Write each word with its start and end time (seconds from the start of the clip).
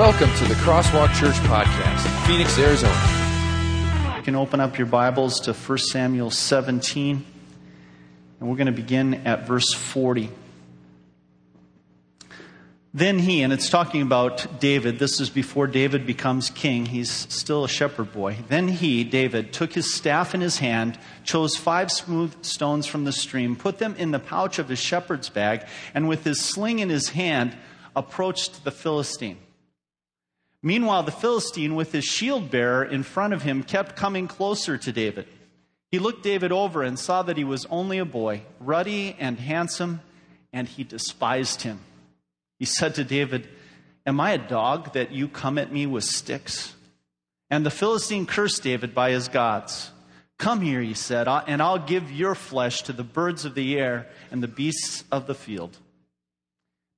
Welcome 0.00 0.34
to 0.36 0.44
the 0.46 0.54
Crosswalk 0.54 1.12
Church 1.14 1.34
Podcast, 1.40 2.26
Phoenix, 2.26 2.58
Arizona. 2.58 4.16
You 4.16 4.22
can 4.22 4.34
open 4.34 4.58
up 4.58 4.78
your 4.78 4.86
Bibles 4.86 5.40
to 5.40 5.52
1 5.52 5.76
Samuel 5.76 6.30
17, 6.30 7.26
and 8.40 8.48
we're 8.48 8.56
going 8.56 8.64
to 8.64 8.72
begin 8.72 9.26
at 9.26 9.46
verse 9.46 9.74
40. 9.74 10.30
Then 12.94 13.18
he, 13.18 13.42
and 13.42 13.52
it's 13.52 13.68
talking 13.68 14.00
about 14.00 14.58
David, 14.58 14.98
this 14.98 15.20
is 15.20 15.28
before 15.28 15.66
David 15.66 16.06
becomes 16.06 16.48
king. 16.48 16.86
He's 16.86 17.10
still 17.10 17.64
a 17.64 17.68
shepherd 17.68 18.10
boy. 18.10 18.38
Then 18.48 18.68
he, 18.68 19.04
David, 19.04 19.52
took 19.52 19.74
his 19.74 19.92
staff 19.92 20.34
in 20.34 20.40
his 20.40 20.60
hand, 20.60 20.98
chose 21.24 21.56
five 21.56 21.92
smooth 21.92 22.42
stones 22.42 22.86
from 22.86 23.04
the 23.04 23.12
stream, 23.12 23.54
put 23.54 23.76
them 23.76 23.94
in 23.96 24.12
the 24.12 24.18
pouch 24.18 24.58
of 24.58 24.70
his 24.70 24.78
shepherd's 24.78 25.28
bag, 25.28 25.66
and 25.92 26.08
with 26.08 26.24
his 26.24 26.40
sling 26.40 26.78
in 26.78 26.88
his 26.88 27.10
hand, 27.10 27.54
approached 27.94 28.64
the 28.64 28.70
Philistine. 28.70 29.36
Meanwhile, 30.62 31.04
the 31.04 31.12
Philistine, 31.12 31.74
with 31.74 31.92
his 31.92 32.04
shield 32.04 32.50
bearer 32.50 32.84
in 32.84 33.02
front 33.02 33.32
of 33.32 33.42
him, 33.42 33.62
kept 33.62 33.96
coming 33.96 34.28
closer 34.28 34.76
to 34.76 34.92
David. 34.92 35.26
He 35.90 35.98
looked 35.98 36.22
David 36.22 36.52
over 36.52 36.82
and 36.82 36.98
saw 36.98 37.22
that 37.22 37.36
he 37.36 37.44
was 37.44 37.66
only 37.66 37.98
a 37.98 38.04
boy, 38.04 38.42
ruddy 38.60 39.16
and 39.18 39.38
handsome, 39.38 40.00
and 40.52 40.68
he 40.68 40.84
despised 40.84 41.62
him. 41.62 41.80
He 42.58 42.66
said 42.66 42.94
to 42.96 43.04
David, 43.04 43.48
Am 44.06 44.20
I 44.20 44.32
a 44.32 44.38
dog 44.38 44.92
that 44.92 45.12
you 45.12 45.28
come 45.28 45.58
at 45.58 45.72
me 45.72 45.86
with 45.86 46.04
sticks? 46.04 46.74
And 47.48 47.64
the 47.64 47.70
Philistine 47.70 48.26
cursed 48.26 48.62
David 48.62 48.94
by 48.94 49.10
his 49.10 49.28
gods. 49.28 49.90
Come 50.38 50.60
here, 50.60 50.80
he 50.80 50.94
said, 50.94 51.26
and 51.28 51.60
I'll 51.60 51.78
give 51.78 52.10
your 52.10 52.34
flesh 52.34 52.82
to 52.82 52.92
the 52.92 53.04
birds 53.04 53.44
of 53.44 53.54
the 53.54 53.78
air 53.78 54.06
and 54.30 54.42
the 54.42 54.48
beasts 54.48 55.04
of 55.10 55.26
the 55.26 55.34
field. 55.34 55.76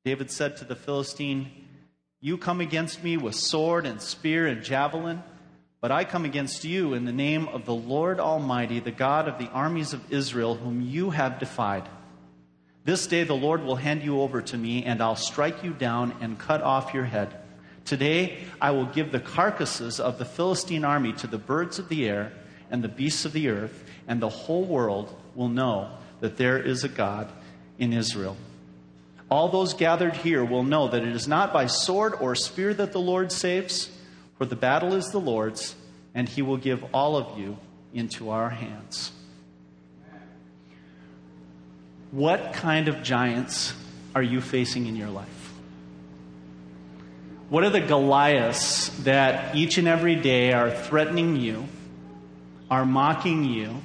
David 0.04 0.30
said 0.30 0.56
to 0.58 0.64
the 0.64 0.76
Philistine, 0.76 1.50
you 2.24 2.38
come 2.38 2.60
against 2.60 3.02
me 3.02 3.16
with 3.16 3.34
sword 3.34 3.84
and 3.84 4.00
spear 4.00 4.46
and 4.46 4.62
javelin, 4.62 5.24
but 5.80 5.90
I 5.90 6.04
come 6.04 6.24
against 6.24 6.64
you 6.64 6.94
in 6.94 7.04
the 7.04 7.12
name 7.12 7.48
of 7.48 7.64
the 7.64 7.74
Lord 7.74 8.20
Almighty, 8.20 8.78
the 8.78 8.92
God 8.92 9.26
of 9.26 9.38
the 9.38 9.48
armies 9.48 9.92
of 9.92 10.12
Israel, 10.12 10.54
whom 10.54 10.80
you 10.80 11.10
have 11.10 11.40
defied. 11.40 11.82
This 12.84 13.08
day 13.08 13.24
the 13.24 13.34
Lord 13.34 13.64
will 13.64 13.74
hand 13.74 14.04
you 14.04 14.20
over 14.20 14.40
to 14.40 14.56
me, 14.56 14.84
and 14.84 15.02
I'll 15.02 15.16
strike 15.16 15.64
you 15.64 15.72
down 15.72 16.14
and 16.20 16.38
cut 16.38 16.62
off 16.62 16.94
your 16.94 17.04
head. 17.04 17.34
Today 17.84 18.38
I 18.60 18.70
will 18.70 18.86
give 18.86 19.10
the 19.10 19.18
carcasses 19.18 19.98
of 19.98 20.18
the 20.18 20.24
Philistine 20.24 20.84
army 20.84 21.12
to 21.14 21.26
the 21.26 21.38
birds 21.38 21.80
of 21.80 21.88
the 21.88 22.08
air 22.08 22.32
and 22.70 22.84
the 22.84 22.88
beasts 22.88 23.24
of 23.24 23.32
the 23.32 23.48
earth, 23.48 23.82
and 24.06 24.22
the 24.22 24.28
whole 24.28 24.64
world 24.64 25.12
will 25.34 25.48
know 25.48 25.90
that 26.20 26.36
there 26.36 26.60
is 26.60 26.84
a 26.84 26.88
God 26.88 27.32
in 27.80 27.92
Israel. 27.92 28.36
All 29.32 29.48
those 29.48 29.72
gathered 29.72 30.14
here 30.14 30.44
will 30.44 30.62
know 30.62 30.88
that 30.88 31.02
it 31.02 31.16
is 31.16 31.26
not 31.26 31.54
by 31.54 31.66
sword 31.66 32.12
or 32.20 32.34
spear 32.34 32.74
that 32.74 32.92
the 32.92 33.00
Lord 33.00 33.32
saves, 33.32 33.90
for 34.36 34.44
the 34.44 34.56
battle 34.56 34.92
is 34.92 35.06
the 35.06 35.20
Lord's, 35.20 35.74
and 36.14 36.28
he 36.28 36.42
will 36.42 36.58
give 36.58 36.84
all 36.92 37.16
of 37.16 37.38
you 37.38 37.56
into 37.94 38.28
our 38.28 38.50
hands. 38.50 39.10
What 42.10 42.52
kind 42.52 42.88
of 42.88 43.02
giants 43.02 43.72
are 44.14 44.22
you 44.22 44.42
facing 44.42 44.84
in 44.84 44.96
your 44.96 45.08
life? 45.08 45.54
What 47.48 47.64
are 47.64 47.70
the 47.70 47.80
Goliaths 47.80 48.90
that 49.04 49.56
each 49.56 49.78
and 49.78 49.88
every 49.88 50.14
day 50.14 50.52
are 50.52 50.70
threatening 50.70 51.36
you, 51.36 51.68
are 52.70 52.84
mocking 52.84 53.44
you, 53.44 53.80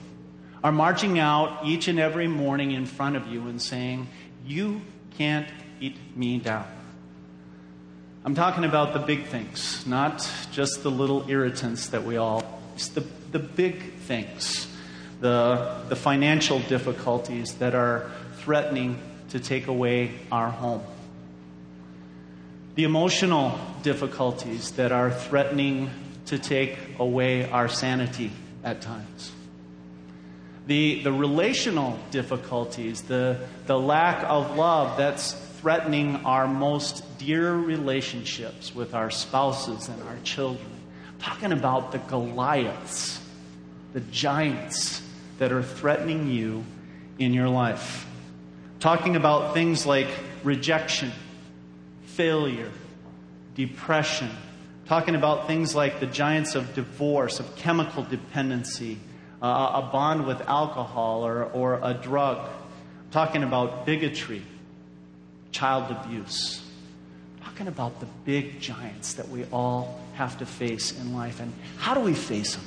are 0.61 0.73
marching 0.73 1.19
out 1.19 1.65
each 1.65 1.87
and 1.87 2.01
every 2.01 2.27
morning 2.27 2.71
in 2.71 2.85
front 2.85 3.15
of 3.15 3.27
you 3.27 3.47
and 3.47 3.61
saying, 3.61 4.09
You 4.45 4.81
can't 5.17 5.47
eat 5.79 5.97
me 6.15 6.37
down. 6.37 6.67
I'm 8.23 8.35
talking 8.35 8.65
about 8.65 8.93
the 8.93 8.99
big 8.99 9.25
things, 9.25 9.85
not 9.87 10.29
just 10.51 10.83
the 10.83 10.91
little 10.91 11.29
irritants 11.29 11.87
that 11.89 12.03
we 12.03 12.17
all, 12.17 12.61
it's 12.75 12.89
the, 12.89 13.03
the 13.31 13.39
big 13.39 13.93
things, 13.99 14.67
the, 15.21 15.81
the 15.89 15.95
financial 15.95 16.59
difficulties 16.59 17.55
that 17.55 17.73
are 17.73 18.11
threatening 18.39 18.99
to 19.29 19.39
take 19.39 19.67
away 19.67 20.11
our 20.31 20.49
home, 20.49 20.83
the 22.75 22.83
emotional 22.83 23.59
difficulties 23.81 24.71
that 24.71 24.91
are 24.91 25.09
threatening 25.09 25.89
to 26.27 26.37
take 26.37 26.77
away 26.99 27.49
our 27.49 27.69
sanity 27.69 28.31
at 28.63 28.81
times 28.81 29.31
the, 30.67 31.01
the 31.01 31.11
relational 31.13 31.97
difficulties, 32.11 33.01
the, 33.03 33.39
the 33.65 33.79
lack 33.79 34.23
of 34.25 34.57
love 34.57 34.97
that's 34.97 35.33
threatening 35.61 36.17
our 36.17 36.45
most 36.45 37.03
dear 37.17 37.53
relationships 37.53 38.75
with 38.75 38.93
our 38.93 39.09
spouses 39.09 39.87
and 39.87 40.01
our 40.03 40.17
children. 40.23 40.69
I'm 41.07 41.19
talking 41.19 41.51
about 41.53 41.93
the 41.93 41.99
Goliaths, 41.99 43.21
the 43.93 44.01
giants 44.01 45.01
that 45.39 45.53
are 45.53 45.63
threatening 45.63 46.27
you 46.29 46.65
in 47.17 47.33
your 47.33 47.49
life. 47.49 48.05
I'm 48.73 48.79
talking 48.79 49.15
about 49.15 49.53
things 49.53 49.85
like 49.85 50.09
rejection, 50.43 51.13
failure, 52.03 52.71
depression. 53.55 54.29
I'm 54.29 54.87
talking 54.87 55.15
about 55.15 55.47
things 55.47 55.73
like 55.73 56.01
the 56.01 56.07
giants 56.07 56.55
of 56.55 56.75
divorce, 56.75 57.39
of 57.39 57.55
chemical 57.55 58.03
dependency, 58.03 58.99
uh, 59.41 59.83
a 59.83 59.89
bond 59.91 60.25
with 60.25 60.41
alcohol 60.41 61.25
or, 61.25 61.43
or 61.45 61.79
a 61.83 61.93
drug. 61.93 62.37
I'm 62.37 63.11
talking 63.11 63.43
about 63.43 63.85
bigotry, 63.85 64.41
child 65.51 65.91
abuse. 65.91 66.61
I'm 67.37 67.45
talking 67.45 67.67
about 67.67 67.99
the 67.99 68.07
big 68.25 68.59
giants 68.59 69.13
that 69.13 69.29
we 69.29 69.45
all 69.45 69.99
have 70.15 70.39
to 70.39 70.45
face 70.45 70.99
in 70.99 71.13
life. 71.13 71.39
And 71.39 71.53
how 71.77 71.93
do 71.93 71.99
we 71.99 72.13
face 72.13 72.55
them? 72.55 72.65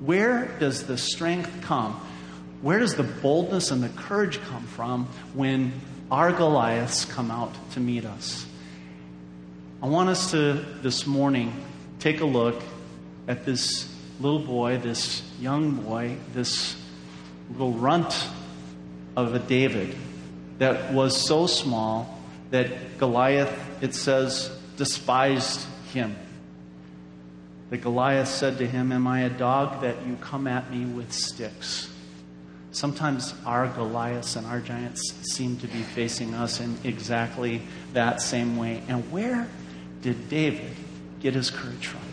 Where 0.00 0.46
does 0.58 0.86
the 0.86 0.98
strength 0.98 1.62
come? 1.62 1.94
Where 2.62 2.78
does 2.78 2.94
the 2.94 3.02
boldness 3.02 3.70
and 3.70 3.82
the 3.82 3.88
courage 3.88 4.40
come 4.42 4.66
from 4.66 5.06
when 5.34 5.72
our 6.10 6.32
Goliaths 6.32 7.04
come 7.04 7.30
out 7.30 7.54
to 7.72 7.80
meet 7.80 8.04
us? 8.04 8.46
I 9.82 9.86
want 9.86 10.10
us 10.10 10.32
to, 10.32 10.54
this 10.82 11.06
morning, 11.06 11.54
take 12.00 12.20
a 12.20 12.26
look 12.26 12.60
at 13.26 13.46
this 13.46 13.89
little 14.20 14.38
boy, 14.38 14.78
this 14.78 15.22
young 15.40 15.72
boy, 15.72 16.16
this 16.32 16.76
little 17.50 17.72
runt 17.72 18.28
of 19.16 19.34
a 19.34 19.38
David 19.38 19.96
that 20.58 20.92
was 20.92 21.16
so 21.16 21.46
small 21.46 22.18
that 22.50 22.98
Goliath, 22.98 23.82
it 23.82 23.94
says, 23.94 24.50
despised 24.76 25.66
him. 25.92 26.16
That 27.70 27.78
Goliath 27.78 28.28
said 28.28 28.58
to 28.58 28.66
him, 28.66 28.92
Am 28.92 29.06
I 29.06 29.22
a 29.22 29.30
dog 29.30 29.82
that 29.82 30.06
you 30.06 30.16
come 30.20 30.46
at 30.46 30.70
me 30.70 30.84
with 30.84 31.12
sticks? 31.12 31.88
Sometimes 32.72 33.34
our 33.46 33.68
Goliaths 33.68 34.36
and 34.36 34.46
our 34.46 34.60
giants 34.60 35.12
seem 35.32 35.56
to 35.58 35.66
be 35.66 35.82
facing 35.82 36.34
us 36.34 36.60
in 36.60 36.76
exactly 36.84 37.62
that 37.94 38.20
same 38.20 38.56
way. 38.56 38.82
And 38.86 39.10
where 39.10 39.48
did 40.02 40.28
David 40.28 40.76
get 41.20 41.34
his 41.34 41.50
courage 41.50 41.86
from? 41.86 42.09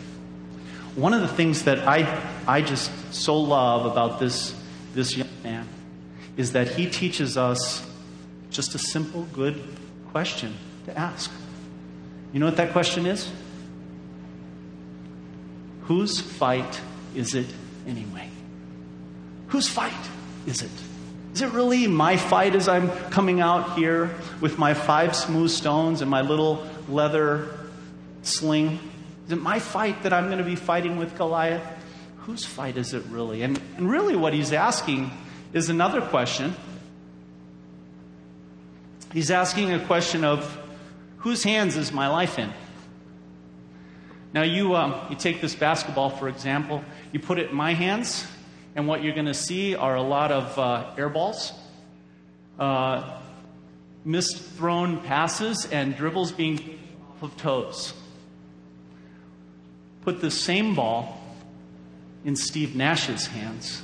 One 0.98 1.14
of 1.14 1.20
the 1.20 1.28
things 1.28 1.62
that 1.62 1.86
I, 1.86 2.20
I 2.44 2.60
just 2.60 2.90
so 3.14 3.38
love 3.38 3.86
about 3.86 4.18
this, 4.18 4.52
this 4.94 5.16
young 5.16 5.28
man 5.44 5.68
is 6.36 6.52
that 6.54 6.70
he 6.70 6.90
teaches 6.90 7.36
us 7.36 7.88
just 8.50 8.74
a 8.74 8.78
simple, 8.80 9.22
good 9.32 9.62
question 10.10 10.56
to 10.86 10.98
ask. 10.98 11.30
You 12.32 12.40
know 12.40 12.46
what 12.46 12.56
that 12.56 12.72
question 12.72 13.06
is? 13.06 13.30
Whose 15.82 16.20
fight 16.20 16.80
is 17.14 17.36
it 17.36 17.46
anyway? 17.86 18.28
Whose 19.46 19.68
fight 19.68 19.92
is 20.48 20.62
it? 20.62 20.70
Is 21.32 21.42
it 21.42 21.52
really 21.52 21.86
my 21.86 22.16
fight 22.16 22.56
as 22.56 22.66
I'm 22.66 22.90
coming 23.10 23.40
out 23.40 23.78
here 23.78 24.10
with 24.40 24.58
my 24.58 24.74
five 24.74 25.14
smooth 25.14 25.50
stones 25.50 26.00
and 26.00 26.10
my 26.10 26.22
little 26.22 26.66
leather 26.88 27.56
sling? 28.22 28.80
Is 29.28 29.32
it 29.32 29.42
my 29.42 29.58
fight 29.58 30.04
that 30.04 30.14
I'm 30.14 30.28
going 30.28 30.38
to 30.38 30.44
be 30.44 30.56
fighting 30.56 30.96
with 30.96 31.14
Goliath? 31.18 31.62
Whose 32.20 32.46
fight 32.46 32.78
is 32.78 32.94
it 32.94 33.04
really? 33.10 33.42
And, 33.42 33.60
and 33.76 33.90
really, 33.90 34.16
what 34.16 34.32
he's 34.32 34.54
asking 34.54 35.10
is 35.52 35.68
another 35.68 36.00
question. 36.00 36.56
He's 39.12 39.30
asking 39.30 39.70
a 39.74 39.84
question 39.84 40.24
of 40.24 40.58
whose 41.18 41.44
hands 41.44 41.76
is 41.76 41.92
my 41.92 42.08
life 42.08 42.38
in? 42.38 42.50
Now, 44.32 44.44
you, 44.44 44.74
um, 44.74 44.94
you 45.10 45.16
take 45.16 45.42
this 45.42 45.54
basketball, 45.54 46.08
for 46.08 46.30
example, 46.30 46.82
you 47.12 47.20
put 47.20 47.38
it 47.38 47.50
in 47.50 47.54
my 47.54 47.74
hands, 47.74 48.26
and 48.74 48.88
what 48.88 49.04
you're 49.04 49.14
going 49.14 49.26
to 49.26 49.34
see 49.34 49.76
are 49.76 49.94
a 49.94 50.02
lot 50.02 50.32
of 50.32 50.58
uh, 50.58 50.94
air 50.96 51.10
balls, 51.10 51.52
uh, 52.58 53.18
misthrown 54.06 55.04
passes, 55.04 55.66
and 55.66 55.94
dribbles 55.94 56.32
being 56.32 56.78
off 57.10 57.24
of 57.24 57.36
toes 57.36 57.92
put 60.02 60.20
the 60.20 60.30
same 60.30 60.74
ball 60.74 61.20
in 62.24 62.36
Steve 62.36 62.74
Nash's 62.76 63.26
hands, 63.26 63.82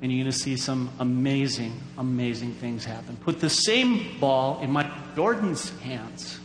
and 0.00 0.10
you're 0.12 0.24
going 0.24 0.32
to 0.32 0.38
see 0.38 0.56
some 0.56 0.90
amazing, 0.98 1.72
amazing 1.98 2.52
things 2.54 2.84
happen. 2.84 3.16
Put 3.16 3.40
the 3.40 3.50
same 3.50 4.18
ball 4.18 4.60
in 4.60 4.70
Mike 4.70 5.14
Jordan's 5.14 5.70
hands, 5.80 6.38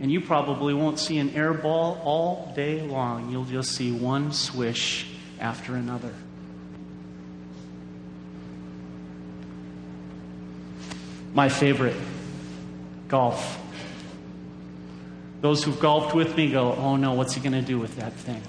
And 0.00 0.10
you 0.10 0.22
probably 0.22 0.72
won't 0.72 0.98
see 0.98 1.18
an 1.18 1.30
air 1.30 1.52
ball 1.52 2.00
all 2.02 2.52
day 2.56 2.80
long. 2.80 3.30
You'll 3.30 3.44
just 3.44 3.72
see 3.72 3.92
one 3.92 4.32
swish 4.32 5.06
after 5.38 5.76
another. 5.76 6.14
My 11.34 11.50
favorite 11.50 11.96
golf. 13.08 13.58
Those 15.40 15.64
who've 15.64 15.80
golfed 15.80 16.14
with 16.14 16.36
me 16.36 16.50
go, 16.50 16.72
oh 16.72 16.96
no, 16.96 17.14
what's 17.14 17.34
he 17.34 17.40
going 17.40 17.52
to 17.52 17.62
do 17.62 17.78
with 17.78 17.96
that 17.96 18.12
thing? 18.12 18.42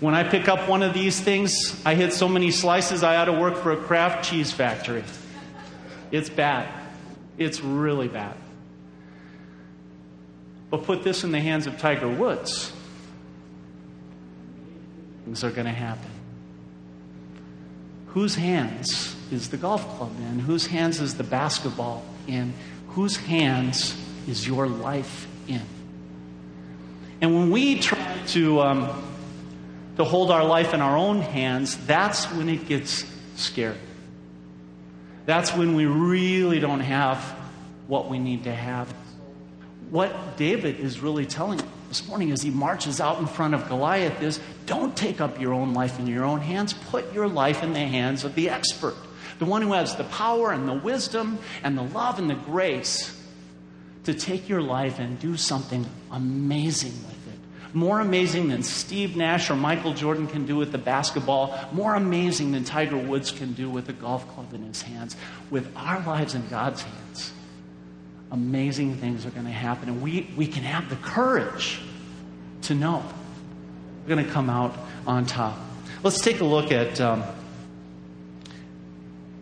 When 0.00 0.14
I 0.14 0.24
pick 0.24 0.48
up 0.48 0.68
one 0.68 0.82
of 0.82 0.94
these 0.94 1.20
things, 1.20 1.80
I 1.84 1.94
hit 1.94 2.12
so 2.12 2.28
many 2.28 2.50
slices 2.50 3.02
I 3.02 3.16
ought 3.16 3.26
to 3.26 3.32
work 3.32 3.56
for 3.56 3.72
a 3.72 3.76
Kraft 3.76 4.28
cheese 4.28 4.50
factory. 4.52 5.04
It's 6.10 6.28
bad. 6.28 6.68
It's 7.38 7.60
really 7.60 8.08
bad. 8.08 8.36
But 10.70 10.84
put 10.84 11.04
this 11.04 11.22
in 11.22 11.32
the 11.32 11.40
hands 11.40 11.66
of 11.66 11.78
Tiger 11.78 12.08
Woods, 12.08 12.72
things 15.24 15.44
are 15.44 15.50
going 15.50 15.66
to 15.66 15.72
happen. 15.72 16.10
Whose 18.08 18.34
hands 18.34 19.14
is 19.30 19.50
the 19.50 19.56
golf 19.56 19.86
club 19.96 20.12
in? 20.18 20.38
Whose 20.38 20.66
hands 20.66 21.00
is 21.00 21.16
the 21.16 21.24
basketball 21.24 22.04
in? 22.26 22.54
Whose 22.90 23.16
hands 23.16 23.96
is 24.26 24.46
your 24.46 24.66
life 24.66 25.26
in? 25.48 25.62
And 27.20 27.34
when 27.34 27.50
we 27.50 27.78
try 27.78 28.18
to, 28.28 28.60
um, 28.60 29.02
to 29.96 30.04
hold 30.04 30.30
our 30.30 30.44
life 30.44 30.74
in 30.74 30.80
our 30.80 30.96
own 30.96 31.20
hands, 31.20 31.76
that's 31.86 32.26
when 32.26 32.48
it 32.48 32.66
gets 32.66 33.04
scary. 33.36 33.78
That's 35.26 35.54
when 35.54 35.74
we 35.74 35.86
really 35.86 36.60
don't 36.60 36.80
have 36.80 37.18
what 37.86 38.10
we 38.10 38.18
need 38.18 38.44
to 38.44 38.54
have. 38.54 38.92
What 39.90 40.36
David 40.36 40.80
is 40.80 41.00
really 41.00 41.24
telling 41.24 41.60
this 41.88 42.06
morning 42.08 42.32
as 42.32 42.42
he 42.42 42.50
marches 42.50 43.00
out 43.00 43.18
in 43.20 43.26
front 43.26 43.54
of 43.54 43.68
Goliath 43.68 44.20
is 44.22 44.40
don't 44.66 44.96
take 44.96 45.20
up 45.20 45.40
your 45.40 45.52
own 45.52 45.74
life 45.74 45.98
in 45.98 46.06
your 46.06 46.24
own 46.24 46.40
hands. 46.40 46.72
Put 46.72 47.12
your 47.12 47.28
life 47.28 47.62
in 47.62 47.72
the 47.72 47.80
hands 47.80 48.24
of 48.24 48.34
the 48.34 48.50
expert, 48.50 48.96
the 49.38 49.44
one 49.44 49.62
who 49.62 49.72
has 49.72 49.96
the 49.96 50.04
power 50.04 50.50
and 50.52 50.68
the 50.68 50.74
wisdom 50.74 51.38
and 51.62 51.78
the 51.78 51.82
love 51.82 52.18
and 52.18 52.28
the 52.28 52.34
grace 52.34 53.18
to 54.04 54.14
take 54.14 54.48
your 54.48 54.62
life 54.62 54.98
and 54.98 55.18
do 55.18 55.36
something 55.36 55.86
amazing 56.10 56.92
with 57.06 57.34
it. 57.34 57.74
More 57.74 58.00
amazing 58.00 58.48
than 58.48 58.62
Steve 58.62 59.16
Nash 59.16 59.50
or 59.50 59.56
Michael 59.56 59.94
Jordan 59.94 60.26
can 60.28 60.46
do 60.46 60.56
with 60.56 60.70
the 60.70 60.78
basketball, 60.78 61.58
more 61.72 61.94
amazing 61.94 62.52
than 62.52 62.64
Tiger 62.64 62.96
Woods 62.96 63.32
can 63.32 63.52
do 63.52 63.68
with 63.68 63.88
a 63.88 63.92
golf 63.92 64.28
club 64.34 64.54
in 64.54 64.62
his 64.62 64.82
hands. 64.82 65.16
With 65.50 65.74
our 65.76 66.00
lives 66.06 66.34
in 66.34 66.46
God's 66.48 66.82
hands, 66.82 67.32
amazing 68.30 68.96
things 68.96 69.26
are 69.26 69.30
going 69.30 69.46
to 69.46 69.52
happen. 69.52 69.88
And 69.88 70.02
we, 70.02 70.30
we 70.36 70.46
can 70.46 70.62
have 70.62 70.88
the 70.88 70.96
courage 70.96 71.80
to 72.62 72.74
know 72.74 73.02
we're 74.02 74.14
going 74.14 74.26
to 74.26 74.32
come 74.32 74.50
out 74.50 74.76
on 75.06 75.26
top. 75.26 75.58
Let's 76.02 76.20
take 76.20 76.40
a 76.40 76.44
look 76.44 76.70
at, 76.70 77.00
um, 77.00 77.24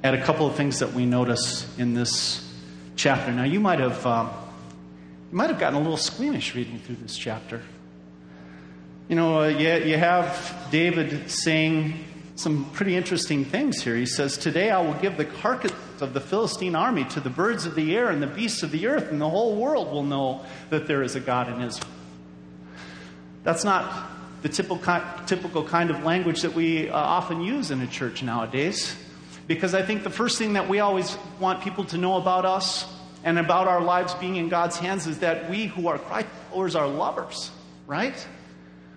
at 0.02 0.14
a 0.14 0.22
couple 0.22 0.46
of 0.46 0.54
things 0.54 0.78
that 0.78 0.92
we 0.92 1.04
notice 1.04 1.66
in 1.78 1.94
this 1.94 2.48
chapter. 2.96 3.32
Now, 3.32 3.44
you 3.44 3.60
might 3.60 3.80
have, 3.80 4.06
um, 4.06 4.30
you 5.32 5.38
might 5.38 5.48
have 5.48 5.58
gotten 5.58 5.78
a 5.78 5.80
little 5.80 5.96
squeamish 5.96 6.54
reading 6.54 6.78
through 6.78 6.96
this 6.96 7.16
chapter. 7.16 7.62
You 9.08 9.16
know, 9.16 9.40
uh, 9.40 9.48
you, 9.48 9.72
you 9.76 9.96
have 9.96 10.68
David 10.70 11.30
saying 11.30 12.04
some 12.36 12.70
pretty 12.72 12.94
interesting 12.94 13.46
things 13.46 13.82
here. 13.82 13.96
He 13.96 14.04
says, 14.04 14.36
Today 14.36 14.70
I 14.70 14.82
will 14.82 14.92
give 15.00 15.16
the 15.16 15.24
carcass 15.24 15.72
of 16.02 16.12
the 16.12 16.20
Philistine 16.20 16.74
army 16.74 17.04
to 17.04 17.20
the 17.20 17.30
birds 17.30 17.64
of 17.64 17.74
the 17.74 17.96
air 17.96 18.10
and 18.10 18.22
the 18.22 18.26
beasts 18.26 18.62
of 18.62 18.72
the 18.72 18.86
earth, 18.86 19.10
and 19.10 19.18
the 19.18 19.30
whole 19.30 19.56
world 19.56 19.90
will 19.90 20.02
know 20.02 20.44
that 20.68 20.86
there 20.86 21.02
is 21.02 21.16
a 21.16 21.20
God 21.20 21.48
in 21.48 21.62
Israel. 21.62 21.88
That's 23.42 23.64
not 23.64 24.10
the 24.42 24.50
typical, 24.50 24.80
typical 25.24 25.64
kind 25.64 25.88
of 25.88 26.04
language 26.04 26.42
that 26.42 26.52
we 26.52 26.90
uh, 26.90 26.94
often 26.94 27.40
use 27.40 27.70
in 27.70 27.80
a 27.80 27.86
church 27.86 28.22
nowadays. 28.22 28.94
Because 29.46 29.74
I 29.74 29.80
think 29.80 30.02
the 30.02 30.10
first 30.10 30.36
thing 30.36 30.52
that 30.52 30.68
we 30.68 30.80
always 30.80 31.16
want 31.40 31.62
people 31.62 31.84
to 31.86 31.96
know 31.96 32.18
about 32.18 32.44
us 32.44 32.86
and 33.24 33.38
about 33.38 33.68
our 33.68 33.80
lives 33.80 34.14
being 34.14 34.36
in 34.36 34.48
God's 34.48 34.76
hands 34.76 35.06
is 35.06 35.20
that 35.20 35.48
we 35.48 35.66
who 35.66 35.88
are 35.88 35.98
Christ 35.98 36.28
followers 36.50 36.74
are 36.74 36.86
lovers, 36.86 37.50
right? 37.86 38.14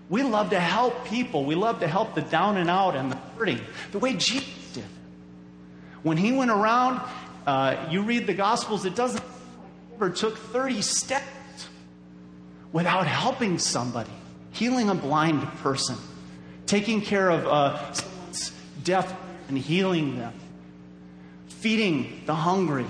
We 0.10 0.24
love 0.24 0.51
to 0.51 0.60
help 0.60 1.06
people. 1.06 1.45
We 1.45 1.56
love 1.56 1.80
to 1.80 1.88
help 1.88 2.16
the 2.16 2.22
down 2.22 2.57
and 2.57 2.69
out 2.69 2.95
and 2.95 3.12
the 3.12 3.18
hurting, 3.38 3.60
the 3.92 4.00
way 4.00 4.13
Jesus 4.13 4.74
did. 4.74 4.86
When 6.04 6.18
he 6.18 6.31
went 6.31 6.51
around, 6.51 7.01
uh, 7.48 7.88
you 7.89 8.04
read 8.04 8.27
the 8.27 8.33
Gospels, 8.33 8.86
it 8.86 8.95
doesn't 8.95 9.24
ever 9.95 10.10
took 10.10 10.38
30 10.38 10.81
steps 10.81 11.25
without 12.71 13.07
helping 13.07 13.57
somebody 13.57 14.12
healing 14.51 14.89
a 14.89 14.95
blind 14.95 15.42
person, 15.60 15.98
taking 16.66 17.01
care 17.01 17.30
of 17.30 17.45
uh, 17.45 17.94
someone's 17.94 18.51
deaf 18.83 19.13
and 19.50 19.57
healing 19.57 20.18
them, 20.18 20.33
feeding 21.48 22.21
the 22.25 22.36
hungry. 22.36 22.86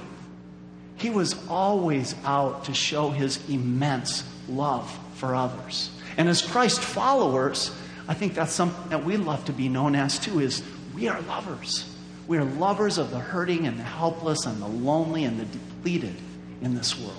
He 0.98 1.10
was 1.10 1.36
always 1.48 2.16
out 2.24 2.66
to 2.66 2.74
show 2.74 3.10
his 3.10 3.40
immense 3.50 4.24
love 4.48 4.90
for 5.16 5.36
others. 5.36 5.90
And 6.18 6.30
as 6.30 6.42
Christ 6.42 6.80
followers, 6.80 7.72
I 8.08 8.14
think 8.14 8.36
that's 8.36 8.54
something 8.54 8.90
that 8.90 9.04
we 9.04 9.18
love 9.18 9.46
to 9.46 9.54
be 9.54 9.68
known 9.70 9.96
as 9.96 10.20
too 10.20 10.40
is 10.40 10.64
we 10.94 11.08
are 11.08 11.20
lovers. 11.22 11.90
We 12.28 12.38
are 12.38 12.46
lovers 12.46 12.98
of 12.98 13.12
the 13.12 13.20
hurting 13.20 13.68
and 13.68 13.78
the 13.78 13.84
helpless 13.84 14.46
and 14.46 14.62
the 14.62 14.68
lonely 14.68 15.26
and 15.26 15.40
the 15.40 15.46
depleted 15.46 16.16
in 16.62 16.76
this 16.76 16.98
world. 16.98 17.18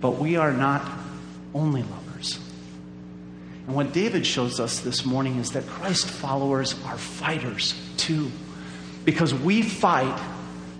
But 0.00 0.12
we 0.12 0.36
are 0.36 0.52
not 0.52 0.90
only 1.54 1.82
lovers. 1.82 2.38
And 3.66 3.74
what 3.74 3.92
David 3.92 4.26
shows 4.26 4.60
us 4.60 4.80
this 4.80 5.04
morning 5.04 5.38
is 5.38 5.52
that 5.52 5.66
Christ 5.66 6.06
followers 6.06 6.74
are 6.84 6.98
fighters 6.98 7.74
too. 7.96 8.30
Because 9.04 9.34
we 9.34 9.62
fight 9.62 10.18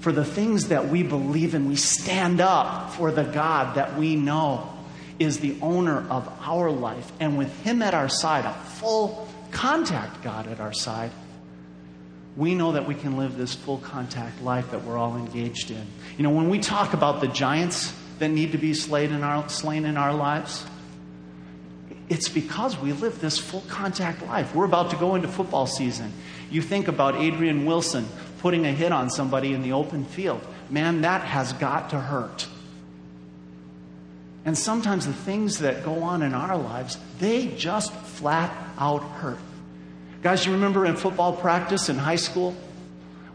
for 0.05 0.12
the 0.12 0.25
things 0.25 0.69
that 0.69 0.89
we 0.89 1.03
believe 1.03 1.55
in. 1.55 1.67
We 1.67 1.77
stand 1.77 2.43
up 2.43 2.93
for 2.93 3.11
the 3.11 3.25
God 3.25 3.77
that 3.77 3.97
we 3.97 4.17
know 4.17 4.71
is 5.19 5.41
the 5.41 5.56
owner 5.62 6.06
of 6.11 6.31
our 6.43 6.71
life. 6.71 7.11
And 7.21 7.39
with 7.39 7.51
Him 7.62 7.81
at 7.81 7.95
our 7.95 8.11
side, 8.11 8.45
a 8.45 8.53
full 8.53 9.27
contact 9.51 10.23
God 10.23 10.47
at 10.47 10.61
our 10.61 10.75
side, 10.75 11.11
we 12.37 12.55
know 12.55 12.73
that 12.73 12.87
we 12.87 12.95
can 12.95 13.17
live 13.17 13.39
this 13.39 13.55
full 13.55 13.79
contact 13.79 14.43
life 14.43 14.73
that 14.73 14.85
we're 14.85 14.99
all 14.99 15.17
engaged 15.17 15.71
in. 15.71 15.87
You 16.19 16.25
know, 16.25 16.31
when 16.31 16.50
we 16.50 16.59
talk 16.59 16.93
about 16.93 17.23
the 17.23 17.29
giants 17.29 17.91
that 18.19 18.29
need 18.29 18.53
to 18.53 18.59
be 18.59 18.75
slain 18.75 19.11
in 19.11 19.25
our, 19.25 19.49
slain 19.49 19.87
in 19.87 19.97
our 19.97 20.12
lives, 20.12 20.67
it's 22.11 22.28
because 22.28 22.78
we 22.78 22.93
live 22.93 23.23
this 23.23 23.38
full 23.38 23.64
contact 23.69 24.23
life. 24.26 24.55
We're 24.55 24.67
about 24.67 24.90
to 24.90 24.97
go 24.97 25.14
into 25.14 25.28
football 25.28 25.67
season. 25.67 26.12
You 26.50 26.61
think 26.61 26.88
about 26.88 27.17
Adrian 27.17 27.64
Wilson 27.64 28.07
putting 28.45 28.67
a 28.67 28.73
hit 28.73 28.93
on 28.93 29.09
somebody 29.09 29.55
in 29.55 29.63
the 29.63 29.73
open 29.73 30.05
field. 30.05 30.47
Man, 30.69 31.01
that 31.01 31.23
has 31.23 31.55
got 31.55 31.89
to 31.89 31.99
hurt. 31.99 32.47
And 34.45 34.57
sometimes 34.57 35.07
the 35.07 35.15
things 35.15 35.61
that 35.61 35.83
go 35.83 36.03
on 36.03 36.21
in 36.21 36.35
our 36.35 36.59
lives, 36.59 36.99
they 37.21 37.47
just 37.47 37.91
flat 37.95 38.55
out 38.77 39.01
hurt. 39.03 39.39
Guys, 40.23 40.45
you 40.45 40.53
remember 40.53 40.85
in 40.85 40.95
football 40.95 41.33
practice 41.33 41.89
in 41.89 41.97
high 41.97 42.17
school 42.17 42.55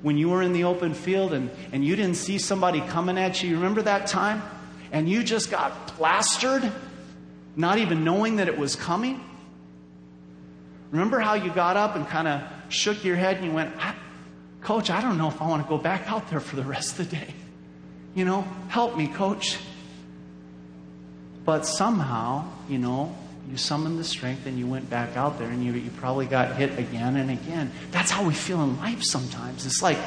when 0.04 0.16
you 0.16 0.30
were 0.30 0.44
in 0.44 0.54
the 0.54 0.66
open 0.66 0.94
field 0.94 1.34
and, 1.34 1.50
and 1.72 1.84
you 1.84 1.96
didn't 1.96 2.18
see 2.18 2.38
somebody 2.38 2.80
coming 2.80 3.18
at 3.18 3.42
you? 3.42 3.50
You 3.50 3.56
remember 3.56 3.82
that 3.82 4.06
time? 4.06 4.44
And 4.92 5.10
you 5.10 5.24
just 5.24 5.50
got 5.50 5.88
plastered? 5.88 6.72
not 7.56 7.80
even 7.80 8.04
knowing 8.04 8.36
that 8.36 8.48
it 8.48 8.58
was 8.58 8.76
coming? 8.76 9.20
Remember 10.92 11.20
how 11.20 11.34
you 11.34 11.52
got 11.52 11.78
up 11.78 11.96
and 11.96 12.08
kind 12.08 12.28
of 12.28 12.44
shook 12.70 13.04
your 13.04 13.16
head 13.16 13.38
and 13.38 13.46
you 13.46 13.52
went, 13.52 13.74
Coach, 14.70 14.92
I 14.92 15.02
don't 15.02 15.18
know 15.18 15.30
if 15.30 15.42
I 15.42 15.48
want 15.48 15.64
to 15.64 15.68
go 15.68 15.80
back 15.80 16.12
out 16.12 16.30
there 16.30 16.40
for 16.40 16.56
the 16.56 16.62
rest 16.62 17.00
of 17.00 17.10
the 17.10 17.16
day. 17.16 17.34
You 18.14 18.24
know, 18.24 18.42
help 18.68 18.96
me, 18.96 19.08
coach. 19.08 19.58
But 21.44 21.66
somehow, 21.66 22.46
you 22.68 22.78
know, 22.78 23.18
you 23.50 23.58
summoned 23.58 23.98
the 23.98 24.04
strength 24.04 24.46
and 24.46 24.60
you 24.60 24.68
went 24.68 24.88
back 24.88 25.18
out 25.18 25.40
there 25.40 25.50
and 25.50 25.66
you, 25.66 25.74
you 25.74 25.90
probably 25.98 26.28
got 26.28 26.56
hit 26.56 26.78
again 26.78 27.16
and 27.16 27.32
again. 27.32 27.72
That's 27.90 28.12
how 28.12 28.24
we 28.24 28.36
feel 28.36 28.62
in 28.62 28.78
life 28.78 29.02
sometimes. 29.02 29.66
It's 29.66 29.82
like 29.82 29.98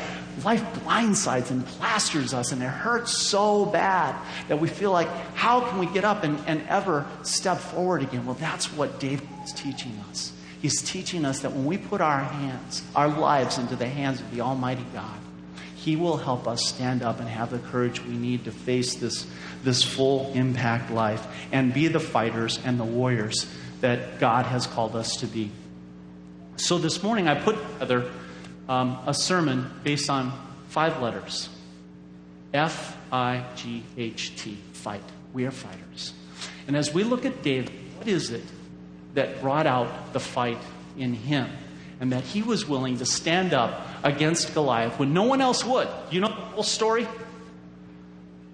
life 0.44 0.62
blindsides 0.84 1.50
and 1.50 1.66
plasters 1.66 2.32
us, 2.32 2.52
and 2.52 2.62
it 2.62 2.66
hurts 2.66 3.18
so 3.18 3.66
bad 3.66 4.14
that 4.46 4.60
we 4.60 4.68
feel 4.68 4.92
like, 4.92 5.08
how 5.34 5.62
can 5.68 5.80
we 5.80 5.86
get 5.86 6.04
up 6.04 6.22
and, 6.22 6.38
and 6.46 6.62
ever 6.68 7.04
step 7.24 7.58
forward 7.58 8.02
again? 8.02 8.24
Well, 8.26 8.36
that's 8.36 8.72
what 8.72 9.00
David 9.00 9.26
is 9.42 9.52
teaching 9.54 10.00
us. 10.08 10.32
He's 10.62 10.80
teaching 10.80 11.24
us 11.24 11.40
that 11.40 11.50
when 11.52 11.66
we 11.66 11.76
put 11.76 12.00
our 12.00 12.20
hands, 12.20 12.84
our 12.94 13.08
lives 13.08 13.58
into 13.58 13.74
the 13.74 13.88
hands 13.88 14.20
of 14.20 14.30
the 14.30 14.42
Almighty 14.42 14.86
God, 14.94 15.18
He 15.74 15.96
will 15.96 16.16
help 16.16 16.46
us 16.46 16.64
stand 16.64 17.02
up 17.02 17.18
and 17.18 17.28
have 17.28 17.50
the 17.50 17.58
courage 17.58 18.00
we 18.04 18.14
need 18.14 18.44
to 18.44 18.52
face 18.52 18.94
this, 18.94 19.26
this 19.64 19.82
full 19.82 20.32
impact 20.34 20.92
life 20.92 21.26
and 21.50 21.74
be 21.74 21.88
the 21.88 21.98
fighters 21.98 22.60
and 22.64 22.78
the 22.78 22.84
warriors 22.84 23.52
that 23.80 24.20
God 24.20 24.46
has 24.46 24.68
called 24.68 24.94
us 24.94 25.16
to 25.16 25.26
be. 25.26 25.50
So 26.54 26.78
this 26.78 27.02
morning 27.02 27.26
I 27.26 27.34
put 27.34 27.56
together 27.72 28.08
um, 28.68 29.00
a 29.04 29.14
sermon 29.14 29.68
based 29.82 30.08
on 30.08 30.32
five 30.68 31.02
letters 31.02 31.48
F 32.54 32.96
I 33.10 33.44
G 33.56 33.82
H 33.96 34.36
T, 34.36 34.56
fight. 34.74 35.02
We 35.32 35.44
are 35.46 35.50
fighters. 35.50 36.12
And 36.68 36.76
as 36.76 36.94
we 36.94 37.02
look 37.02 37.24
at 37.24 37.42
David, 37.42 37.72
what 37.98 38.06
is 38.06 38.30
it 38.30 38.44
that 39.14 39.40
brought 39.40 39.66
out 39.66 40.12
the 40.12 40.20
fight 40.20 40.58
in 40.96 41.14
him? 41.14 41.48
And 42.00 42.12
that 42.12 42.24
he 42.24 42.42
was 42.42 42.66
willing 42.66 42.98
to 42.98 43.06
stand 43.06 43.54
up 43.54 43.86
against 44.02 44.54
Goliath 44.54 44.98
when 44.98 45.14
no 45.14 45.22
one 45.22 45.40
else 45.40 45.64
would. 45.64 45.88
You 46.10 46.20
know 46.20 46.28
the 46.28 46.34
whole 46.34 46.62
story? 46.62 47.06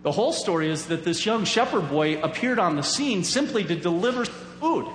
The 0.03 0.13
whole 0.13 0.33
story 0.33 0.71
is 0.71 0.87
that 0.87 1.05
this 1.05 1.25
young 1.25 1.45
shepherd 1.45 1.89
boy 1.89 2.21
appeared 2.21 2.59
on 2.59 2.77
the 2.77 2.83
scene 2.83 3.25
simply 3.25 3.65
to 3.65 3.75
deliver 3.75 4.25
food 4.25 4.87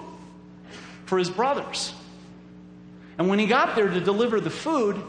for 1.06 1.18
his 1.18 1.30
brothers. 1.30 1.94
And 3.18 3.28
when 3.28 3.40
he 3.40 3.46
got 3.46 3.76
there 3.76 3.90
to 3.90 4.00
deliver 4.00 4.40
the 4.40 4.50
food, 4.50 5.02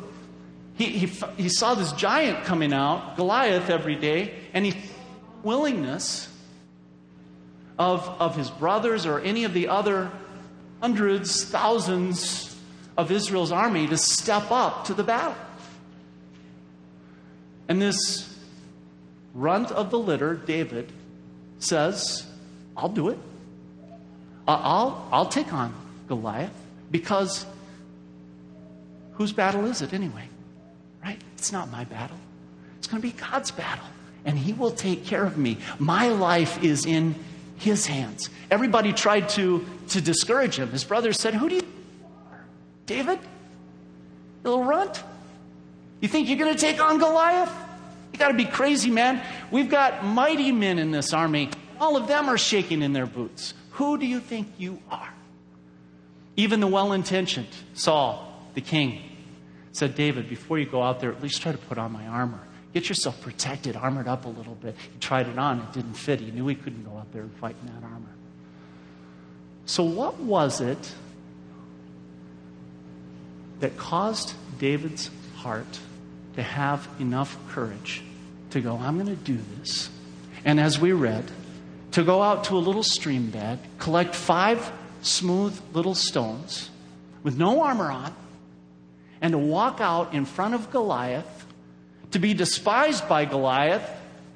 he, 0.77 0.87
he, 0.87 1.07
he 1.37 1.49
saw 1.49 1.75
this 1.75 1.93
giant 1.93 2.45
coming 2.45 2.73
out, 2.73 3.17
Goliath, 3.17 3.71
every 3.71 3.95
day, 3.95 4.35
and 4.53 4.67
he 4.67 4.75
willingness 5.45 6.29
of, 7.79 8.09
of 8.19 8.37
his 8.37 8.51
brothers 8.51 9.07
or 9.07 9.21
any 9.21 9.45
of 9.45 9.53
the 9.53 9.69
other 9.69 10.11
hundreds, 10.85 11.45
thousands 11.45 12.55
of 12.99 13.11
Israel's 13.11 13.51
army 13.51 13.87
to 13.87 13.97
step 13.97 14.51
up 14.51 14.85
to 14.85 14.93
the 14.93 15.03
battle. 15.03 15.35
And 17.69 17.81
this 17.81 18.39
runt 19.33 19.73
of 19.73 19.91
the 19.91 19.99
litter, 19.99 20.35
David, 20.35 20.93
says, 21.59 22.27
I'll 22.77 22.91
do 22.91 23.09
it. 23.09 23.19
I'll, 24.47 25.09
I'll 25.11 25.25
take 25.25 25.55
on 25.55 25.75
Goliath 26.07 26.53
because 26.91 27.47
whose 29.15 29.33
battle 29.33 29.65
is 29.65 29.81
it 29.81 29.95
anyway? 29.95 30.29
Right? 31.03 31.19
It's 31.39 31.51
not 31.51 31.71
my 31.71 31.85
battle. 31.85 32.19
It's 32.77 32.89
going 32.89 33.01
to 33.01 33.09
be 33.09 33.19
God's 33.19 33.53
battle. 33.53 33.87
And 34.27 34.39
He 34.39 34.53
will 34.53 34.71
take 34.71 35.07
care 35.07 35.25
of 35.25 35.39
me. 35.39 35.57
My 35.79 36.09
life 36.09 36.63
is 36.63 36.85
in 36.85 37.15
His 37.57 37.87
hands. 37.87 38.29
Everybody 38.51 38.93
tried 38.93 39.31
to, 39.31 39.65
to 39.89 40.01
discourage 40.01 40.59
him. 40.59 40.71
His 40.71 40.85
brothers 40.85 41.21
said, 41.21 41.35
Who 41.35 41.49
do 41.49 41.57
you 41.57 41.67
are? 42.31 42.45
David? 42.87 43.19
Little 44.43 44.65
runt? 44.65 45.03
You 46.01 46.09
think 46.09 46.29
you're 46.29 46.39
going 46.39 46.55
to 46.55 46.61
take 46.61 46.81
on 46.81 46.99
Goliath? 46.99 47.53
You 48.13 48.19
got 48.19 48.29
to 48.29 48.35
be 48.35 48.45
crazy, 48.45 48.91
man. 48.91 49.23
We've 49.51 49.69
got 49.69 50.05
mighty 50.05 50.53
men 50.53 50.79
in 50.79 50.91
this 50.91 51.13
army. 51.13 51.51
All 51.81 51.97
of 51.97 52.07
them 52.07 52.29
are 52.29 52.39
shaking 52.39 52.83
in 52.83 52.93
their 52.93 53.07
boots. 53.07 53.55
Who 53.73 53.99
do 53.99 54.07
you 54.07 54.21
think 54.21 54.49
you 54.59 54.81
are? 54.91 55.13
Even 56.37 56.61
the 56.61 56.67
well 56.67 56.93
intentioned 56.93 57.49
Saul, 57.75 58.41
the 58.55 58.61
king, 58.61 59.03
said, 59.73 59.95
David, 59.95 60.29
before 60.29 60.59
you 60.59 60.67
go 60.67 60.83
out 60.83 61.01
there, 61.01 61.11
at 61.11 61.23
least 61.23 61.43
try 61.43 61.53
to 61.53 61.59
put 61.59 61.79
on 61.79 61.93
my 61.93 62.07
armor. 62.07 62.41
Get 62.73 62.89
yourself 62.89 63.21
protected, 63.21 63.77
armored 63.77 64.09
up 64.09 64.25
a 64.25 64.29
little 64.29 64.55
bit. 64.55 64.77
He 64.93 64.99
tried 64.99 65.29
it 65.29 65.39
on, 65.39 65.61
it 65.61 65.73
didn't 65.73 65.95
fit. 65.95 66.21
He 66.21 66.31
knew 66.31 66.47
he 66.47 66.55
couldn't 66.55 66.85
go 66.85 66.97
out 66.97 67.13
there 67.13 67.23
and 67.23 67.33
fight 67.37 67.57
in 67.63 67.67
that 67.69 67.85
armor. 67.85 68.14
So, 69.67 69.83
what 69.85 70.19
was 70.21 70.61
it 70.61 70.93
that 73.61 73.77
caused 73.77 74.35
David's 74.59 75.11
heart 75.37 75.79
to 76.37 76.43
have 76.43 76.87
enough 76.99 77.37
courage 77.49 78.03
to 78.51 78.61
go, 78.61 78.77
I'm 78.77 78.97
going 78.97 79.17
to 79.17 79.23
do 79.23 79.39
this? 79.59 79.89
And 80.45 80.61
as 80.61 80.79
we 80.79 80.93
read, 80.93 81.31
to 81.93 82.03
go 82.03 82.23
out 82.23 82.45
to 82.45 82.57
a 82.57 82.59
little 82.59 82.83
stream 82.83 83.31
bed, 83.31 83.59
collect 83.79 84.15
five 84.15 84.71
smooth 85.01 85.59
little 85.73 85.95
stones 85.95 86.69
with 87.23 87.39
no 87.39 87.63
armor 87.63 87.91
on, 87.91 88.15
and 89.21 89.33
to 89.33 89.39
walk 89.39 89.81
out 89.81 90.13
in 90.13 90.27
front 90.27 90.55
of 90.55 90.71
Goliath, 90.71 91.47
to 92.11 92.19
be 92.19 92.35
despised 92.35 93.09
by 93.09 93.25
Goliath, 93.25 93.89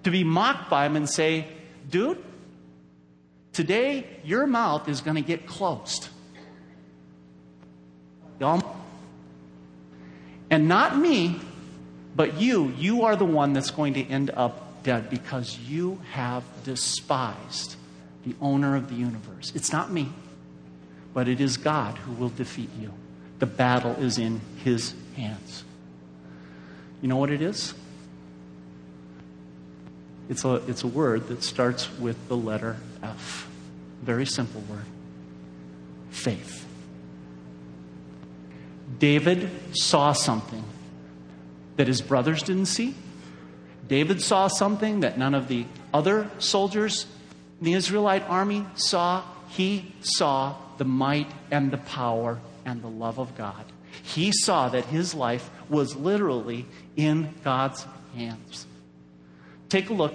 to 0.04 0.10
be 0.10 0.24
mocked 0.24 0.70
by 0.70 0.86
him, 0.86 0.96
and 0.96 1.08
say, 1.08 1.46
Dude, 1.90 2.22
today 3.58 4.06
your 4.24 4.46
mouth 4.46 4.88
is 4.88 5.00
going 5.00 5.16
to 5.16 5.22
get 5.22 5.46
closed. 5.46 6.08
And 8.40 8.62
not 10.68 10.96
me, 10.96 11.40
but 12.14 12.40
you. 12.40 12.72
You 12.78 13.02
are 13.02 13.16
the 13.16 13.24
one 13.24 13.52
that's 13.52 13.70
going 13.70 13.94
to 13.94 14.04
end 14.04 14.30
up 14.30 14.84
dead 14.84 15.10
because 15.10 15.58
you 15.58 16.00
have 16.12 16.44
despised 16.62 17.74
the 18.24 18.36
owner 18.40 18.76
of 18.76 18.88
the 18.88 18.94
universe. 18.94 19.52
It's 19.54 19.72
not 19.72 19.90
me 19.90 20.12
but 21.18 21.26
it 21.26 21.40
is 21.40 21.56
God 21.56 21.98
who 21.98 22.12
will 22.12 22.28
defeat 22.28 22.70
you. 22.80 22.92
The 23.40 23.46
battle 23.46 23.90
is 23.94 24.18
in 24.18 24.40
his 24.62 24.94
hands. 25.16 25.64
You 27.02 27.08
know 27.08 27.16
what 27.16 27.30
it 27.30 27.42
is? 27.42 27.74
It's 30.28 30.44
a, 30.44 30.62
it's 30.68 30.84
a 30.84 30.86
word 30.86 31.26
that 31.26 31.42
starts 31.42 31.90
with 31.98 32.28
the 32.28 32.36
letter 32.36 32.76
F. 33.02 33.47
Very 34.02 34.26
simple 34.26 34.62
word 34.62 34.84
faith. 36.10 36.66
David 38.98 39.50
saw 39.76 40.12
something 40.12 40.64
that 41.76 41.86
his 41.86 42.00
brothers 42.00 42.42
didn't 42.42 42.66
see. 42.66 42.94
David 43.86 44.20
saw 44.20 44.48
something 44.48 45.00
that 45.00 45.18
none 45.18 45.34
of 45.34 45.48
the 45.48 45.66
other 45.94 46.30
soldiers 46.38 47.06
in 47.60 47.66
the 47.66 47.74
Israelite 47.74 48.28
army 48.28 48.66
saw. 48.74 49.22
He 49.50 49.92
saw 50.00 50.56
the 50.76 50.84
might 50.84 51.30
and 51.50 51.70
the 51.70 51.78
power 51.78 52.40
and 52.64 52.82
the 52.82 52.88
love 52.88 53.18
of 53.18 53.36
God. 53.36 53.64
He 54.02 54.32
saw 54.32 54.68
that 54.68 54.86
his 54.86 55.14
life 55.14 55.50
was 55.68 55.96
literally 55.96 56.66
in 56.96 57.34
God's 57.44 57.86
hands. 58.14 58.66
Take 59.68 59.90
a 59.90 59.94
look 59.94 60.14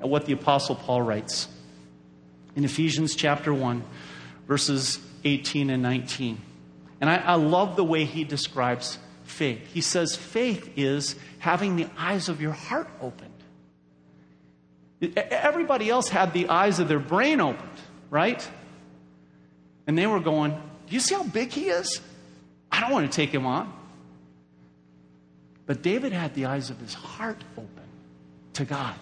at 0.00 0.08
what 0.08 0.26
the 0.26 0.32
Apostle 0.32 0.76
Paul 0.76 1.02
writes 1.02 1.48
in 2.56 2.64
Ephesians 2.64 3.14
chapter 3.14 3.52
1, 3.52 3.82
verses 4.46 4.98
18 5.24 5.70
and 5.70 5.82
19. 5.82 6.40
And 7.00 7.08
I, 7.08 7.16
I 7.16 7.34
love 7.34 7.76
the 7.76 7.84
way 7.84 8.04
he 8.04 8.24
describes 8.24 8.98
faith. 9.24 9.66
He 9.72 9.80
says, 9.80 10.16
faith 10.16 10.72
is 10.76 11.16
having 11.38 11.76
the 11.76 11.86
eyes 11.96 12.28
of 12.28 12.40
your 12.40 12.52
heart 12.52 12.88
opened. 13.00 13.30
Everybody 15.16 15.88
else 15.88 16.08
had 16.08 16.32
the 16.32 16.48
eyes 16.48 16.78
of 16.78 16.88
their 16.88 16.98
brain 16.98 17.40
opened, 17.40 17.68
right? 18.10 18.46
And 19.86 19.96
they 19.96 20.06
were 20.06 20.20
going, 20.20 20.50
Do 20.50 20.94
you 20.94 21.00
see 21.00 21.14
how 21.14 21.22
big 21.22 21.52
he 21.52 21.68
is? 21.68 22.02
I 22.70 22.80
don't 22.80 22.92
want 22.92 23.10
to 23.10 23.16
take 23.16 23.30
him 23.30 23.46
on. 23.46 23.72
But 25.64 25.82
David 25.82 26.12
had 26.12 26.34
the 26.34 26.46
eyes 26.46 26.68
of 26.68 26.78
his 26.78 26.92
heart 26.92 27.42
open 27.56 27.84
to 28.54 28.64
God. 28.64 28.94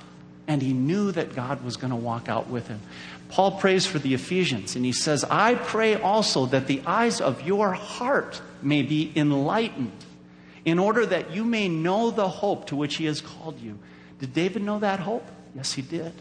And 0.47 0.63
he 0.63 0.73
knew 0.73 1.13
that 1.13 1.35
God 1.35 1.63
was 1.63 1.77
going 1.77 1.91
to 1.91 1.97
walk 1.97 2.29
out 2.29 2.49
with 2.49 2.69
him. 2.69 2.81
Paul 3.29 3.53
prays 3.53 3.87
for 3.87 3.99
the 3.99 4.15
Ephesians, 4.15 4.75
and 4.77 4.85
he 4.85 4.93
says, 4.93 5.25
I 5.25 5.55
pray 5.55 5.97
also 5.97 6.47
that 6.47 6.67
the 6.67 6.83
eyes 6.87 7.21
of 7.21 7.43
your 7.43 7.73
heart 7.73 8.41
may 8.63 8.83
be 8.83 9.13
enlightened, 9.15 10.05
in 10.65 10.79
order 10.79 11.05
that 11.07 11.33
you 11.33 11.45
may 11.45 11.69
know 11.69 12.11
the 12.11 12.29
hope 12.29 12.67
to 12.69 12.77
which 12.77 12.97
he 12.97 13.05
has 13.05 13.21
called 13.21 13.61
you. 13.61 13.79
Did 14.19 14.35
David 14.35 14.63
know 14.63 14.79
that 14.79 15.01
hope? 15.01 15.27
Yes, 15.55 15.73
he 15.73 15.83
did. 15.83 16.13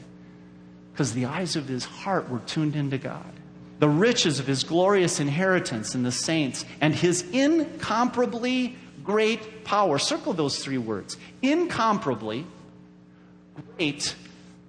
Because 0.92 1.14
the 1.14 1.26
eyes 1.26 1.56
of 1.56 1.68
his 1.68 1.86
heart 1.86 2.30
were 2.30 2.40
tuned 2.40 2.76
into 2.76 2.98
God 2.98 3.34
the 3.80 3.90
riches 3.90 4.40
of 4.40 4.48
his 4.48 4.64
glorious 4.64 5.20
inheritance 5.20 5.94
in 5.94 6.04
the 6.04 6.12
saints, 6.12 6.66
and 6.82 6.96
his 6.96 7.24
incomparably 7.32 8.76
great 9.04 9.64
power. 9.64 10.00
Circle 10.00 10.34
those 10.34 10.60
three 10.60 10.78
words 10.78 11.18
incomparably 11.42 12.46
great 13.76 14.16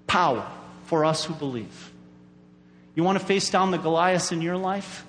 power 0.07 0.47
for 0.85 1.04
us 1.04 1.25
who 1.25 1.35
believe. 1.35 1.88
You 2.99 3.05
want 3.05 3.17
to 3.17 3.25
face 3.25 3.49
down 3.49 3.71
the 3.71 3.78
Goliath 3.78 4.33
in 4.33 4.43
your 4.43 4.57
life? 4.57 5.07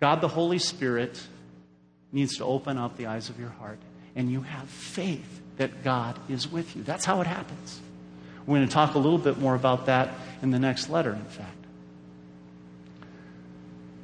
God 0.00 0.20
the 0.20 0.26
Holy 0.26 0.58
Spirit 0.58 1.22
needs 2.10 2.38
to 2.38 2.44
open 2.44 2.76
up 2.76 2.96
the 2.96 3.06
eyes 3.06 3.28
of 3.28 3.38
your 3.38 3.50
heart, 3.50 3.78
and 4.16 4.32
you 4.32 4.40
have 4.40 4.68
faith 4.68 5.42
that 5.58 5.84
God 5.84 6.18
is 6.28 6.50
with 6.50 6.74
you. 6.74 6.82
That's 6.82 7.04
how 7.04 7.20
it 7.20 7.28
happens. 7.28 7.80
We're 8.44 8.56
going 8.56 8.66
to 8.66 8.74
talk 8.74 8.96
a 8.96 8.98
little 8.98 9.16
bit 9.16 9.38
more 9.38 9.54
about 9.54 9.86
that 9.86 10.14
in 10.42 10.50
the 10.50 10.58
next 10.58 10.90
letter, 10.90 11.12
in 11.12 11.24
fact. 11.24 11.64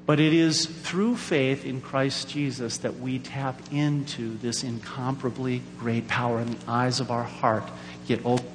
But 0.07 0.21
it 0.21 0.33
is 0.33 0.66
through 0.66 1.16
faith 1.16 1.64
in 1.64 1.80
Christ 1.80 2.28
Jesus 2.28 2.78
that 2.78 3.00
we 3.00 3.19
tap 3.19 3.61
into 3.73 4.38
this 4.38 4.62
incomparably 4.62 5.62
great 5.80 6.07
power, 6.07 6.38
and 6.38 6.54
the 6.54 6.71
eyes 6.71 7.00
of 7.00 7.11
our 7.11 7.25
heart 7.25 7.64
get 8.07 8.25
open 8.25 8.47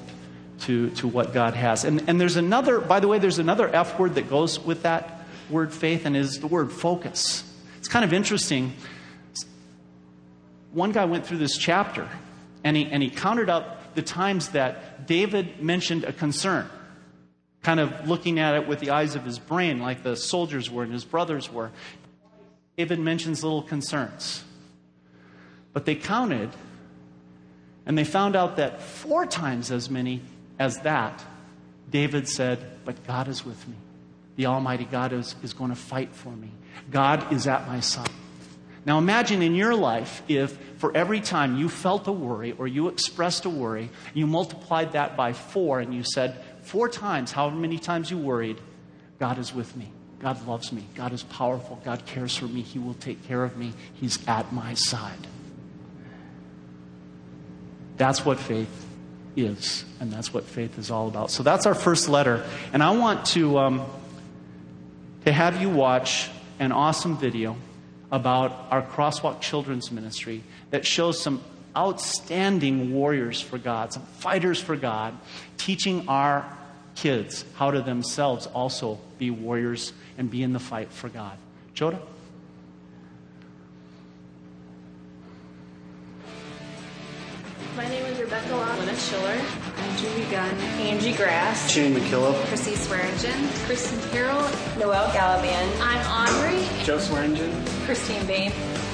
to, 0.62 0.89
to 0.91 1.07
what 1.07 1.33
God 1.33 1.53
has. 1.53 1.83
And, 1.83 2.03
and 2.07 2.19
there's 2.19 2.38
another, 2.38 2.79
by 2.79 3.00
the 3.00 3.07
way, 3.07 3.19
there's 3.19 3.39
another 3.39 3.67
F 3.67 4.00
word 4.00 4.15
that 4.15 4.29
goes 4.29 4.59
with 4.59 4.83
that 4.83 5.21
word 5.50 5.74
faith, 5.74 6.05
and 6.05 6.15
is 6.17 6.39
the 6.39 6.47
word 6.47 6.71
focus. 6.71 7.43
It's 7.77 7.88
kind 7.88 8.03
of 8.03 8.13
interesting. 8.13 8.74
One 10.71 10.91
guy 10.91 11.05
went 11.05 11.25
through 11.25 11.38
this 11.38 11.57
chapter, 11.57 12.09
and 12.63 12.75
he, 12.75 12.85
and 12.85 13.03
he 13.03 13.09
counted 13.09 13.50
up 13.50 13.93
the 13.95 14.01
times 14.01 14.50
that 14.50 15.07
David 15.07 15.62
mentioned 15.62 16.03
a 16.03 16.13
concern 16.13 16.69
kind 17.62 17.79
of 17.79 18.07
looking 18.07 18.38
at 18.39 18.53
it 18.53 18.67
with 18.67 18.79
the 18.79 18.91
eyes 18.91 19.15
of 19.15 19.25
his 19.25 19.39
brain, 19.39 19.79
like 19.79 20.03
the 20.03 20.15
soldiers 20.15 20.69
were 20.69 20.83
and 20.83 20.93
his 20.93 21.03
brothers 21.03 21.51
were. 21.51 21.71
David 22.77 23.00
mentions 23.00 23.43
little 23.43 23.63
concerns. 23.63 24.43
But 25.74 25.85
they 25.85 25.95
counted 25.95 26.51
And 27.85 27.97
they 27.97 28.03
found 28.03 28.35
out 28.35 28.57
that 28.57 28.81
four 28.81 29.25
times 29.25 29.71
as 29.71 29.89
many 29.89 30.21
as 30.59 30.79
that, 30.81 31.24
David 31.89 32.27
said, 32.27 32.59
But 32.85 33.05
God 33.05 33.27
is 33.27 33.45
with 33.45 33.67
me. 33.67 33.75
The 34.35 34.47
Almighty 34.47 34.85
God 34.85 35.13
is, 35.13 35.35
is 35.43 35.53
going 35.53 35.69
to 35.69 35.75
fight 35.75 36.13
for 36.13 36.29
me. 36.29 36.51
God 36.91 37.31
is 37.31 37.47
at 37.47 37.67
my 37.67 37.79
side. 37.79 38.09
Now 38.85 39.00
imagine 39.00 39.41
in 39.41 39.55
your 39.55 39.74
life 39.74 40.21
if 40.27 40.57
for 40.77 40.95
every 40.95 41.19
time 41.19 41.57
you 41.57 41.69
felt 41.69 42.07
a 42.07 42.12
worry 42.12 42.51
or 42.51 42.67
you 42.67 42.88
expressed 42.88 43.45
a 43.45 43.50
worry, 43.50 43.89
you 44.13 44.27
multiplied 44.27 44.91
that 44.91 45.17
by 45.17 45.33
four 45.33 45.79
and 45.79 45.93
you 45.93 46.03
said, 46.03 46.39
four 46.62 46.88
times, 46.89 47.31
however 47.31 47.55
many 47.55 47.79
times 47.79 48.12
you 48.12 48.17
worried, 48.17 48.62
God 49.19 49.39
is 49.39 49.53
with 49.53 49.75
me. 49.75 49.91
God 50.19 50.45
loves 50.47 50.71
me. 50.71 50.85
God 50.95 51.13
is 51.13 51.24
powerful. 51.24 51.81
God 51.83 52.05
cares 52.05 52.35
for 52.35 52.45
me. 52.45 52.62
He 52.62 52.77
will 52.77 52.93
take 52.95 53.27
care 53.27 53.43
of 53.43 53.57
me. 53.57 53.74
He's 53.93 54.25
at 54.27 54.53
my 54.53 54.74
side. 54.75 55.27
That's 57.97 58.25
what 58.25 58.39
faith 58.39 58.85
is, 59.36 59.86
and 60.00 60.12
that's 60.12 60.34
what 60.34 60.44
faith 60.46 60.77
is 60.77 60.92
all 60.92 61.08
about. 61.08 61.32
So 61.32 61.44
that's 61.44 61.65
our 61.65 61.75
first 61.75 62.10
letter. 62.10 62.46
And 62.74 62.82
I 62.82 62.92
want 62.92 63.25
to, 63.27 63.58
um, 63.58 63.86
to 65.25 65.32
have 65.32 65.62
you 65.62 65.70
watch 65.70 66.30
an 66.60 66.72
awesome 66.72 67.18
video 67.18 67.56
about 68.12 68.68
our 68.72 68.82
Crosswalk 68.82 69.42
Children's 69.42 69.92
Ministry 69.92 70.44
that 70.70 70.86
shows 70.86 71.22
some 71.22 71.42
outstanding 71.75 72.94
warriors 72.94 73.42
for 73.42 73.58
God, 73.58 73.92
some 73.92 74.04
fighters 74.04 74.62
for 74.62 74.75
God, 74.75 75.18
teaching 75.58 76.08
our 76.08 76.46
kids 76.96 77.44
how 77.56 77.72
to 77.72 77.82
themselves 77.82 78.48
also 78.48 79.00
be 79.18 79.30
warriors 79.30 79.92
and 80.18 80.32
be 80.32 80.44
in 80.44 80.54
the 80.54 80.60
fight 80.60 80.92
for 80.92 81.10
God. 81.10 81.38
Joda? 81.75 82.00
Schiller. 89.05 89.39
I'm 89.77 89.97
Julie 89.97 90.25
Gunn. 90.31 90.57
Angie 90.81 91.13
Grass. 91.13 91.69
Shane 91.69 91.93
McKillop. 91.93 92.33
Chrissy 92.47 92.74
Swearingen. 92.75 93.50
Kristen 93.67 94.00
Carroll. 94.09 94.41
Noelle 94.79 95.12
Galavan. 95.12 95.79
I'm 95.79 96.27
Audrey. 96.27 96.65
Joe 96.83 96.97
Swearingen. 96.97 97.51
Christine 97.85 98.25
Bain. 98.25 98.51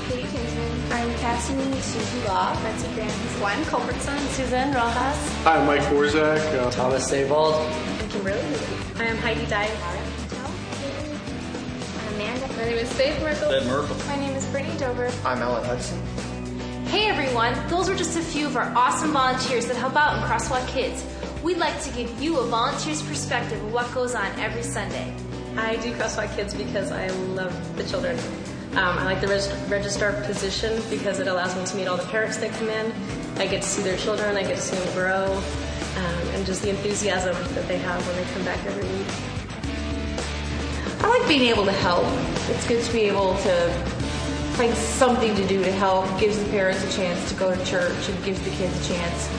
Katie 0.10 0.24
Kinsman. 0.24 0.92
I'm 0.92 1.10
Cassidy 1.20 1.80
Susie 1.80 2.28
Law. 2.28 2.54
Betsy 2.62 2.94
Graham. 2.94 3.10
Juan 3.40 3.64
Culbertson. 3.66 4.20
Suzanne 4.36 4.74
Rojas. 4.74 5.44
Hi, 5.44 5.58
I'm 5.58 5.66
Mike 5.66 5.82
Borzak. 5.84 6.60
Uh, 6.60 6.70
Thomas 6.72 7.10
Savold. 7.10 7.56
And 8.02 8.12
Kimberly 8.12 8.42
I 8.98 9.06
am 9.06 9.18
Heidi 9.18 9.46
Dye. 9.46 9.72
Amanda. 12.16 12.48
My 12.58 12.66
name 12.66 12.78
is 12.80 12.92
Faith 12.94 13.18
Merkel. 13.24 13.50
Ed 13.50 13.66
Merkel. 13.66 13.96
My 14.08 14.18
name 14.18 14.36
is 14.36 14.46
Brittany 14.48 14.78
Dover. 14.78 15.10
I'm 15.24 15.42
Ellen 15.42 15.64
Hudson. 15.64 16.02
Hey 16.92 17.08
everyone, 17.08 17.56
those 17.70 17.88
were 17.88 17.96
just 17.96 18.18
a 18.18 18.22
few 18.22 18.46
of 18.46 18.58
our 18.58 18.70
awesome 18.76 19.14
volunteers 19.14 19.66
that 19.68 19.78
help 19.78 19.96
out 19.96 20.18
in 20.18 20.24
Crosswalk 20.24 20.68
Kids. 20.68 21.06
We'd 21.42 21.56
like 21.56 21.82
to 21.84 21.90
give 21.92 22.22
you 22.22 22.38
a 22.40 22.46
volunteer's 22.46 23.02
perspective 23.02 23.64
of 23.64 23.72
what 23.72 23.90
goes 23.94 24.14
on 24.14 24.26
every 24.38 24.62
Sunday. 24.62 25.16
I 25.56 25.78
do 25.78 25.94
Crosswalk 25.94 26.36
Kids 26.36 26.54
because 26.54 26.92
I 26.92 27.08
love 27.08 27.78
the 27.78 27.86
children. 27.86 28.20
Um, 28.74 28.98
I 28.98 29.06
like 29.06 29.22
the 29.22 29.30
reg- 29.30 29.72
registrar 29.72 30.22
position 30.24 30.84
because 30.90 31.22
it 31.22 31.30
allows 31.30 31.56
me 31.56 31.64
to 31.64 31.76
meet 31.78 31.88
all 31.88 31.96
the 31.96 32.08
parents 32.08 32.36
that 32.40 32.52
come 32.60 32.68
in. 32.68 32.92
I 33.38 33.48
get 33.48 33.62
to 33.62 33.70
see 33.70 33.84
their 33.84 33.96
children, 33.96 34.36
I 34.36 34.42
get 34.42 34.58
to 34.58 34.62
see 34.62 34.76
them 34.76 34.94
grow, 34.94 35.32
um, 35.32 36.28
and 36.34 36.46
just 36.46 36.62
the 36.62 36.72
enthusiasm 36.72 37.38
that 37.56 37.70
they 37.70 37.78
have 37.78 38.06
when 38.06 38.18
they 38.18 38.26
come 38.34 38.44
back 38.44 38.60
every 38.66 38.84
week. 38.84 39.08
I 41.06 41.08
like 41.08 41.26
being 41.30 41.44
able 41.44 41.64
to 41.64 41.72
help. 41.72 42.04
It's 42.50 42.68
good 42.68 42.84
to 42.84 42.92
be 42.92 43.04
able 43.04 43.38
to 43.38 44.01
find 44.52 44.74
something 44.76 45.36
to 45.36 45.48
do 45.48 45.64
to 45.64 45.72
help. 45.72 46.06
Gives 46.20 46.42
the 46.42 46.50
parents 46.50 46.84
a 46.84 46.92
chance 46.96 47.30
to 47.30 47.36
go 47.36 47.56
to 47.56 47.66
church 47.66 48.10
and 48.10 48.24
gives 48.24 48.42
the 48.42 48.50
kids 48.52 48.74
a 48.80 48.94
chance 48.94 49.30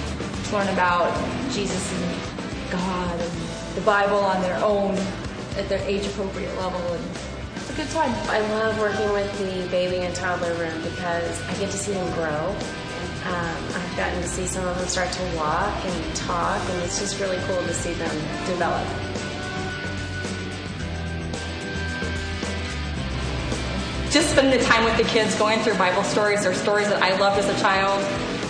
to 0.48 0.56
learn 0.56 0.68
about 0.68 1.12
Jesus 1.50 1.92
and 1.92 2.70
God 2.70 3.20
and 3.20 3.32
the 3.74 3.80
Bible 3.82 4.18
on 4.18 4.40
their 4.42 4.62
own 4.64 4.94
at 5.56 5.68
their 5.68 5.80
age 5.88 6.06
appropriate 6.06 6.54
level. 6.56 6.80
And 6.80 7.04
it's 7.56 7.70
a 7.70 7.74
good 7.74 7.88
time. 7.90 8.12
I 8.28 8.40
love 8.52 8.78
working 8.78 9.12
with 9.12 9.30
the 9.38 9.68
baby 9.70 9.98
and 9.98 10.14
toddler 10.14 10.54
room 10.54 10.82
because 10.82 11.42
I 11.42 11.54
get 11.54 11.70
to 11.70 11.78
see 11.78 11.92
them 11.92 12.12
grow. 12.14 12.56
Um, 13.24 13.56
I've 13.74 13.96
gotten 13.96 14.20
to 14.20 14.28
see 14.28 14.46
some 14.46 14.66
of 14.66 14.76
them 14.78 14.88
start 14.88 15.12
to 15.12 15.36
walk 15.36 15.84
and 15.84 16.16
talk, 16.16 16.60
and 16.70 16.82
it's 16.82 16.98
just 16.98 17.20
really 17.20 17.38
cool 17.46 17.62
to 17.62 17.72
see 17.72 17.92
them 17.92 18.14
develop. 18.46 19.11
Just 24.12 24.30
spending 24.30 24.58
the 24.58 24.64
time 24.64 24.84
with 24.84 24.96
the 24.98 25.04
kids 25.04 25.34
going 25.38 25.58
through 25.60 25.74
Bible 25.76 26.02
stories 26.02 26.44
or 26.44 26.52
stories 26.52 26.86
that 26.88 27.02
I 27.02 27.16
loved 27.18 27.38
as 27.38 27.48
a 27.48 27.58
child. 27.62 27.98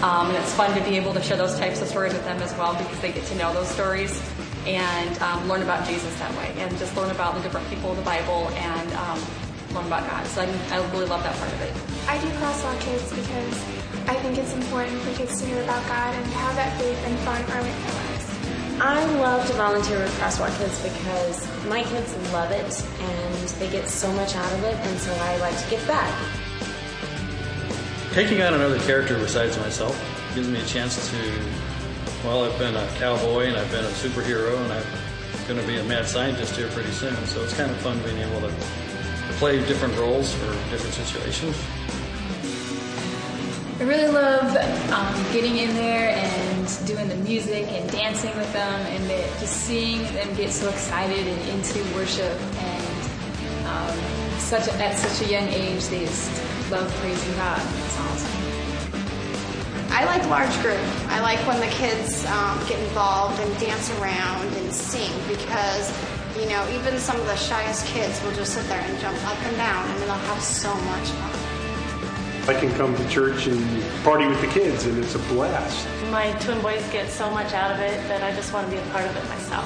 Um, 0.03 0.27
and 0.27 0.37
it's 0.37 0.53
fun 0.55 0.77
to 0.77 0.83
be 0.83 0.97
able 0.97 1.15
to 1.15 1.23
share 1.23 1.37
those 1.37 1.57
types 1.57 1.81
of 1.81 1.87
stories 1.87 2.13
with 2.13 2.25
them 2.25 2.43
as 2.43 2.53
well 2.59 2.75
because 2.75 2.99
they 2.99 3.13
get 3.13 3.25
to 3.27 3.37
know 3.37 3.55
those 3.55 3.69
stories 3.69 4.21
and 4.67 5.17
um, 5.23 5.49
learn 5.49 5.63
about 5.63 5.87
Jesus 5.87 6.13
that 6.19 6.37
way 6.37 6.53
and 6.59 6.77
just 6.79 6.97
learn 6.97 7.13
about 7.13 7.37
the 7.37 7.41
different 7.43 7.69
people 7.71 7.93
of 7.93 7.97
the 7.97 8.03
Bible 8.03 8.49
and 8.57 8.93
um, 8.95 9.21
learn 9.73 9.87
about 9.87 10.05
God. 10.11 10.27
So 10.27 10.43
I, 10.43 10.47
I 10.75 10.91
really 10.91 11.07
love 11.07 11.23
that 11.23 11.37
part 11.37 11.53
of 11.53 11.61
it. 11.63 11.73
I 12.09 12.19
do 12.19 12.29
Crosswalk 12.43 12.81
Kids 12.81 13.09
because 13.11 13.63
I 14.09 14.15
think 14.15 14.39
it's 14.39 14.53
important 14.55 15.01
for 15.03 15.15
kids 15.17 15.41
to 15.41 15.47
hear 15.47 15.63
about 15.63 15.87
God 15.87 16.13
and 16.13 16.27
have 16.27 16.57
that 16.57 16.77
faith 16.81 16.99
and 17.07 17.17
fun 17.21 17.41
in 17.41 17.47
their 17.47 17.63
lives. 17.63 18.12
I 18.81 19.05
love 19.17 19.47
to 19.47 19.53
volunteer 19.55 19.99
with 19.99 20.13
Crosswalk 20.19 20.57
Kids 20.59 20.83
because 20.83 21.67
my 21.67 21.83
kids 21.85 22.15
love 22.33 22.51
it 22.51 22.85
and 23.01 23.49
they 23.59 23.71
get 23.71 23.89
so 23.89 24.13
much 24.13 24.35
out 24.35 24.53
of 24.53 24.65
it, 24.65 24.75
and 24.75 24.99
so 24.99 25.13
I 25.13 25.37
like 25.39 25.57
to 25.63 25.71
give 25.71 25.87
back. 25.87 26.13
Taking 28.13 28.43
on 28.43 28.55
another 28.55 28.79
character 28.81 29.19
besides 29.19 29.57
myself 29.59 29.97
gives 30.35 30.49
me 30.49 30.61
a 30.61 30.65
chance 30.67 31.11
to, 31.11 31.17
well, 32.25 32.45
I've 32.45 32.59
been 32.59 32.77
a 32.77 32.87
cowboy 32.99 33.47
and 33.47 33.57
I've 33.57 33.71
been 33.71 33.85
a 33.85 33.89
superhero 33.89 34.63
and 34.63 34.73
I'm 34.73 34.85
going 35.47 35.61
to 35.61 35.67
be 35.67 35.79
a 35.79 35.85
mad 35.85 36.07
scientist 36.07 36.57
here 36.57 36.69
pretty 36.69 36.91
soon. 36.91 37.15
So 37.27 37.43
it's 37.43 37.55
kind 37.57 37.71
of 37.71 37.77
fun 37.79 38.03
being 38.03 38.19
able 38.19 38.41
to 38.41 38.53
play 39.39 39.59
different 39.67 39.97
roles 39.99 40.35
for 40.35 40.53
different 40.71 40.95
situations. 40.95 41.57
I 43.83 43.85
really 43.85 44.13
love 44.13 44.57
um, 44.93 45.33
getting 45.33 45.57
in 45.57 45.75
there 45.75 46.11
and 46.11 46.87
doing 46.87 47.09
the 47.09 47.17
music 47.17 47.67
and 47.67 47.91
dancing 47.91 48.31
with 48.37 48.53
them 48.53 48.81
and 48.87 49.09
just 49.41 49.57
seeing 49.67 50.05
them 50.15 50.33
get 50.37 50.53
so 50.53 50.69
excited 50.69 51.27
and 51.27 51.49
into 51.49 51.83
worship 51.93 52.39
and 52.63 53.67
um, 53.67 54.39
such 54.39 54.69
a, 54.69 54.75
at 54.75 54.97
such 54.97 55.27
a 55.27 55.33
young 55.33 55.49
age 55.49 55.85
they 55.89 56.05
just 56.05 56.31
love 56.71 56.89
praising 57.01 57.35
God. 57.35 57.59
It's 57.59 57.99
awesome. 57.99 58.31
I 59.91 60.05
like 60.05 60.25
large 60.31 60.55
group. 60.63 60.79
I 61.11 61.19
like 61.21 61.45
when 61.45 61.59
the 61.59 61.75
kids 61.75 62.25
um, 62.27 62.57
get 62.69 62.79
involved 62.79 63.41
and 63.41 63.59
dance 63.59 63.91
around 63.99 64.47
and 64.47 64.73
sing 64.73 65.11
because, 65.27 65.91
you 66.39 66.49
know, 66.49 66.65
even 66.79 66.99
some 66.99 67.19
of 67.19 67.27
the 67.27 67.35
shyest 67.35 67.85
kids 67.87 68.23
will 68.23 68.33
just 68.35 68.55
sit 68.55 68.65
there 68.69 68.81
and 68.81 69.01
jump 69.01 69.19
up 69.27 69.45
and 69.45 69.57
down 69.57 69.91
and 69.91 70.03
they'll 70.03 70.15
have 70.15 70.41
so 70.41 70.73
much 70.73 71.09
fun. 71.09 71.42
I 72.49 72.55
can 72.55 72.75
come 72.75 72.97
to 72.97 73.09
church 73.09 73.47
and 73.47 73.83
party 74.03 74.27
with 74.27 74.41
the 74.41 74.49
kids, 74.49 74.87
and 74.87 74.99
it's 74.99 75.15
a 75.15 75.21
blast. 75.21 75.87
My 76.11 76.33
twin 76.41 76.61
boys 76.61 76.85
get 76.91 77.09
so 77.09 77.31
much 77.31 77.53
out 77.53 77.71
of 77.71 77.79
it 77.79 77.97
that 78.09 78.21
I 78.25 78.35
just 78.35 78.53
want 78.53 78.67
to 78.67 78.73
be 78.73 78.79
a 78.79 78.87
part 78.91 79.05
of 79.05 79.17
it 79.17 79.25
myself. 79.29 79.65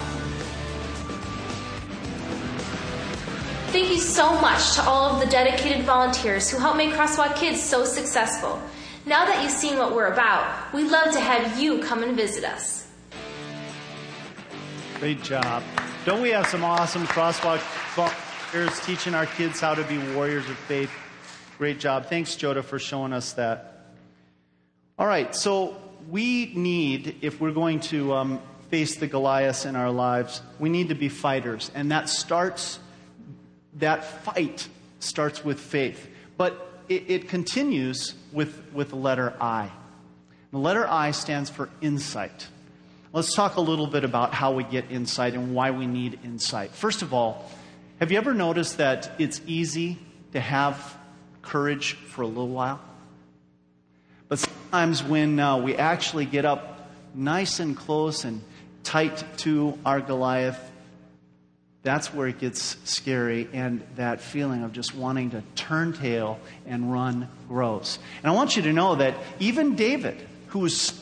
Thank 3.73 3.91
you 3.91 3.99
so 3.99 4.39
much 4.43 4.75
to 4.75 4.83
all 4.83 5.15
of 5.15 5.21
the 5.21 5.27
dedicated 5.27 5.87
volunteers 5.87 6.51
who 6.51 6.59
help 6.59 6.77
make 6.77 6.91
Crosswalk 6.93 7.35
Kids 7.37 7.63
so 7.63 7.87
successful. 7.87 8.61
Now 9.07 9.25
that 9.25 9.43
you've 9.43 9.53
seen 9.53 9.79
what 9.79 9.95
we're 9.95 10.13
about, 10.13 10.75
we'd 10.75 10.91
love 10.91 11.13
to 11.15 11.21
have 11.21 11.59
you 11.59 11.81
come 11.81 12.03
and 12.03 12.15
visit 12.15 12.45
us. 12.45 12.87
Great 14.99 15.23
job. 15.23 15.63
Don't 16.05 16.21
we 16.21 16.29
have 16.29 16.47
some 16.47 16.63
awesome 16.63 17.07
crosswalk 17.07 17.61
volunteers 17.95 18.79
teaching 18.85 19.15
our 19.15 19.27
kids 19.27 19.61
how 19.61 19.75
to 19.75 19.83
be 19.85 19.97
warriors 20.15 20.49
of 20.51 20.57
faith? 20.57 20.91
Great 21.59 21.79
job. 21.81 22.07
Thanks, 22.11 22.37
Joda, 22.37 22.63
for 22.63 22.79
showing 22.79 23.15
us 23.15 23.33
that. 23.33 23.95
All 24.99 25.07
right, 25.07 25.35
so 25.35 25.75
we 26.11 26.53
need, 26.55 27.17
if 27.23 27.41
we're 27.41 27.53
going 27.53 27.81
to 27.81 28.13
um, 28.13 28.43
face 28.69 28.97
the 28.97 29.07
Goliaths 29.07 29.65
in 29.65 29.75
our 29.75 29.91
lives, 29.91 30.43
we 30.59 30.69
need 30.69 30.91
to 30.91 30.95
be 30.95 31.09
fighters. 31.09 31.71
And 31.75 31.93
that 31.93 32.11
starts, 32.11 32.79
that 33.77 34.05
fight 34.05 34.69
starts 35.01 35.43
with 35.43 35.59
faith. 35.59 36.07
But 36.37 36.83
it, 36.91 37.11
it 37.11 37.29
continues 37.31 38.13
with, 38.33 38.63
with 38.75 38.91
the 38.91 38.97
letter 38.97 39.33
I. 39.41 39.71
The 40.53 40.59
letter 40.59 40.87
I 40.87 41.13
stands 41.13 41.49
for 41.49 41.71
insight. 41.81 42.49
Let's 43.15 43.35
talk 43.35 43.57
a 43.57 43.63
little 43.63 43.87
bit 43.87 44.05
about 44.05 44.35
how 44.35 44.53
we 44.53 44.65
get 44.65 44.91
insight 44.91 45.33
and 45.33 45.55
why 45.55 45.71
we 45.71 45.87
need 45.87 46.19
insight. 46.23 46.73
First 46.73 47.01
of 47.01 47.15
all, 47.15 47.51
have 47.99 48.13
you 48.13 48.19
ever 48.19 48.35
noticed 48.35 48.77
that 48.77 49.13
it's 49.19 49.41
easy 49.47 49.99
to 50.33 50.41
have 50.41 50.99
courage 51.47 51.95
for 51.95 52.23
a 52.23 52.27
little 52.27 52.49
while? 52.49 52.81
But 54.29 54.41
sometimes 54.41 55.03
when 55.03 55.39
uh, 55.39 55.59
we 55.59 55.77
actually 55.77 56.27
get 56.27 56.45
up 56.45 56.91
nice 57.15 57.61
and 57.61 57.77
close 57.77 58.25
and 58.25 58.43
tight 58.83 59.25
to 59.39 59.79
our 59.87 60.01
Goliath, 60.01 60.59
that's 61.83 62.13
where 62.13 62.27
it 62.27 62.41
gets 62.41 62.77
scary, 62.83 63.49
and 63.53 63.81
that 63.95 64.21
feeling 64.21 64.65
of 64.65 64.73
just 64.73 64.95
wanting 64.95 65.31
to 65.31 65.43
turn 65.55 65.93
tail 65.93 66.41
and 66.67 66.93
run 66.93 67.29
grows. 67.49 68.01
And 68.23 68.31
I 68.31 68.35
want 68.35 68.57
you 68.57 68.63
to 68.63 68.73
know 68.73 68.97
that 68.97 69.15
even 69.39 69.77
David, 69.77 70.17
who 70.49 70.59
was 70.59 71.01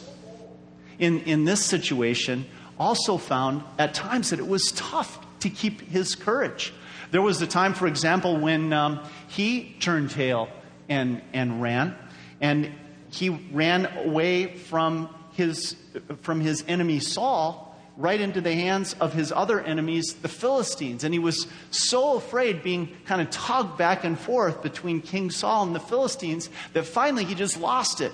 in, 0.99 1.21
in 1.21 1.47
this 1.47 1.65
situation 1.65 2.45
also 2.79 3.17
found 3.17 3.63
at 3.79 3.95
times 3.95 4.31
that 4.31 4.39
it 4.39 4.47
was 4.47 4.73
tough 4.73 5.25
to 5.41 5.49
keep 5.49 5.81
his 5.81 6.15
courage. 6.15 6.75
There 7.15 7.23
was 7.23 7.41
a 7.41 7.47
time, 7.47 7.75
for 7.75 7.87
example, 7.87 8.39
when 8.39 8.73
um, 8.73 8.99
he 9.29 9.77
turned 9.79 10.11
tail 10.11 10.49
and, 10.89 11.23
and 11.33 11.63
ran, 11.63 11.95
and 12.41 12.73
he 13.09 13.29
ran 13.29 13.87
away 13.87 14.57
from 14.57 15.09
his, 15.35 15.77
from 16.23 16.41
his 16.41 16.65
enemy 16.67 16.99
Saul 16.99 17.79
right 17.97 18.21
into 18.21 18.41
the 18.41 18.53
hands 18.53 18.97
of 18.99 19.13
his 19.13 19.31
other 19.31 19.61
enemies, 19.61 20.15
the 20.23 20.29
Philistines. 20.29 21.05
And 21.05 21.15
he 21.15 21.21
was 21.21 21.47
so 21.71 22.17
afraid 22.17 22.65
being 22.65 22.89
kind 23.05 23.21
of 23.21 23.31
tugged 23.31 23.79
back 23.79 24.03
and 24.03 24.19
forth 24.19 24.61
between 24.61 25.01
King 25.01 25.31
Saul 25.31 25.67
and 25.67 25.73
the 25.73 25.79
Philistines 25.79 26.51
that 26.73 26.85
finally 26.85 27.23
he 27.23 27.37
just 27.37 27.61
lost 27.61 28.01
it. 28.01 28.13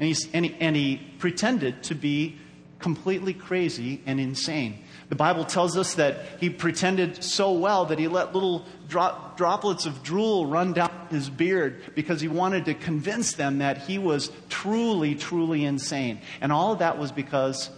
And, 0.00 0.12
and, 0.32 0.44
he, 0.44 0.56
and 0.58 0.74
he 0.74 0.96
pretended 1.20 1.84
to 1.84 1.94
be 1.94 2.36
completely 2.80 3.32
crazy 3.32 4.02
and 4.06 4.18
insane. 4.18 4.82
The 5.12 5.16
Bible 5.16 5.44
tells 5.44 5.76
us 5.76 5.96
that 5.96 6.16
he 6.40 6.48
pretended 6.48 7.22
so 7.22 7.52
well 7.52 7.84
that 7.84 7.98
he 7.98 8.08
let 8.08 8.32
little 8.32 8.64
drop, 8.88 9.36
droplets 9.36 9.84
of 9.84 10.02
drool 10.02 10.46
run 10.46 10.72
down 10.72 10.90
his 11.10 11.28
beard 11.28 11.82
because 11.94 12.22
he 12.22 12.28
wanted 12.28 12.64
to 12.64 12.72
convince 12.72 13.34
them 13.34 13.58
that 13.58 13.76
he 13.76 13.98
was 13.98 14.32
truly, 14.48 15.14
truly 15.14 15.66
insane. 15.66 16.22
And 16.40 16.50
all 16.50 16.72
of 16.72 16.78
that 16.78 16.96
was 16.96 17.12
because 17.12 17.68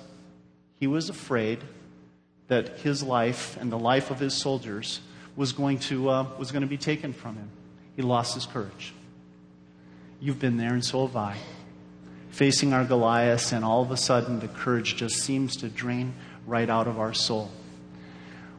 he 0.78 0.86
was 0.86 1.08
afraid 1.08 1.58
that 2.46 2.78
his 2.78 3.02
life 3.02 3.56
and 3.56 3.72
the 3.72 3.80
life 3.80 4.12
of 4.12 4.20
his 4.20 4.34
soldiers 4.34 5.00
was 5.34 5.50
going 5.50 5.80
to, 5.80 6.10
uh, 6.10 6.26
was 6.38 6.52
going 6.52 6.62
to 6.62 6.68
be 6.68 6.78
taken 6.78 7.12
from 7.12 7.34
him. 7.34 7.50
He 7.96 8.02
lost 8.02 8.34
his 8.34 8.46
courage. 8.46 8.94
You've 10.20 10.38
been 10.38 10.56
there, 10.56 10.72
and 10.72 10.84
so 10.84 11.04
have 11.04 11.16
I 11.16 11.36
facing 12.30 12.72
our 12.72 12.84
Goliath, 12.84 13.52
and 13.52 13.64
all 13.64 13.82
of 13.82 13.92
a 13.92 13.96
sudden 13.96 14.40
the 14.40 14.48
courage 14.48 14.96
just 14.96 15.16
seems 15.16 15.56
to 15.56 15.68
drain 15.68 16.14
right 16.46 16.68
out 16.68 16.86
of 16.86 16.98
our 16.98 17.14
soul. 17.14 17.50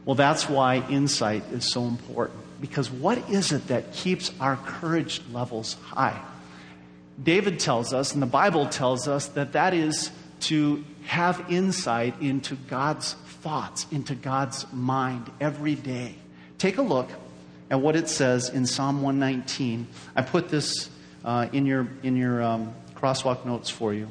Well, 0.05 0.15
that's 0.15 0.47
why 0.47 0.83
insight 0.89 1.43
is 1.51 1.69
so 1.69 1.83
important. 1.83 2.39
Because 2.61 2.89
what 2.89 3.29
is 3.29 3.51
it 3.51 3.67
that 3.67 3.93
keeps 3.93 4.31
our 4.39 4.55
courage 4.55 5.21
levels 5.31 5.75
high? 5.85 6.21
David 7.21 7.59
tells 7.59 7.93
us, 7.93 8.13
and 8.13 8.21
the 8.21 8.27
Bible 8.27 8.67
tells 8.67 9.07
us, 9.07 9.27
that 9.29 9.53
that 9.53 9.73
is 9.73 10.11
to 10.41 10.83
have 11.05 11.45
insight 11.49 12.21
into 12.21 12.55
God's 12.55 13.13
thoughts, 13.41 13.87
into 13.91 14.15
God's 14.15 14.71
mind 14.73 15.31
every 15.39 15.75
day. 15.75 16.15
Take 16.57 16.77
a 16.77 16.81
look 16.81 17.09
at 17.69 17.79
what 17.79 17.95
it 17.95 18.09
says 18.09 18.49
in 18.49 18.65
Psalm 18.65 19.01
119. 19.01 19.87
I 20.15 20.21
put 20.21 20.49
this 20.49 20.89
uh, 21.23 21.47
in 21.51 21.65
your, 21.65 21.87
in 22.03 22.15
your 22.15 22.41
um, 22.43 22.73
crosswalk 22.95 23.45
notes 23.45 23.69
for 23.69 23.93
you. 23.93 24.07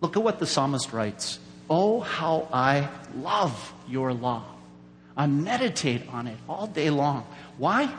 Look 0.00 0.16
at 0.16 0.22
what 0.22 0.38
the 0.38 0.46
psalmist 0.46 0.92
writes 0.92 1.38
Oh, 1.68 2.00
how 2.00 2.48
I 2.52 2.88
love 3.16 3.72
your 3.88 4.12
law. 4.12 4.44
I 5.16 5.26
meditate 5.26 6.08
on 6.12 6.26
it 6.26 6.36
all 6.48 6.66
day 6.66 6.90
long. 6.90 7.26
Why? 7.56 7.92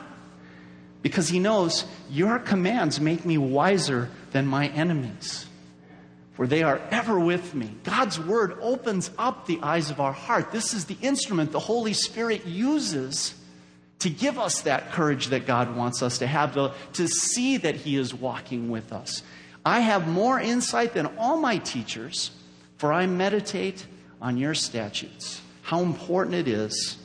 Because 1.02 1.30
he 1.30 1.40
knows 1.40 1.86
your 2.10 2.40
commands 2.40 3.00
make 3.00 3.26
me 3.26 3.38
wiser 3.38 4.10
than 4.32 4.48
my 4.48 4.68
enemies, 4.70 5.46
for 6.34 6.48
they 6.48 6.64
are 6.64 6.82
ever 6.92 7.18
with 7.18 7.54
me. 7.54 7.70
God's 7.84 8.20
word 8.20 8.58
opens 8.60 9.12
up 9.18 9.46
the 9.46 9.60
eyes 9.62 9.92
of 9.92 10.00
our 10.00 10.12
heart. 10.12 10.52
This 10.52 10.74
is 10.74 10.86
the 10.86 10.98
instrument 11.02 11.52
the 11.52 11.60
Holy 11.60 11.94
Spirit 11.94 12.46
uses 12.46 13.34
to 14.00 14.10
give 14.10 14.38
us 14.38 14.62
that 14.62 14.92
courage 14.92 15.28
that 15.28 15.46
God 15.46 15.76
wants 15.76 16.04
us 16.04 16.18
to 16.20 16.28
have, 16.28 16.54
to, 16.56 16.74
to 16.94 17.08
see 17.08 17.58
that 17.58 17.76
He 17.76 17.96
is 17.96 18.14
walking 18.14 18.70
with 18.70 18.92
us. 18.92 19.24
I 19.66 19.80
have 19.80 20.08
more 20.08 20.40
insight 20.40 20.94
than 20.94 21.08
all 21.18 21.38
my 21.38 21.58
teachers, 21.58 22.32
for 22.78 22.92
I 22.94 23.06
meditate 23.06 23.86
on 24.22 24.38
your 24.38 24.54
statutes. 24.54 25.42
How 25.62 25.82
important 25.82 26.36
it 26.36 26.48
is 26.48 26.98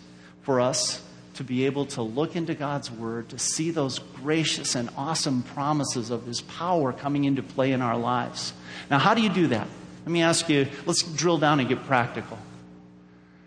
for 0.42 0.60
us 0.60 1.02
to 1.34 1.44
be 1.44 1.64
able 1.64 1.86
to 1.86 2.02
look 2.02 2.36
into 2.36 2.54
God's 2.54 2.90
Word, 2.90 3.30
to 3.30 3.38
see 3.38 3.70
those 3.70 3.98
gracious 3.98 4.74
and 4.74 4.90
awesome 4.96 5.42
promises 5.42 6.10
of 6.10 6.26
His 6.26 6.42
power 6.42 6.92
coming 6.92 7.24
into 7.24 7.42
play 7.42 7.72
in 7.72 7.80
our 7.80 7.96
lives. 7.96 8.52
Now, 8.90 8.98
how 8.98 9.14
do 9.14 9.22
you 9.22 9.30
do 9.30 9.46
that? 9.46 9.66
Let 10.04 10.12
me 10.12 10.22
ask 10.22 10.48
you, 10.48 10.68
let's 10.86 11.02
drill 11.02 11.38
down 11.38 11.60
and 11.60 11.68
get 11.68 11.84
practical. 11.86 12.38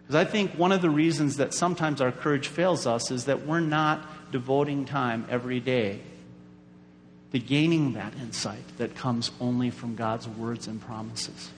Because 0.01 0.15
I 0.15 0.25
think 0.25 0.51
one 0.51 0.71
of 0.71 0.81
the 0.81 0.89
reasons 0.89 1.37
that 1.37 1.53
sometimes 1.53 2.01
our 2.01 2.11
courage 2.11 2.47
fails 2.47 2.87
us 2.87 3.11
is 3.11 3.25
that 3.25 3.45
we're 3.45 3.59
not 3.59 4.31
devoting 4.31 4.85
time 4.85 5.25
every 5.29 5.59
day 5.59 5.99
to 7.31 7.39
gaining 7.39 7.93
that 7.93 8.13
insight 8.21 8.63
that 8.77 8.95
comes 8.95 9.31
only 9.39 9.69
from 9.69 9.95
God's 9.95 10.27
words 10.27 10.67
and 10.67 10.81
promises. 10.81 11.51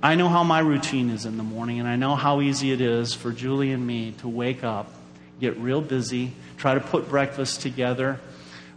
I 0.00 0.14
know 0.14 0.28
how 0.28 0.44
my 0.44 0.60
routine 0.60 1.10
is 1.10 1.26
in 1.26 1.38
the 1.38 1.42
morning, 1.42 1.80
and 1.80 1.88
I 1.88 1.96
know 1.96 2.14
how 2.14 2.40
easy 2.40 2.70
it 2.70 2.80
is 2.80 3.14
for 3.14 3.32
Julie 3.32 3.72
and 3.72 3.84
me 3.84 4.12
to 4.18 4.28
wake 4.28 4.62
up, 4.62 4.92
get 5.40 5.56
real 5.56 5.80
busy, 5.80 6.32
try 6.56 6.74
to 6.74 6.80
put 6.80 7.08
breakfast 7.08 7.62
together. 7.62 8.20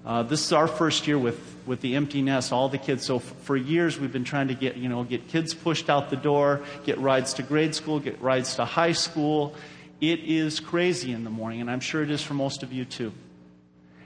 Uh, 0.04 0.24
this 0.24 0.44
is 0.44 0.52
our 0.52 0.68
first 0.68 1.06
year 1.06 1.20
with, 1.20 1.40
with 1.68 1.80
the 1.82 1.96
empty 1.96 2.24
nest, 2.24 2.52
all 2.52 2.70
the 2.70 2.80
kids. 2.80 3.06
So 3.06 3.18
f- 3.18 3.24
for 3.44 3.56
years 3.56 4.00
we've 4.00 4.12
been 4.12 4.24
trying 4.24 4.48
to 4.48 4.56
get, 4.56 4.78
you 4.78 4.90
know, 4.90 5.04
get 5.04 5.28
kids 5.28 5.54
pushed 5.54 5.92
out 5.92 6.10
the 6.10 6.16
door, 6.16 6.62
get 6.86 6.98
rides 6.98 7.36
to 7.36 7.44
grade 7.44 7.76
school, 7.76 8.00
get 8.00 8.20
rides 8.20 8.56
to 8.56 8.66
high 8.66 8.94
school. 8.94 9.54
It 10.00 10.22
is 10.22 10.60
crazy 10.60 11.12
in 11.12 11.24
the 11.24 11.30
morning, 11.30 11.62
and 11.62 11.70
I'm 11.70 11.82
sure 11.82 12.02
it 12.02 12.10
is 12.10 12.24
for 12.24 12.34
most 12.34 12.64
of 12.64 12.74
you 12.74 12.84
too 12.84 13.14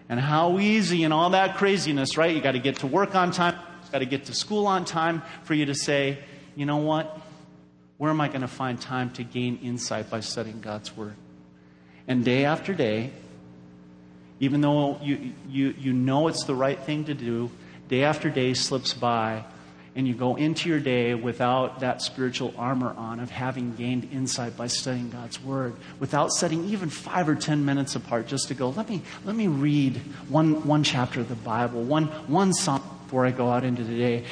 and 0.10 0.19
how 0.19 0.60
easy 0.60 1.04
and 1.04 1.13
all 1.13 1.32
that 1.32 1.58
craziness, 1.58 2.17
right? 2.17 2.36
You 2.36 2.41
got 2.41 2.51
to 2.51 2.60
get 2.60 2.78
to 2.78 2.88
work 2.88 3.15
on 3.15 3.32
time, 3.32 3.56
got 3.91 3.99
to 3.99 4.06
get 4.06 4.25
to 4.25 4.34
school 4.34 4.67
on 4.67 4.86
time 4.86 5.23
for 5.43 5.54
you 5.54 5.65
to 5.65 5.73
say, 5.73 6.19
you 6.56 6.65
know 6.65 6.78
what? 6.78 7.20
Where 7.98 8.10
am 8.10 8.20
I 8.20 8.28
going 8.28 8.41
to 8.41 8.48
find 8.48 8.80
time 8.80 9.12
to 9.12 9.24
gain 9.24 9.60
insight 9.63 10.10
by 10.10 10.20
studying 10.20 10.62
God's 10.62 10.96
Word? 10.96 11.15
And 12.08 12.24
day 12.26 12.46
after 12.46 12.74
day, 12.74 13.12
even 14.39 14.62
though 14.62 15.00
you, 15.02 15.34
you, 15.48 15.74
you 15.78 15.94
know 15.94 16.28
it's 16.28 16.44
the 16.44 16.56
right 16.56 16.80
thing 16.80 17.06
to 17.06 17.13
do, 17.13 17.50
day 17.88 18.04
after 18.04 18.30
day 18.30 18.54
slips 18.54 18.94
by, 18.94 19.44
and 19.96 20.06
you 20.06 20.13
go 20.13 20.36
into 20.36 20.68
your 20.68 20.82
day 20.82 21.13
without 21.13 21.80
that 21.80 22.02
spiritual 22.02 22.54
armor 22.58 22.94
on 22.98 23.22
of 23.22 23.30
having 23.30 23.76
gained 23.76 24.10
insight 24.12 24.58
by 24.58 24.68
studying 24.68 25.10
God's 25.10 25.41
Word, 25.41 25.74
without 26.00 26.32
setting 26.34 26.65
even 26.65 26.89
five 26.89 27.30
or 27.30 27.36
ten 27.36 27.63
minutes 27.63 27.96
apart 27.96 28.28
just 28.28 28.50
to 28.50 28.54
go, 28.54 28.70
let 28.70 28.89
me, 28.89 29.02
let 29.24 29.38
me 29.38 29.48
read 29.48 29.98
one, 30.28 30.68
one 30.68 30.84
chapter 30.84 31.22
of 31.22 31.30
the 31.30 31.36
Bible, 31.36 31.82
one, 31.82 32.08
one 32.28 32.54
psalm 32.54 32.84
before 33.06 33.26
I 33.26 33.32
go 33.32 33.50
out 33.50 33.63
into 33.63 33.86
the 33.86 33.98
day. 33.98 34.26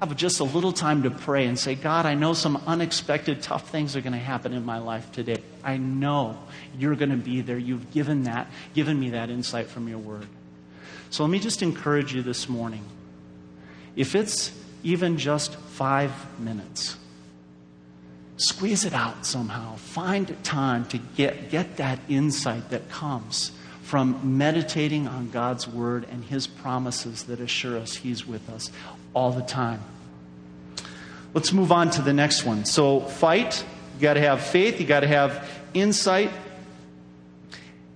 Have 0.00 0.16
just 0.16 0.38
a 0.40 0.44
little 0.44 0.72
time 0.72 1.02
to 1.02 1.10
pray 1.10 1.46
and 1.46 1.58
say, 1.58 1.74
God, 1.74 2.06
I 2.06 2.14
know 2.14 2.32
some 2.32 2.62
unexpected 2.66 3.42
tough 3.42 3.70
things 3.70 3.96
are 3.96 4.00
going 4.00 4.12
to 4.12 4.18
happen 4.18 4.52
in 4.52 4.64
my 4.64 4.78
life 4.78 5.10
today. 5.10 5.42
I 5.64 5.76
know 5.76 6.38
you're 6.78 6.94
going 6.94 7.10
to 7.10 7.16
be 7.16 7.40
there. 7.40 7.58
You've 7.58 7.90
given 7.90 8.22
that, 8.24 8.48
given 8.74 8.98
me 8.98 9.10
that 9.10 9.28
insight 9.28 9.66
from 9.66 9.88
your 9.88 9.98
word. 9.98 10.26
So 11.10 11.24
let 11.24 11.30
me 11.30 11.40
just 11.40 11.62
encourage 11.62 12.14
you 12.14 12.22
this 12.22 12.48
morning. 12.48 12.84
If 13.96 14.14
it's 14.14 14.52
even 14.82 15.18
just 15.18 15.54
five 15.54 16.12
minutes. 16.38 16.96
Squeeze 18.36 18.84
it 18.84 18.94
out 18.94 19.26
somehow. 19.26 19.76
Find 19.76 20.42
time 20.44 20.84
to 20.86 20.98
get, 20.98 21.50
get 21.50 21.78
that 21.78 21.98
insight 22.08 22.70
that 22.70 22.88
comes 22.88 23.52
from 23.88 24.36
meditating 24.36 25.08
on 25.08 25.30
God's 25.30 25.66
Word 25.66 26.06
and 26.12 26.22
His 26.22 26.46
promises 26.46 27.22
that 27.22 27.40
assure 27.40 27.78
us 27.78 27.94
He's 27.94 28.26
with 28.26 28.50
us 28.50 28.70
all 29.14 29.32
the 29.32 29.40
time. 29.40 29.80
Let's 31.32 31.54
move 31.54 31.72
on 31.72 31.88
to 31.92 32.02
the 32.02 32.12
next 32.12 32.44
one. 32.44 32.66
So, 32.66 33.00
fight, 33.00 33.64
you 33.96 34.02
got 34.02 34.14
to 34.14 34.20
have 34.20 34.42
faith, 34.42 34.78
you 34.78 34.86
got 34.86 35.00
to 35.00 35.06
have 35.06 35.50
insight. 35.72 36.30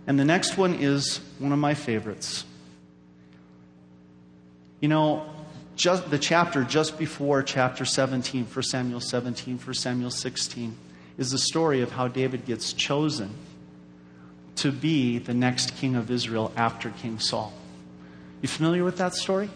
And 0.07 0.19
the 0.19 0.25
next 0.25 0.57
one 0.57 0.77
is 0.77 1.19
one 1.39 1.53
of 1.53 1.59
my 1.59 1.75
favorites. 1.75 2.47
You 4.81 4.89
know, 4.89 5.27
just 5.77 6.11
the 6.11 6.19
chapter 6.19 6.65
just 6.65 6.99
before 6.99 7.43
chapter 7.43 7.85
17, 7.85 8.47
for 8.47 8.63
Samuel 8.63 9.01
17, 9.01 9.59
for 9.59 9.75
Samuel 9.75 10.11
16, 10.11 10.75
is 11.19 11.33
the 11.33 11.39
story 11.39 11.83
of 11.83 11.93
how 11.93 12.09
David 12.09 12.47
gets 12.47 12.73
chosen 12.73 13.35
to 14.57 14.73
be 14.73 15.19
the 15.19 15.35
next 15.35 15.77
king 15.77 15.97
of 15.97 16.11
Israel 16.11 16.53
after 16.57 16.91
King 16.91 17.19
Saul. 17.19 17.53
You 18.41 18.49
familiar 18.49 18.85
with 18.85 18.99
that 18.99 19.15
story? 19.15 19.49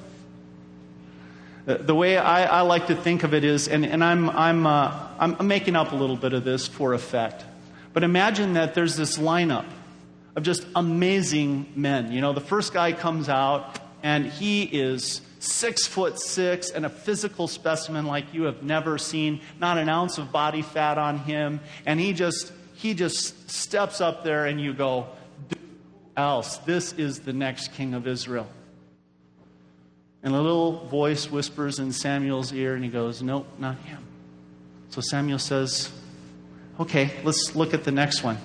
The, 1.67 1.95
way 1.95 2.17
I, 2.17 2.45
I, 2.45 2.61
like 2.61 2.87
to 2.87 2.95
think 2.95 3.25
of 3.25 3.35
it 3.35 3.43
is, 3.43 3.67
and, 3.67 3.85
and 3.85 4.05
I'm, 4.05 4.31
I'm, 4.31 4.67
uh, 4.69 5.09
I'm 5.19 5.49
making 5.49 5.75
up 5.75 5.91
a 5.91 5.97
little 5.97 6.17
bit 6.17 6.33
of 6.33 6.45
this 6.45 6.69
for 6.69 6.95
effect, 6.95 7.45
but 7.93 8.05
imagine 8.05 8.53
that 8.53 8.75
there's 8.75 8.95
this 8.95 9.19
lineup 9.19 9.67
of 10.37 10.45
just 10.45 10.65
amazing 10.77 11.73
men. 11.75 12.13
You 12.13 12.21
know, 12.21 12.33
the 12.33 12.41
first 12.41 12.73
guy 12.73 12.93
comes 12.93 13.29
out, 13.29 13.81
and 14.05 14.27
he 14.27 14.63
is 14.63 15.23
six 15.41 15.87
foot 15.87 16.21
six 16.21 16.71
and 16.71 16.87
a 16.87 16.89
physical 16.89 17.49
specimen 17.49 18.07
like 18.07 18.33
you 18.33 18.45
have 18.45 18.63
never 18.63 18.99
seen, 18.99 19.41
not 19.59 19.79
an 19.79 19.89
ounce 19.89 20.19
of 20.19 20.31
body 20.33 20.63
fat 20.63 20.99
on 20.99 21.19
him. 21.19 21.61
And 21.85 21.99
he 21.99 22.13
just, 22.13 22.53
he 22.77 22.95
just 22.95 23.51
steps 23.51 24.01
up 24.01 24.23
there 24.23 24.47
and 24.47 24.61
you 24.61 24.73
go, 24.73 25.07
else, 26.17 26.59
this 26.59 26.93
is 26.95 27.21
the 27.21 27.33
next 27.33 27.73
king 27.73 27.95
of 27.95 28.07
Israel. 28.07 28.47
And 30.23 30.35
a 30.35 30.41
little 30.41 30.87
voice 30.87 31.31
whispers 31.31 31.79
in 31.79 31.93
Samuel's 31.93 32.53
ear, 32.53 32.75
and 32.75 32.83
he 32.83 32.91
goes, 32.91 33.23
Nope, 33.23 33.47
not 33.59 33.79
him. 33.79 34.03
So 34.91 35.01
Samuel 35.01 35.39
says, 35.39 35.91
Okay, 36.81 37.13
let's 37.23 37.55
look 37.55 37.75
at 37.75 37.85
the 37.85 37.93
next 37.93 38.23
one. 38.23 38.39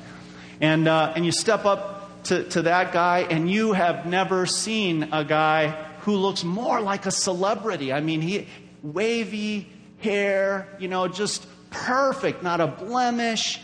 And, 0.59 0.87
uh, 0.87 1.13
and 1.15 1.25
you 1.25 1.31
step 1.31 1.65
up 1.65 2.23
to, 2.25 2.43
to 2.49 2.61
that 2.63 2.93
guy, 2.93 3.19
and 3.21 3.49
you 3.49 3.73
have 3.73 4.05
never 4.05 4.45
seen 4.45 5.09
a 5.11 5.23
guy 5.23 5.69
who 6.01 6.15
looks 6.17 6.43
more 6.43 6.81
like 6.81 7.05
a 7.05 7.11
celebrity. 7.11 7.91
I 7.91 8.01
mean, 8.01 8.21
he 8.21 8.47
wavy 8.83 9.67
hair, 9.99 10.67
you 10.79 10.87
know, 10.87 11.07
just 11.07 11.47
perfect, 11.71 12.43
not 12.43 12.61
a 12.61 12.67
blemish. 12.67 13.59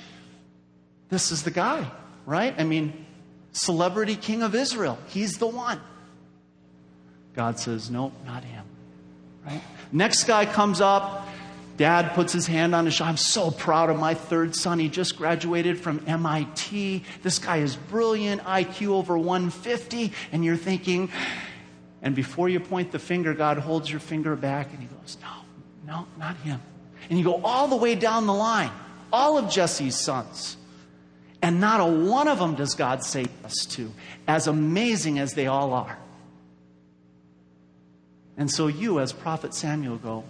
This 1.10 1.32
is 1.32 1.43
the 1.43 1.52
guy, 1.52 1.89
right? 2.26 2.54
I 2.58 2.63
mean, 2.63 3.06
celebrity 3.52 4.15
king 4.15 4.43
of 4.43 4.56
Israel. 4.56 4.98
He's 5.08 5.38
the 5.38 5.48
one. 5.48 5.80
God 7.34 7.60
says, 7.60 7.89
Nope, 7.89 8.13
not 8.26 8.43
him. 8.43 8.65
Right? 9.46 9.62
Next 9.91 10.26
guy 10.26 10.46
comes 10.46 10.82
up. 10.82 11.28
Dad 11.78 12.15
puts 12.15 12.34
his 12.34 12.48
hand 12.48 12.74
on 12.74 12.86
his 12.86 12.96
shoulder. 12.96 13.12
I'm 13.12 13.17
so 13.17 13.52
proud 13.52 13.91
of 13.91 14.00
my 14.00 14.15
third 14.15 14.56
son. 14.56 14.80
He 14.80 14.89
just 14.89 15.15
graduated 15.15 15.80
from 15.80 16.04
MIT. 16.08 17.04
This 17.22 17.38
guy 17.38 17.58
is 17.58 17.76
brilliant, 17.76 18.41
IQ 18.41 18.88
over 18.88 19.15
150. 19.15 20.12
And 20.32 20.43
you're 20.43 20.58
thinking, 20.58 21.12
and 22.02 22.15
before 22.15 22.50
you 22.50 22.60
point 22.60 22.91
the 22.91 23.00
finger, 23.00 23.36
God 23.36 23.60
holds 23.60 23.91
your 23.91 24.00
finger 24.00 24.36
back 24.36 24.72
and 24.72 24.80
he 24.80 24.88
goes, 24.88 25.17
No, 25.22 25.30
no, 25.86 26.08
not 26.17 26.36
him. 26.38 26.60
And 27.10 27.17
you 27.17 27.24
go 27.24 27.39
all 27.43 27.67
the 27.67 27.76
way 27.76 27.93
down 27.93 28.26
the 28.26 28.34
line, 28.34 28.72
all 29.13 29.38
of 29.38 29.50
Jesse's 29.52 29.96
sons. 29.96 30.57
And 31.41 31.62
not 31.62 31.80
a 31.80 31.86
one 31.86 32.28
of 32.28 32.39
them 32.39 32.56
does 32.56 32.73
God 32.73 33.04
say 33.04 33.28
yes 33.43 33.65
to, 33.67 33.91
as 34.28 34.47
amazing 34.47 35.19
as 35.19 35.34
they 35.34 35.47
all 35.47 35.73
are. 35.73 35.97
And 38.38 38.50
so 38.50 38.67
you, 38.67 39.00
as 39.00 39.13
Prophet 39.13 39.54
Samuel, 39.54 39.97
go, 39.97 40.23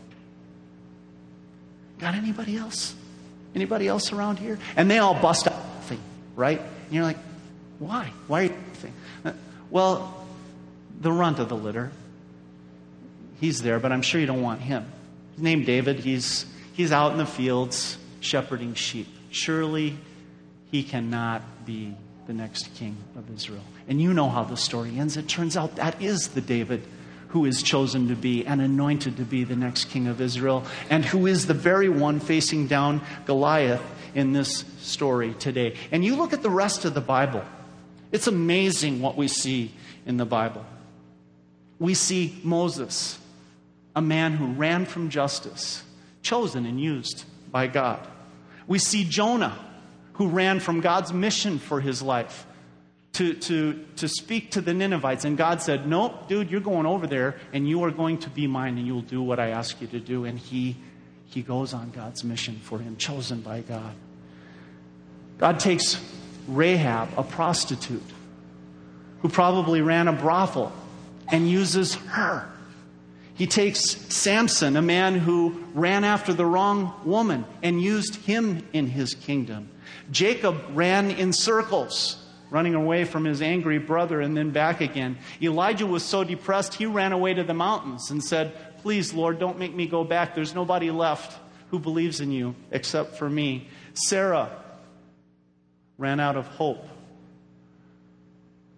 Got 2.00 2.14
anybody 2.14 2.58
else? 2.58 2.94
Anybody 3.56 3.88
else 3.88 4.14
around 4.14 4.38
here? 4.38 4.60
And 4.76 4.90
they 4.90 5.00
all 5.00 5.16
bust 5.16 5.48
out 5.48 5.54
laughing, 5.54 6.00
right? 6.36 6.60
And 6.60 6.94
you're 6.94 7.04
like, 7.04 7.18
Why? 7.80 8.12
Why 8.28 8.42
are 8.42 8.44
you 8.46 8.50
laughing? 8.50 8.94
Uh, 9.26 9.32
well, 9.70 10.26
the 11.00 11.12
runt 11.12 11.40
of 11.40 11.50
the 11.50 11.56
litter, 11.56 11.92
he's 13.40 13.62
there, 13.62 13.80
but 13.80 13.92
I'm 13.92 14.02
sure 14.02 14.22
you 14.22 14.28
don't 14.28 14.42
want 14.42 14.62
him. 14.62 14.86
His 15.34 15.44
name 15.44 15.64
David. 15.64 16.00
He's, 16.00 16.46
he's 16.74 16.92
out 16.92 17.12
in 17.12 17.18
the 17.18 17.26
fields 17.26 17.98
shepherding 18.20 18.74
sheep. 18.74 19.08
Surely 19.30 19.98
he 20.72 20.84
cannot 20.84 21.66
be 21.66 21.96
the 22.28 22.34
next 22.34 22.74
king 22.76 22.98
of 23.16 23.34
Israel. 23.34 23.64
And 23.88 24.02
you 24.02 24.14
know 24.14 24.30
how 24.30 24.44
the 24.44 24.58
story 24.58 24.98
ends. 24.98 25.18
It 25.18 25.28
turns 25.28 25.56
out 25.56 25.78
that 25.78 26.02
is 26.02 26.30
the 26.30 26.42
David 26.42 26.84
who 27.30 27.46
is 27.46 27.62
chosen 27.62 28.08
to 28.08 28.16
be 28.16 28.46
and 28.46 28.62
anointed 28.62 29.18
to 29.18 29.24
be 29.24 29.44
the 29.44 29.56
next 29.56 29.86
king 29.86 30.08
of 30.08 30.22
Israel, 30.22 30.64
and 30.90 31.04
who 31.04 31.28
is 31.28 31.46
the 31.46 31.54
very 31.54 31.90
one 31.90 32.20
facing 32.20 32.68
down 32.68 33.02
Goliath 33.26 33.82
in 34.16 34.34
this 34.34 34.64
story 34.80 35.34
today. 35.34 35.76
And 35.92 36.06
you 36.06 36.16
look 36.16 36.34
at 36.34 36.42
the 36.42 36.50
rest 36.50 36.86
of 36.86 36.94
the 36.94 37.02
Bible, 37.02 37.44
it's 38.12 38.28
amazing 38.28 39.02
what 39.02 39.18
we 39.18 39.28
see 39.28 39.72
in 40.06 40.18
the 40.18 40.26
Bible. 40.26 40.66
We 41.80 41.94
see 41.94 42.40
Moses, 42.44 43.20
a 43.96 44.02
man 44.02 44.34
who 44.34 44.54
ran 44.54 44.86
from 44.86 45.10
justice, 45.10 45.84
chosen 46.22 46.66
and 46.66 46.80
used 46.80 47.26
by 47.52 47.68
God. 47.68 48.08
We 48.68 48.80
see 48.80 49.04
Jonah, 49.04 49.58
who 50.18 50.28
ran 50.28 50.60
from 50.60 50.82
God's 50.82 51.14
mission 51.14 51.60
for 51.60 51.80
his 51.80 52.02
life 52.02 52.46
to, 53.14 53.34
to, 53.34 53.86
to 53.98 54.08
speak 54.08 54.52
to 54.52 54.62
the 54.62 54.74
Ninevites. 54.74 55.26
And 55.26 55.38
God 55.38 55.62
said, 55.62 55.88
Nope, 55.88 56.28
dude, 56.28 56.52
you're 56.52 56.62
going 56.62 56.86
over 56.86 57.08
there 57.08 57.36
and 57.54 57.68
you 57.68 57.84
are 57.84 57.92
going 57.92 58.20
to 58.20 58.30
be 58.30 58.48
mine 58.48 58.78
and 58.78 58.86
you'll 58.86 59.02
do 59.02 59.22
what 59.22 59.40
I 59.40 59.50
ask 59.50 59.80
you 59.82 59.88
to 59.88 60.00
do. 60.00 60.26
And 60.26 60.38
he, 60.38 60.76
he 61.26 61.42
goes 61.42 61.74
on 61.74 61.92
God's 61.92 62.24
mission 62.24 62.60
for 62.62 62.80
him, 62.80 62.98
chosen 62.98 63.42
by 63.42 63.62
God. 63.62 63.96
God 65.38 65.60
takes 65.60 66.00
Rahab, 66.48 67.10
a 67.18 67.24
prostitute, 67.24 68.02
who 69.22 69.30
probably 69.30 69.82
ran 69.82 70.08
a 70.08 70.14
brothel, 70.14 70.72
and 71.28 71.50
uses 71.50 71.96
her. 71.96 72.48
He 73.34 73.46
takes 73.46 73.82
Samson, 73.82 74.78
a 74.78 74.82
man 74.82 75.16
who 75.16 75.64
ran 75.74 76.04
after 76.04 76.34
the 76.34 76.46
wrong 76.46 76.94
woman, 77.04 77.46
and 77.62 77.82
used 77.82 78.16
him 78.16 78.68
in 78.74 78.88
his 78.88 79.14
kingdom. 79.14 79.70
Jacob 80.12 80.58
ran 80.74 81.12
in 81.12 81.34
circles 81.34 82.24
running 82.50 82.76
away 82.76 83.04
from 83.04 83.26
his 83.26 83.42
angry 83.42 83.78
brother 83.78 84.22
and 84.22 84.36
then 84.36 84.52
back 84.52 84.82
again. 84.82 85.18
Elijah 85.42 85.86
was 85.86 86.04
so 86.04 86.24
depressed, 86.24 86.74
he 86.74 86.86
ran 86.86 87.12
away 87.12 87.34
to 87.34 87.44
the 87.44 87.54
mountains 87.54 88.10
and 88.12 88.24
said, 88.24 88.54
Please, 88.82 89.14
Lord, 89.14 89.40
don't 89.40 89.60
make 89.60 89.74
me 89.74 89.88
go 89.88 90.04
back. 90.04 90.34
There's 90.34 90.56
nobody 90.56 90.92
left 90.92 91.38
who 91.72 91.80
believes 91.80 92.22
in 92.22 92.32
you 92.32 92.56
except 92.72 93.16
for 93.16 93.30
me. 93.30 93.68
Sarah 93.94 94.50
ran 95.98 96.20
out 96.20 96.38
of 96.38 96.48
hope. 96.48 96.88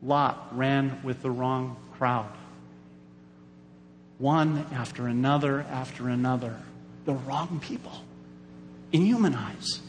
Lot 0.01 0.57
ran 0.57 1.01
with 1.03 1.21
the 1.21 1.29
wrong 1.29 1.75
crowd. 1.97 2.31
One 4.17 4.65
after 4.71 5.07
another 5.07 5.61
after 5.69 6.07
another. 6.07 6.57
The 7.05 7.13
wrong 7.13 7.61
people. 7.61 8.03
In 8.91 9.05
human 9.05 9.35
eyes, 9.35 9.81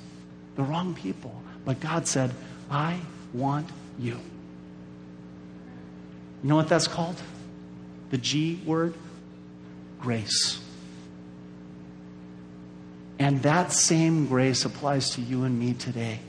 the 0.61 0.67
wrong 0.67 0.95
people. 0.95 1.35
But 1.65 1.81
God 1.81 2.07
said, 2.07 2.35
I 2.71 2.99
want 3.33 3.67
you. 3.99 4.19
You 6.43 6.49
know 6.49 6.57
what 6.57 6.69
that's 6.69 6.87
called? 6.87 7.17
The 8.11 8.19
G 8.19 8.61
word? 8.67 8.93
Grace. 10.01 10.61
And 13.19 13.43
that 13.43 13.73
same 13.73 14.27
grace 14.27 14.67
applies 14.67 15.11
to 15.11 15.23
you 15.23 15.45
and 15.45 15.59
me 15.59 15.73
today. 15.73 16.21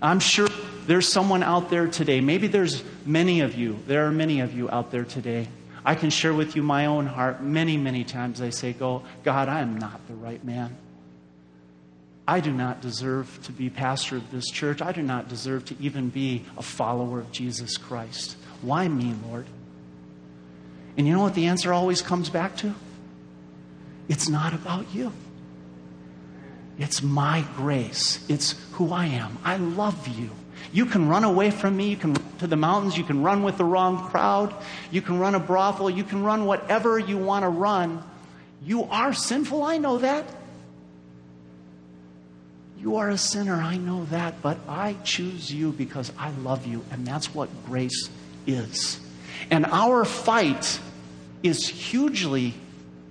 I'm 0.00 0.20
sure 0.20 0.48
there's 0.86 1.08
someone 1.08 1.42
out 1.42 1.68
there 1.68 1.86
today. 1.86 2.22
Maybe 2.22 2.46
there's 2.46 2.82
many 3.04 3.40
of 3.40 3.56
you. 3.56 3.78
There 3.86 4.06
are 4.06 4.10
many 4.10 4.40
of 4.40 4.54
you 4.54 4.70
out 4.70 4.90
there 4.90 5.04
today. 5.04 5.48
I 5.84 5.94
can 5.94 6.08
share 6.08 6.32
with 6.32 6.56
you 6.56 6.62
my 6.62 6.86
own 6.86 7.06
heart. 7.06 7.42
Many, 7.42 7.76
many 7.76 8.04
times 8.04 8.40
I 8.40 8.50
say, 8.50 8.72
Go, 8.72 9.02
God, 9.22 9.48
I 9.48 9.60
am 9.60 9.78
not 9.78 10.06
the 10.08 10.14
right 10.14 10.42
man. 10.44 10.76
I 12.28 12.40
do 12.40 12.52
not 12.52 12.80
deserve 12.80 13.38
to 13.44 13.52
be 13.52 13.70
pastor 13.70 14.16
of 14.16 14.30
this 14.30 14.50
church. 14.50 14.82
I 14.82 14.92
do 14.92 15.02
not 15.02 15.28
deserve 15.28 15.64
to 15.66 15.76
even 15.80 16.08
be 16.08 16.44
a 16.56 16.62
follower 16.62 17.20
of 17.20 17.30
Jesus 17.30 17.76
Christ. 17.76 18.36
Why 18.62 18.88
me, 18.88 19.14
Lord? 19.28 19.46
And 20.96 21.06
you 21.06 21.12
know 21.12 21.20
what 21.20 21.34
the 21.34 21.46
answer 21.46 21.72
always 21.72 22.02
comes 22.02 22.28
back 22.28 22.56
to? 22.58 22.74
It's 24.08 24.28
not 24.28 24.54
about 24.54 24.92
you. 24.94 25.12
It's 26.78 27.02
my 27.02 27.44
grace. 27.56 28.24
It's 28.28 28.54
who 28.72 28.92
I 28.92 29.06
am. 29.06 29.38
I 29.44 29.56
love 29.56 30.08
you. 30.08 30.30
You 30.72 30.86
can 30.86 31.08
run 31.08 31.24
away 31.24 31.50
from 31.50 31.76
me. 31.76 31.88
You 31.90 31.96
can 31.96 32.14
run 32.14 32.38
to 32.38 32.46
the 32.46 32.56
mountains. 32.56 32.98
You 32.98 33.04
can 33.04 33.22
run 33.22 33.42
with 33.42 33.56
the 33.56 33.64
wrong 33.64 34.08
crowd. 34.08 34.54
You 34.90 35.00
can 35.00 35.18
run 35.18 35.34
a 35.34 35.40
brothel. 35.40 35.88
You 35.88 36.04
can 36.04 36.22
run 36.22 36.44
whatever 36.44 36.98
you 36.98 37.18
want 37.18 37.44
to 37.44 37.48
run. 37.48 38.02
You 38.64 38.84
are 38.84 39.12
sinful. 39.12 39.62
I 39.62 39.78
know 39.78 39.98
that. 39.98 40.26
You 42.86 42.98
are 42.98 43.08
a 43.10 43.18
sinner, 43.18 43.56
I 43.56 43.78
know 43.78 44.04
that, 44.10 44.42
but 44.42 44.58
I 44.68 44.92
choose 45.02 45.52
you 45.52 45.72
because 45.72 46.12
I 46.16 46.30
love 46.30 46.68
you, 46.68 46.84
and 46.92 47.04
that's 47.04 47.34
what 47.34 47.48
grace 47.64 48.08
is. 48.46 49.00
And 49.50 49.66
our 49.66 50.04
fight 50.04 50.78
is 51.42 51.66
hugely 51.66 52.54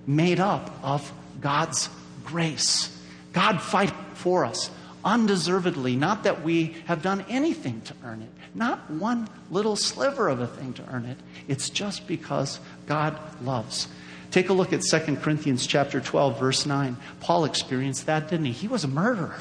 made 0.08 0.40
up 0.40 0.80
of 0.82 1.12
God's 1.42 1.90
grace. 2.24 2.98
God 3.34 3.62
fight 3.62 3.92
for 4.14 4.46
us 4.46 4.72
undeservedly, 5.04 5.98
not 5.98 6.24
that 6.24 6.42
we 6.42 6.78
have 6.86 7.02
done 7.02 7.26
anything 7.28 7.82
to 7.82 7.94
earn 8.06 8.22
it, 8.22 8.32
not 8.54 8.90
one 8.90 9.28
little 9.52 9.76
sliver 9.76 10.30
of 10.30 10.40
a 10.40 10.48
thing 10.48 10.72
to 10.76 10.90
earn 10.90 11.04
it. 11.04 11.18
It's 11.50 11.70
just 11.70 12.08
because 12.08 12.62
God 12.88 13.20
loves. 13.44 13.90
Take 14.32 14.48
a 14.48 14.54
look 14.54 14.72
at 14.72 14.84
2 14.84 15.18
Corinthians 15.18 15.68
chapter 15.68 16.00
12 16.00 16.40
verse 16.40 16.66
9. 16.66 16.96
Paul 17.20 17.44
experienced 17.44 18.06
that, 18.06 18.30
didn't 18.30 18.46
he? 18.46 18.54
He 18.54 18.70
was 18.70 18.86
a 18.86 18.88
murderer. 18.88 19.36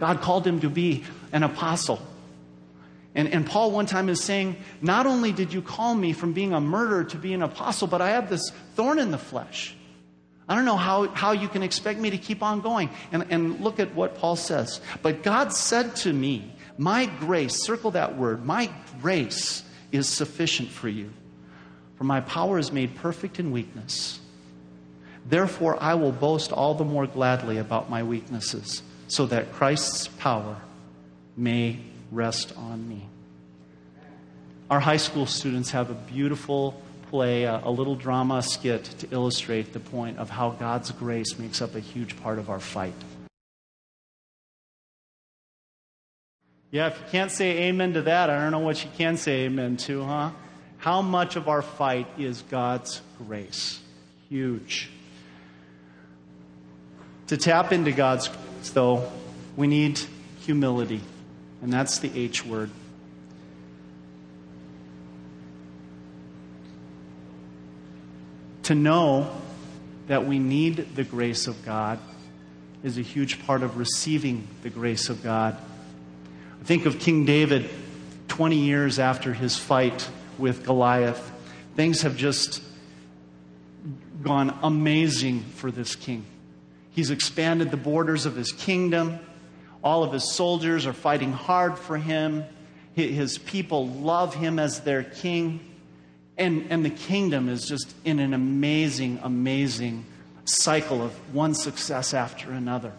God 0.00 0.22
called 0.22 0.46
him 0.46 0.60
to 0.60 0.70
be 0.70 1.04
an 1.30 1.42
apostle. 1.42 2.00
And, 3.14 3.28
and 3.28 3.46
Paul 3.46 3.70
one 3.70 3.86
time 3.86 4.08
is 4.08 4.24
saying, 4.24 4.56
Not 4.80 5.06
only 5.06 5.30
did 5.30 5.52
you 5.52 5.62
call 5.62 5.94
me 5.94 6.12
from 6.12 6.32
being 6.32 6.54
a 6.54 6.60
murderer 6.60 7.04
to 7.04 7.16
be 7.18 7.34
an 7.34 7.42
apostle, 7.42 7.86
but 7.86 8.00
I 8.00 8.10
have 8.10 8.30
this 8.30 8.50
thorn 8.74 8.98
in 8.98 9.10
the 9.10 9.18
flesh. 9.18 9.76
I 10.48 10.54
don't 10.56 10.64
know 10.64 10.76
how, 10.76 11.08
how 11.08 11.32
you 11.32 11.48
can 11.48 11.62
expect 11.62 12.00
me 12.00 12.10
to 12.10 12.18
keep 12.18 12.42
on 12.42 12.60
going. 12.60 12.88
And, 13.12 13.26
and 13.30 13.60
look 13.60 13.78
at 13.78 13.94
what 13.94 14.16
Paul 14.16 14.36
says. 14.36 14.80
But 15.02 15.22
God 15.22 15.52
said 15.52 15.94
to 15.96 16.12
me, 16.12 16.54
My 16.78 17.06
grace, 17.06 17.62
circle 17.62 17.90
that 17.92 18.16
word, 18.16 18.44
my 18.44 18.70
grace 19.02 19.62
is 19.92 20.08
sufficient 20.08 20.70
for 20.70 20.88
you. 20.88 21.12
For 21.96 22.04
my 22.04 22.22
power 22.22 22.58
is 22.58 22.72
made 22.72 22.96
perfect 22.96 23.38
in 23.38 23.52
weakness. 23.52 24.18
Therefore, 25.26 25.76
I 25.80 25.94
will 25.94 26.12
boast 26.12 26.52
all 26.52 26.74
the 26.74 26.84
more 26.84 27.06
gladly 27.06 27.58
about 27.58 27.90
my 27.90 28.02
weaknesses 28.02 28.82
so 29.10 29.26
that 29.26 29.52
Christ's 29.52 30.06
power 30.06 30.56
may 31.36 31.78
rest 32.12 32.56
on 32.56 32.88
me. 32.88 33.06
Our 34.70 34.78
high 34.78 34.98
school 34.98 35.26
students 35.26 35.72
have 35.72 35.90
a 35.90 35.94
beautiful 35.94 36.80
play 37.10 37.42
a, 37.42 37.60
a 37.64 37.70
little 37.70 37.96
drama 37.96 38.40
skit 38.40 38.84
to 38.84 39.08
illustrate 39.10 39.72
the 39.72 39.80
point 39.80 40.18
of 40.18 40.30
how 40.30 40.50
God's 40.50 40.92
grace 40.92 41.40
makes 41.40 41.60
up 41.60 41.74
a 41.74 41.80
huge 41.80 42.22
part 42.22 42.38
of 42.38 42.48
our 42.50 42.60
fight. 42.60 42.94
Yeah, 46.70 46.86
if 46.86 46.98
you 46.98 47.04
can't 47.10 47.32
say 47.32 47.64
amen 47.64 47.94
to 47.94 48.02
that, 48.02 48.30
I 48.30 48.40
don't 48.40 48.52
know 48.52 48.60
what 48.60 48.84
you 48.84 48.90
can 48.96 49.16
say 49.16 49.46
amen 49.46 49.76
to, 49.78 50.04
huh? 50.04 50.30
How 50.78 51.02
much 51.02 51.34
of 51.34 51.48
our 51.48 51.62
fight 51.62 52.06
is 52.16 52.42
God's 52.42 53.02
grace? 53.18 53.80
Huge. 54.28 54.88
To 57.26 57.36
tap 57.36 57.72
into 57.72 57.90
God's 57.90 58.30
grace, 58.60 58.70
though, 58.70 59.10
we 59.56 59.66
need 59.66 59.98
humility, 60.40 61.00
and 61.62 61.72
that's 61.72 61.98
the 62.00 62.10
H 62.14 62.44
word. 62.44 62.70
To 68.64 68.74
know 68.74 69.30
that 70.08 70.26
we 70.26 70.38
need 70.38 70.94
the 70.94 71.04
grace 71.04 71.46
of 71.46 71.64
God 71.64 71.98
is 72.82 72.98
a 72.98 73.02
huge 73.02 73.44
part 73.46 73.62
of 73.62 73.78
receiving 73.78 74.46
the 74.62 74.70
grace 74.70 75.08
of 75.08 75.22
God. 75.22 75.56
I 76.60 76.64
think 76.64 76.86
of 76.86 76.98
King 76.98 77.24
David 77.24 77.68
20 78.28 78.56
years 78.56 78.98
after 78.98 79.32
his 79.32 79.56
fight 79.56 80.08
with 80.38 80.64
Goliath. 80.64 81.32
Things 81.76 82.02
have 82.02 82.16
just 82.16 82.62
gone 84.22 84.56
amazing 84.62 85.40
for 85.56 85.70
this 85.70 85.96
king. 85.96 86.24
He's 86.92 87.10
expanded 87.10 87.70
the 87.70 87.76
borders 87.76 88.26
of 88.26 88.34
his 88.36 88.52
kingdom. 88.52 89.18
All 89.82 90.02
of 90.02 90.12
his 90.12 90.32
soldiers 90.32 90.86
are 90.86 90.92
fighting 90.92 91.32
hard 91.32 91.78
for 91.78 91.96
him. 91.96 92.44
His 92.94 93.38
people 93.38 93.88
love 93.88 94.34
him 94.34 94.58
as 94.58 94.80
their 94.80 95.04
king. 95.04 95.60
And, 96.36 96.66
and 96.70 96.84
the 96.84 96.90
kingdom 96.90 97.48
is 97.48 97.66
just 97.66 97.94
in 98.04 98.18
an 98.18 98.34
amazing, 98.34 99.20
amazing 99.22 100.04
cycle 100.44 101.02
of 101.02 101.12
one 101.34 101.54
success 101.54 102.12
after 102.12 102.50
another. 102.50 102.92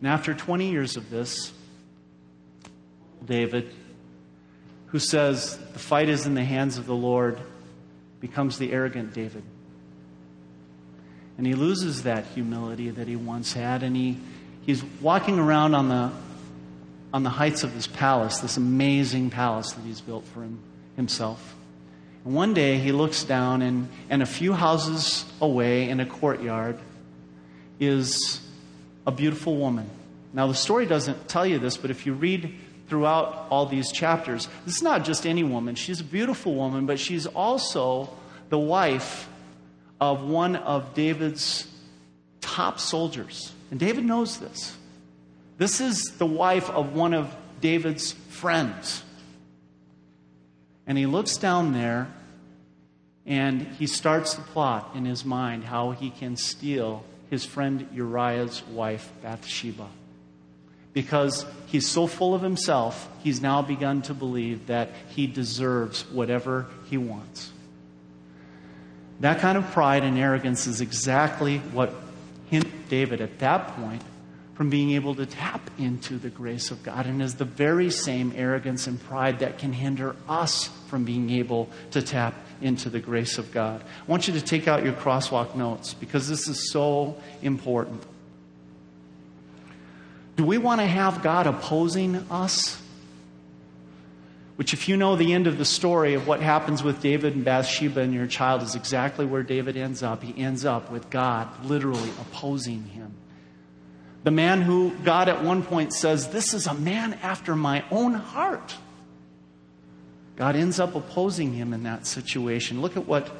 And 0.00 0.08
after 0.08 0.32
20 0.32 0.70
years 0.70 0.96
of 0.96 1.10
this, 1.10 1.52
David, 3.24 3.70
who 4.86 4.98
says, 4.98 5.58
The 5.72 5.78
fight 5.78 6.08
is 6.08 6.26
in 6.26 6.34
the 6.34 6.44
hands 6.44 6.78
of 6.78 6.86
the 6.86 6.94
Lord, 6.94 7.38
becomes 8.20 8.58
the 8.58 8.72
arrogant 8.72 9.12
David. 9.12 9.42
And 11.40 11.46
he 11.46 11.54
loses 11.54 12.02
that 12.02 12.26
humility 12.34 12.90
that 12.90 13.08
he 13.08 13.16
once 13.16 13.54
had, 13.54 13.82
and 13.82 13.96
he, 13.96 14.18
he's 14.66 14.84
walking 15.00 15.38
around 15.38 15.74
on 15.74 15.88
the, 15.88 16.10
on 17.14 17.22
the 17.22 17.30
heights 17.30 17.64
of 17.64 17.72
his 17.72 17.86
palace, 17.86 18.40
this 18.40 18.58
amazing 18.58 19.30
palace 19.30 19.72
that 19.72 19.80
he's 19.80 20.02
built 20.02 20.26
for 20.26 20.42
him, 20.42 20.58
himself. 20.96 21.56
And 22.26 22.34
one 22.34 22.52
day 22.52 22.76
he 22.76 22.92
looks 22.92 23.24
down, 23.24 23.62
and, 23.62 23.88
and 24.10 24.22
a 24.22 24.26
few 24.26 24.52
houses 24.52 25.24
away 25.40 25.88
in 25.88 25.98
a 25.98 26.04
courtyard 26.04 26.78
is 27.78 28.46
a 29.06 29.10
beautiful 29.10 29.56
woman. 29.56 29.88
Now, 30.34 30.46
the 30.46 30.54
story 30.54 30.84
doesn't 30.84 31.26
tell 31.26 31.46
you 31.46 31.58
this, 31.58 31.78
but 31.78 31.90
if 31.90 32.04
you 32.04 32.12
read 32.12 32.54
throughout 32.86 33.46
all 33.48 33.64
these 33.64 33.90
chapters. 33.90 34.46
This 34.66 34.76
is 34.76 34.82
not 34.82 35.06
just 35.06 35.26
any 35.26 35.42
woman. 35.42 35.74
She's 35.74 36.02
a 36.02 36.04
beautiful 36.04 36.54
woman, 36.54 36.84
but 36.84 37.00
she's 37.00 37.24
also 37.24 38.10
the 38.50 38.58
wife 38.58 39.26
of 40.00 40.22
one 40.22 40.56
of 40.56 40.94
David's 40.94 41.66
top 42.40 42.80
soldiers. 42.80 43.52
And 43.70 43.78
David 43.78 44.04
knows 44.04 44.38
this. 44.38 44.76
This 45.58 45.80
is 45.80 46.16
the 46.18 46.26
wife 46.26 46.70
of 46.70 46.94
one 46.94 47.14
of 47.14 47.34
David's 47.60 48.12
friends. 48.12 49.02
And 50.86 50.96
he 50.96 51.06
looks 51.06 51.36
down 51.36 51.72
there 51.72 52.08
and 53.26 53.62
he 53.78 53.86
starts 53.86 54.34
to 54.34 54.40
plot 54.40 54.92
in 54.94 55.04
his 55.04 55.24
mind 55.24 55.64
how 55.64 55.90
he 55.90 56.10
can 56.10 56.36
steal 56.36 57.04
his 57.28 57.44
friend 57.44 57.86
Uriah's 57.92 58.62
wife, 58.66 59.12
Bathsheba 59.22 59.86
because 60.92 61.46
he's 61.66 61.88
so 61.88 62.06
full 62.06 62.34
of 62.34 62.42
himself, 62.42 63.08
he's 63.22 63.40
now 63.40 63.62
begun 63.62 64.02
to 64.02 64.14
believe 64.14 64.66
that 64.66 64.90
he 65.08 65.26
deserves 65.26 66.02
whatever 66.10 66.66
he 66.88 66.96
wants. 66.98 67.52
That 69.20 69.40
kind 69.40 69.58
of 69.58 69.70
pride 69.70 70.02
and 70.02 70.18
arrogance 70.18 70.66
is 70.66 70.80
exactly 70.80 71.58
what 71.58 71.94
hindered 72.50 72.88
David 72.88 73.20
at 73.20 73.38
that 73.38 73.68
point 73.76 74.02
from 74.54 74.68
being 74.68 74.90
able 74.90 75.14
to 75.14 75.24
tap 75.24 75.70
into 75.78 76.18
the 76.18 76.28
grace 76.28 76.70
of 76.70 76.82
God, 76.82 77.06
and 77.06 77.22
is 77.22 77.36
the 77.36 77.46
very 77.46 77.90
same 77.90 78.32
arrogance 78.36 78.86
and 78.86 79.02
pride 79.02 79.38
that 79.38 79.58
can 79.58 79.72
hinder 79.72 80.14
us 80.28 80.68
from 80.88 81.04
being 81.04 81.30
able 81.30 81.70
to 81.92 82.02
tap 82.02 82.34
into 82.60 82.90
the 82.90 83.00
grace 83.00 83.38
of 83.38 83.52
God. 83.52 83.82
I 83.82 84.10
want 84.10 84.28
you 84.28 84.34
to 84.34 84.40
take 84.40 84.68
out 84.68 84.84
your 84.84 84.92
crosswalk 84.92 85.54
notes 85.54 85.94
because 85.94 86.28
this 86.28 86.46
is 86.46 86.70
so 86.70 87.16
important. 87.40 88.02
Do 90.36 90.44
we 90.44 90.58
want 90.58 90.80
to 90.80 90.86
have 90.86 91.22
God 91.22 91.46
opposing 91.46 92.16
us? 92.30 92.79
Which, 94.60 94.74
if 94.74 94.90
you 94.90 94.98
know 94.98 95.16
the 95.16 95.32
end 95.32 95.46
of 95.46 95.56
the 95.56 95.64
story 95.64 96.12
of 96.12 96.26
what 96.26 96.42
happens 96.42 96.82
with 96.82 97.00
David 97.00 97.34
and 97.34 97.42
Bathsheba 97.42 98.02
and 98.02 98.12
your 98.12 98.26
child, 98.26 98.60
is 98.60 98.74
exactly 98.74 99.24
where 99.24 99.42
David 99.42 99.74
ends 99.74 100.02
up. 100.02 100.22
He 100.22 100.38
ends 100.38 100.66
up 100.66 100.90
with 100.90 101.08
God 101.08 101.64
literally 101.64 102.10
opposing 102.20 102.84
him. 102.84 103.14
The 104.22 104.30
man 104.30 104.60
who 104.60 104.90
God 105.02 105.30
at 105.30 105.42
one 105.42 105.62
point 105.62 105.94
says, 105.94 106.28
This 106.28 106.52
is 106.52 106.66
a 106.66 106.74
man 106.74 107.14
after 107.22 107.56
my 107.56 107.84
own 107.90 108.12
heart. 108.12 108.76
God 110.36 110.56
ends 110.56 110.78
up 110.78 110.94
opposing 110.94 111.54
him 111.54 111.72
in 111.72 111.84
that 111.84 112.06
situation. 112.06 112.82
Look 112.82 112.98
at 112.98 113.06
what 113.06 113.34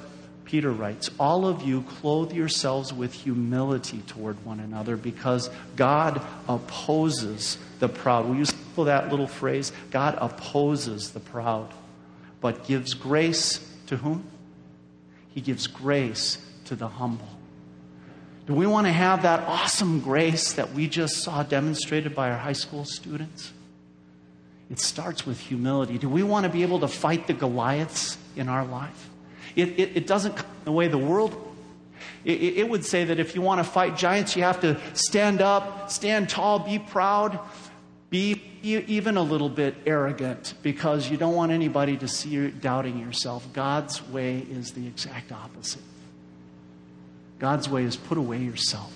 Peter 0.47 0.71
writes, 0.71 1.11
All 1.21 1.47
of 1.47 1.61
you 1.61 1.83
clothe 1.83 2.33
yourselves 2.33 2.95
with 2.95 3.13
humility 3.13 4.01
toward 4.07 4.43
one 4.47 4.59
another 4.59 4.97
because 4.97 5.51
God 5.77 6.23
opposes 6.49 7.59
the 7.79 7.91
proud. 7.91 8.25
Will 8.27 8.37
you 8.37 8.47
that 8.85 9.11
little 9.11 9.27
phrase? 9.27 9.73
God 9.91 10.17
opposes 10.21 11.11
the 11.11 11.21
proud, 11.21 11.73
but 12.41 12.67
gives 12.67 12.95
grace 12.95 13.67
to 13.87 13.97
whom? 13.97 14.25
He 15.31 15.41
gives 15.41 15.67
grace 15.67 16.39
to 16.67 16.77
the 16.77 16.89
humble. 16.89 17.29
Do 18.47 18.55
we 18.55 18.67
want 18.67 18.87
to 18.87 18.93
have 18.93 19.23
that 19.23 19.41
awesome 19.47 20.01
grace 20.01 20.55
that 20.55 20.73
we 20.73 20.89
just 20.89 21.19
saw 21.19 21.43
demonstrated 21.43 22.15
by 22.15 22.31
our 22.31 22.39
high 22.39 22.53
school 22.53 22.85
students? 22.85 23.53
It 24.71 24.79
starts 24.79 25.27
with 25.27 25.39
humility. 25.39 25.99
Do 25.99 26.09
we 26.09 26.23
want 26.23 26.45
to 26.45 26.49
be 26.49 26.63
able 26.63 26.81
to 26.81 26.89
fight 26.89 27.27
the 27.27 27.33
Goliaths 27.33 28.17
in 28.37 28.49
our 28.49 28.65
life? 28.65 29.11
It, 29.57 29.79
it, 29.79 29.97
it 29.97 30.07
doesn't 30.07 30.37
come 30.37 30.47
the 30.65 30.73
way 30.73 30.89
the 30.89 30.99
world. 30.99 31.37
It, 32.25 32.59
it 32.59 32.69
would 32.69 32.85
say 32.85 33.05
that 33.05 33.19
if 33.19 33.35
you 33.35 33.43
want 33.43 33.59
to 33.59 33.65
fight 33.65 33.97
giants, 33.97 34.37
you 34.37 34.43
have 34.43 34.61
to 34.61 34.81
stand 34.95 35.41
up, 35.41 35.91
stand 35.91 36.29
tall, 36.29 36.59
be 36.61 36.79
proud, 36.79 37.39
be 38.11 38.43
even 38.63 39.17
a 39.17 39.23
little 39.23 39.49
bit 39.49 39.75
arrogant 39.87 40.55
because 40.63 41.09
you 41.09 41.17
don't 41.17 41.35
want 41.35 41.53
anybody 41.53 41.97
to 41.97 42.09
see 42.09 42.29
you 42.29 42.51
doubting 42.51 42.99
yourself. 42.99 43.47
God's 43.53 44.07
way 44.09 44.39
is 44.39 44.73
the 44.73 44.87
exact 44.87 45.33
opposite. 45.33 45.83
God's 47.39 47.69
way 47.69 47.85
is 47.85 47.97
put 47.97 48.19
away 48.19 48.39
yourself, 48.39 48.93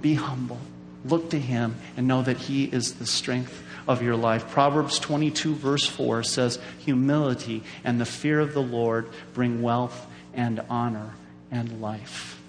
be 0.00 0.14
humble, 0.14 0.58
look 1.04 1.30
to 1.30 1.38
Him, 1.38 1.76
and 1.96 2.08
know 2.08 2.22
that 2.22 2.36
He 2.36 2.64
is 2.64 2.94
the 2.94 3.06
strength 3.06 3.62
of 3.86 4.02
your 4.02 4.16
life. 4.16 4.50
Proverbs 4.50 4.98
22, 4.98 5.54
verse 5.54 5.86
4 5.86 6.24
says, 6.24 6.58
Humility 6.80 7.62
and 7.84 8.00
the 8.00 8.06
fear 8.06 8.40
of 8.40 8.54
the 8.54 8.62
Lord 8.62 9.08
bring 9.34 9.62
wealth 9.62 10.06
and 10.34 10.60
honor 10.68 11.14
and 11.52 11.80
life. 11.80 12.40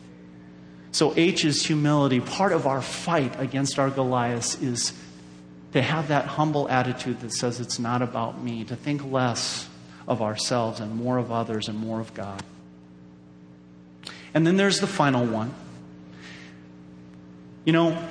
So, 0.92 1.14
H 1.16 1.46
is 1.46 1.64
humility. 1.64 2.20
Part 2.20 2.54
of 2.54 2.66
our 2.66 2.82
fight 2.82 3.40
against 3.40 3.78
our 3.78 3.92
Goliaths 3.92 4.60
is 4.60 4.94
to 5.74 5.82
have 5.82 6.08
that 6.10 6.26
humble 6.26 6.70
attitude 6.70 7.20
that 7.22 7.34
says 7.34 7.60
it's 7.60 7.80
not 7.80 8.02
about 8.02 8.42
me, 8.42 8.64
to 8.66 8.76
think 8.76 9.04
less 9.04 9.68
of 10.08 10.22
ourselves 10.22 10.80
and 10.80 10.96
more 10.96 11.18
of 11.18 11.32
others 11.32 11.68
and 11.68 11.78
more 11.78 12.00
of 12.00 12.14
God. 12.14 12.42
And 14.34 14.46
then 14.46 14.58
there's 14.58 14.80
the 14.80 14.88
final 14.88 15.26
one. 15.26 15.54
You 17.66 17.74
know, 17.74 18.08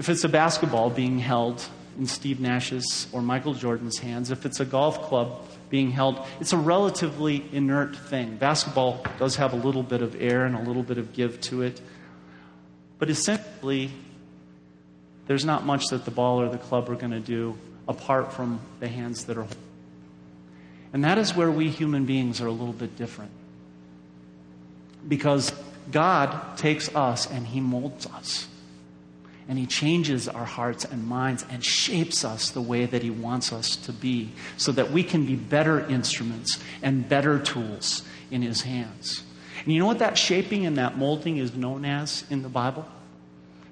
If 0.00 0.08
it's 0.08 0.24
a 0.24 0.30
basketball 0.30 0.88
being 0.88 1.18
held 1.18 1.62
in 1.98 2.06
Steve 2.06 2.40
Nash's 2.40 3.06
or 3.12 3.20
Michael 3.20 3.52
Jordan's 3.52 3.98
hands, 3.98 4.30
if 4.30 4.46
it's 4.46 4.58
a 4.58 4.64
golf 4.64 5.02
club 5.02 5.46
being 5.68 5.90
held, 5.90 6.24
it's 6.40 6.54
a 6.54 6.56
relatively 6.56 7.44
inert 7.52 7.94
thing. 7.94 8.36
Basketball 8.36 9.04
does 9.18 9.36
have 9.36 9.52
a 9.52 9.56
little 9.56 9.82
bit 9.82 10.00
of 10.00 10.18
air 10.18 10.46
and 10.46 10.56
a 10.56 10.62
little 10.62 10.82
bit 10.82 10.96
of 10.96 11.12
give 11.12 11.38
to 11.42 11.60
it. 11.60 11.82
But 13.00 13.08
essentially, 13.08 13.90
there's 15.26 15.44
not 15.44 15.64
much 15.64 15.86
that 15.86 16.04
the 16.04 16.10
ball 16.10 16.40
or 16.40 16.48
the 16.48 16.58
club 16.58 16.88
are 16.90 16.94
going 16.94 17.12
to 17.12 17.18
do 17.18 17.58
apart 17.88 18.32
from 18.32 18.60
the 18.78 18.86
hands 18.86 19.24
that 19.24 19.36
are 19.36 19.42
holding. 19.42 19.58
And 20.92 21.04
that 21.04 21.18
is 21.18 21.34
where 21.34 21.50
we 21.50 21.70
human 21.70 22.04
beings 22.04 22.40
are 22.40 22.46
a 22.46 22.52
little 22.52 22.74
bit 22.74 22.96
different. 22.96 23.30
Because 25.08 25.52
God 25.90 26.58
takes 26.58 26.94
us 26.94 27.28
and 27.28 27.46
He 27.46 27.60
molds 27.60 28.06
us. 28.06 28.46
And 29.48 29.58
He 29.58 29.66
changes 29.66 30.28
our 30.28 30.44
hearts 30.44 30.84
and 30.84 31.06
minds 31.06 31.44
and 31.48 31.64
shapes 31.64 32.22
us 32.22 32.50
the 32.50 32.60
way 32.60 32.84
that 32.84 33.02
He 33.02 33.10
wants 33.10 33.50
us 33.50 33.76
to 33.76 33.92
be 33.92 34.30
so 34.58 34.72
that 34.72 34.90
we 34.90 35.02
can 35.02 35.24
be 35.24 35.36
better 35.36 35.80
instruments 35.86 36.58
and 36.82 37.08
better 37.08 37.38
tools 37.38 38.02
in 38.30 38.42
His 38.42 38.60
hands. 38.62 39.22
And 39.64 39.72
you 39.72 39.78
know 39.78 39.86
what 39.86 39.98
that 39.98 40.16
shaping 40.16 40.66
and 40.66 40.78
that 40.78 40.96
molding 40.96 41.36
is 41.36 41.54
known 41.54 41.84
as 41.84 42.24
in 42.30 42.42
the 42.42 42.48
Bible? 42.48 42.86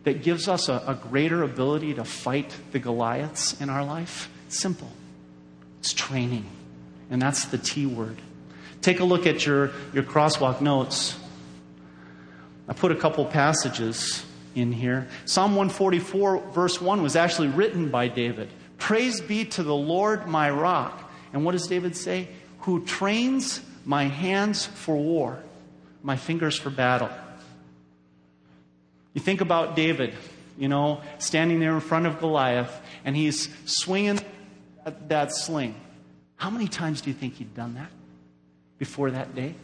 That 0.05 0.23
gives 0.23 0.49
us 0.49 0.69
a, 0.69 0.83
a 0.87 0.95
greater 0.95 1.43
ability 1.43 1.95
to 1.95 2.05
fight 2.05 2.55
the 2.73 2.79
Goliaths 2.79 3.61
in 3.61 3.71
our 3.71 3.85
life? 3.85 4.31
Simple. 4.49 4.91
It's 5.81 5.93
training. 5.93 6.47
And 7.11 7.21
that's 7.21 7.47
the 7.47 7.59
T 7.59 7.87
word. 7.87 8.17
Take 8.81 9.01
a 9.01 9.05
look 9.05 9.27
at 9.27 9.45
your, 9.45 9.73
your 9.93 10.05
crosswalk 10.05 10.61
notes. 10.61 11.19
I 12.69 12.75
put 12.75 12.93
a 12.93 12.97
couple 12.97 13.25
passages 13.25 14.25
in 14.55 14.73
here. 14.73 15.09
Psalm 15.25 15.53
144, 15.53 16.51
verse 16.51 16.81
1, 16.81 17.03
was 17.03 17.17
actually 17.17 17.49
written 17.49 17.89
by 17.89 18.09
David. 18.09 18.49
Praise 18.77 19.21
be 19.21 19.45
to 19.47 19.63
the 19.63 19.75
Lord, 19.75 20.27
my 20.27 20.51
rock. 20.51 21.11
And 21.33 21.45
what 21.45 21.53
does 21.53 21.67
David 21.67 21.97
say? 21.97 22.29
Who 22.61 22.85
trains 22.85 23.61
my 23.85 24.05
hands 24.05 24.67
for 24.67 24.97
war, 24.97 25.43
my 26.03 26.17
fingers 26.17 26.57
for 26.57 26.71
battle. 26.71 27.11
You 29.15 29.21
think 29.21 29.41
about 29.41 29.75
David, 29.75 30.15
you 30.57 30.69
know, 30.69 31.01
standing 31.19 31.61
there 31.61 31.75
in 31.75 31.81
front 31.81 32.07
of 32.07 32.21
Goliath, 32.21 32.81
and 33.05 33.17
he's 33.17 33.49
swinging 33.65 34.21
that, 34.85 35.09
that 35.09 35.33
sling. 35.35 35.75
How 36.37 36.51
many 36.51 36.69
times 36.69 37.01
do 37.01 37.11
you 37.11 37.15
think 37.15 37.35
he'd 37.35 37.55
done 37.55 37.75
that 37.75 37.91
before 38.79 39.11
that 39.11 39.35
day? 39.35 39.55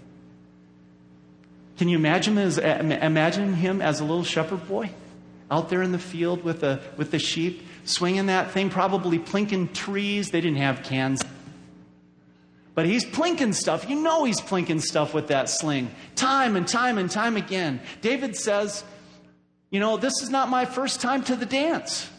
Can 1.79 1.89
you 1.89 1.97
imagine, 1.97 2.39
as, 2.39 2.59
imagine 2.59 3.55
him 3.55 3.83
as 3.83 4.01
a 4.01 4.05
little 4.05 4.25
shepherd 4.25 4.67
boy 4.69 4.91
out 5.51 5.69
there 5.71 5.83
in 5.83 5.93
the 5.93 5.99
field 5.99 6.43
with 6.43 6.61
the, 6.61 6.81
with 6.97 7.11
the 7.11 7.19
sheep, 7.19 7.63
swinging 7.85 8.27
that 8.27 8.53
thing, 8.53 8.71
probably 8.71 9.19
plinking 9.19 9.73
trees. 9.73 10.31
They 10.31 10.41
didn't 10.41 10.59
have 10.59 10.83
cans. 10.83 11.23
But 12.75 12.87
he's 12.87 13.05
plinking 13.05 13.55
stuff. 13.55 13.89
You 13.89 14.01
know 14.01 14.25
he's 14.25 14.41
plinking 14.41 14.83
stuff 14.83 15.15
with 15.15 15.29
that 15.29 15.49
sling. 15.49 15.91
Time 16.17 16.57
and 16.57 16.67
time 16.67 16.99
and 16.99 17.11
time 17.11 17.37
again. 17.37 17.81
David 18.01 18.37
says, 18.37 18.83
You 19.71 19.81
know, 19.81 19.97
this 19.97 20.23
is 20.23 20.31
not 20.31 20.49
my 20.49 20.65
first 20.65 21.01
time 21.01 21.23
to 21.25 21.37
the 21.37 21.47
dance 21.47 22.11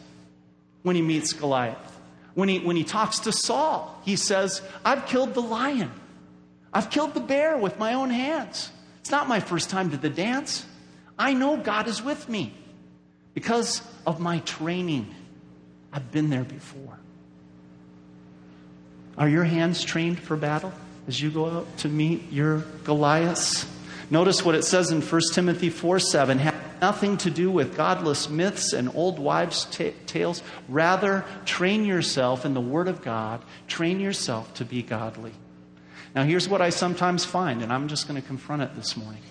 when 0.84 0.96
he 0.96 1.02
meets 1.02 1.34
Goliath. 1.34 2.00
When 2.36 2.50
he, 2.50 2.60
when 2.60 2.76
he 2.76 2.84
talks 2.84 3.20
to 3.20 3.32
Saul, 3.32 4.02
he 4.04 4.16
says, 4.16 4.62
I've 4.84 5.06
killed 5.06 5.34
the 5.34 5.42
lion. 5.42 5.92
I've 6.74 6.90
killed 6.90 7.14
the 7.14 7.22
bear 7.22 7.58
with 7.58 7.80
my 7.80 7.94
own 7.94 8.10
hands. 8.10 8.72
It's 9.00 9.12
not 9.12 9.28
my 9.28 9.40
first 9.40 9.70
time 9.70 9.92
to 9.92 9.98
the 9.98 10.10
dance. 10.10 10.66
I 11.18 11.34
know 11.34 11.58
God 11.58 11.88
is 11.88 12.02
with 12.04 12.28
me 12.28 12.54
because 13.34 13.82
of 14.06 14.20
my 14.20 14.40
training. 14.40 15.14
I've 15.94 16.12
been 16.12 16.30
there 16.30 16.44
before. 16.44 17.00
Are 19.18 19.30
your 19.30 19.44
hands 19.44 19.84
trained 19.84 20.20
for 20.20 20.36
battle 20.36 20.74
as 21.08 21.22
you 21.22 21.30
go 21.32 21.46
out 21.46 21.78
to 21.80 21.90
meet 21.90 22.32
your 22.32 22.60
Goliaths? 22.84 23.66
Notice 24.10 24.44
what 24.44 24.56
it 24.56 24.64
says 24.64 24.92
in 24.92 25.02
1 25.02 25.22
Timothy 25.34 25.70
4 25.70 26.00
7. 26.00 26.40
Have 26.40 26.56
nothing 26.82 27.18
to 27.18 27.30
do 27.30 27.50
with 27.50 27.76
godless 27.76 28.30
myths 28.30 28.74
and 28.74 28.94
old 28.94 29.18
wives' 29.18 29.66
t- 29.66 29.94
tales. 30.06 30.44
Rather, 30.68 31.26
train 31.46 31.86
yourself 31.86 32.46
in 32.46 32.54
the 32.54 32.62
Word 32.62 32.88
of 32.88 33.02
God. 33.02 33.42
Train 33.68 34.00
yourself 34.00 34.54
to 34.56 34.66
be 34.66 34.84
godly. 34.84 35.32
Now, 36.14 36.24
here's 36.24 36.48
what 36.48 36.62
I 36.62 36.70
sometimes 36.70 37.26
find, 37.26 37.62
and 37.62 37.74
I'm 37.74 37.88
just 37.88 38.08
going 38.08 38.22
to 38.22 38.26
confront 38.26 38.62
it 38.62 38.76
this 38.76 38.96
morning. 38.96 39.22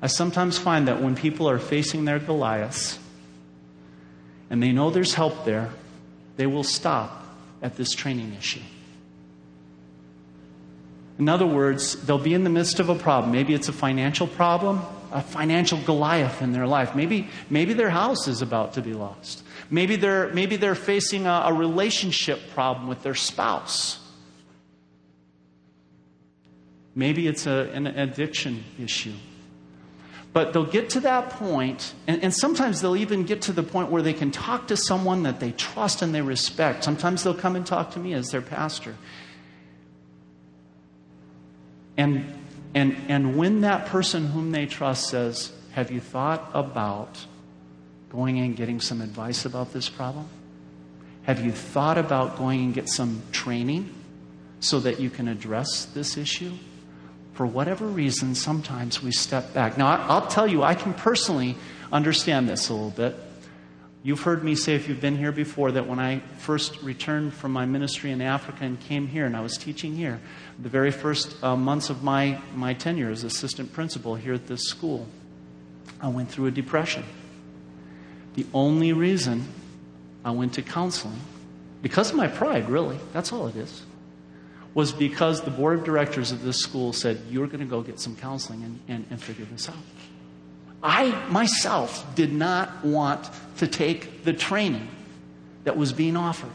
I 0.00 0.06
sometimes 0.06 0.58
find 0.58 0.88
that 0.88 1.02
when 1.02 1.16
people 1.16 1.48
are 1.48 1.58
facing 1.58 2.04
their 2.04 2.18
Goliaths 2.18 2.98
and 4.50 4.62
they 4.62 4.70
know 4.70 4.90
there's 4.90 5.14
help 5.14 5.44
there, 5.44 5.70
they 6.38 6.46
will 6.46 6.64
stop 6.64 7.24
at 7.60 7.76
this 7.76 7.92
training 7.92 8.32
issue. 8.38 8.62
In 11.18 11.28
other 11.28 11.46
words, 11.46 12.00
they'll 12.06 12.16
be 12.16 12.32
in 12.32 12.44
the 12.44 12.50
midst 12.50 12.78
of 12.78 12.88
a 12.88 12.94
problem. 12.94 13.32
Maybe 13.32 13.54
it's 13.54 13.68
a 13.68 13.72
financial 13.72 14.28
problem, 14.28 14.80
a 15.10 15.20
financial 15.20 15.78
Goliath 15.80 16.40
in 16.40 16.52
their 16.52 16.66
life. 16.66 16.94
Maybe, 16.94 17.28
maybe 17.50 17.72
their 17.72 17.90
house 17.90 18.28
is 18.28 18.40
about 18.40 18.74
to 18.74 18.82
be 18.82 18.94
lost. 18.94 19.42
Maybe 19.68 19.96
they're, 19.96 20.32
maybe 20.32 20.54
they're 20.54 20.76
facing 20.76 21.26
a, 21.26 21.42
a 21.46 21.52
relationship 21.52 22.38
problem 22.54 22.86
with 22.86 23.02
their 23.02 23.16
spouse. 23.16 23.98
Maybe 26.94 27.26
it's 27.26 27.46
a, 27.48 27.68
an 27.72 27.88
addiction 27.88 28.62
issue. 28.78 29.14
But 30.32 30.52
they'll 30.52 30.64
get 30.64 30.90
to 30.90 31.00
that 31.00 31.30
point, 31.30 31.94
and, 32.06 32.22
and, 32.22 32.34
sometimes 32.34 32.80
they'll 32.80 32.96
even 32.96 33.24
get 33.24 33.42
to 33.42 33.52
the 33.52 33.62
point 33.62 33.90
where 33.90 34.02
they 34.02 34.12
can 34.12 34.30
talk 34.30 34.68
to 34.68 34.76
someone 34.76 35.22
that 35.22 35.40
they 35.40 35.52
trust 35.52 36.02
and 36.02 36.14
they 36.14 36.20
respect. 36.20 36.84
Sometimes 36.84 37.24
they'll 37.24 37.34
come 37.34 37.56
and 37.56 37.66
talk 37.66 37.92
to 37.92 37.98
me 37.98 38.12
as 38.12 38.30
their 38.30 38.42
pastor. 38.42 38.94
And, 41.96 42.32
and, 42.74 42.96
and 43.08 43.36
when 43.36 43.62
that 43.62 43.86
person 43.86 44.26
whom 44.26 44.52
they 44.52 44.66
trust 44.66 45.08
says, 45.08 45.52
Have 45.72 45.90
you 45.90 46.00
thought 46.00 46.50
about 46.52 47.24
going 48.10 48.38
and 48.38 48.54
getting 48.54 48.80
some 48.80 49.00
advice 49.00 49.44
about 49.44 49.72
this 49.72 49.88
problem? 49.88 50.28
Have 51.22 51.44
you 51.44 51.52
thought 51.52 51.98
about 51.98 52.36
going 52.36 52.60
and 52.60 52.74
get 52.74 52.88
some 52.88 53.22
training 53.32 53.92
so 54.60 54.80
that 54.80 55.00
you 55.00 55.10
can 55.10 55.28
address 55.28 55.86
this 55.86 56.16
issue? 56.16 56.52
For 57.38 57.46
whatever 57.46 57.86
reason, 57.86 58.34
sometimes 58.34 59.00
we 59.00 59.12
step 59.12 59.54
back. 59.54 59.78
Now, 59.78 59.86
I'll 60.08 60.26
tell 60.26 60.48
you, 60.48 60.64
I 60.64 60.74
can 60.74 60.92
personally 60.92 61.54
understand 61.92 62.48
this 62.48 62.68
a 62.68 62.74
little 62.74 62.90
bit. 62.90 63.14
You've 64.02 64.22
heard 64.22 64.42
me 64.42 64.56
say, 64.56 64.74
if 64.74 64.88
you've 64.88 65.00
been 65.00 65.16
here 65.16 65.30
before, 65.30 65.70
that 65.70 65.86
when 65.86 66.00
I 66.00 66.18
first 66.38 66.82
returned 66.82 67.32
from 67.32 67.52
my 67.52 67.64
ministry 67.64 68.10
in 68.10 68.20
Africa 68.20 68.64
and 68.64 68.80
came 68.80 69.06
here 69.06 69.24
and 69.24 69.36
I 69.36 69.40
was 69.40 69.56
teaching 69.56 69.94
here, 69.94 70.18
the 70.60 70.68
very 70.68 70.90
first 70.90 71.40
uh, 71.44 71.54
months 71.54 71.90
of 71.90 72.02
my, 72.02 72.40
my 72.56 72.74
tenure 72.74 73.08
as 73.08 73.22
assistant 73.22 73.72
principal 73.72 74.16
here 74.16 74.34
at 74.34 74.48
this 74.48 74.64
school, 74.64 75.06
I 76.00 76.08
went 76.08 76.32
through 76.32 76.46
a 76.46 76.50
depression. 76.50 77.04
The 78.34 78.46
only 78.52 78.92
reason 78.92 79.46
I 80.24 80.32
went 80.32 80.54
to 80.54 80.62
counseling, 80.62 81.20
because 81.82 82.10
of 82.10 82.16
my 82.16 82.26
pride, 82.26 82.68
really, 82.68 82.98
that's 83.12 83.32
all 83.32 83.46
it 83.46 83.54
is 83.54 83.84
was 84.78 84.92
because 84.92 85.40
the 85.40 85.50
board 85.50 85.80
of 85.80 85.84
directors 85.84 86.30
of 86.30 86.40
this 86.44 86.60
school 86.60 86.92
said, 86.92 87.20
You're 87.28 87.48
going 87.48 87.58
to 87.58 87.66
go 87.66 87.82
get 87.82 87.98
some 87.98 88.14
counseling 88.14 88.62
and, 88.62 88.80
and, 88.86 89.06
and 89.10 89.20
figure 89.20 89.44
this 89.44 89.68
out. 89.68 89.74
I 90.80 91.10
myself 91.30 92.14
did 92.14 92.32
not 92.32 92.84
want 92.84 93.28
to 93.56 93.66
take 93.66 94.22
the 94.22 94.32
training 94.32 94.86
that 95.64 95.76
was 95.76 95.92
being 95.92 96.16
offered. 96.16 96.52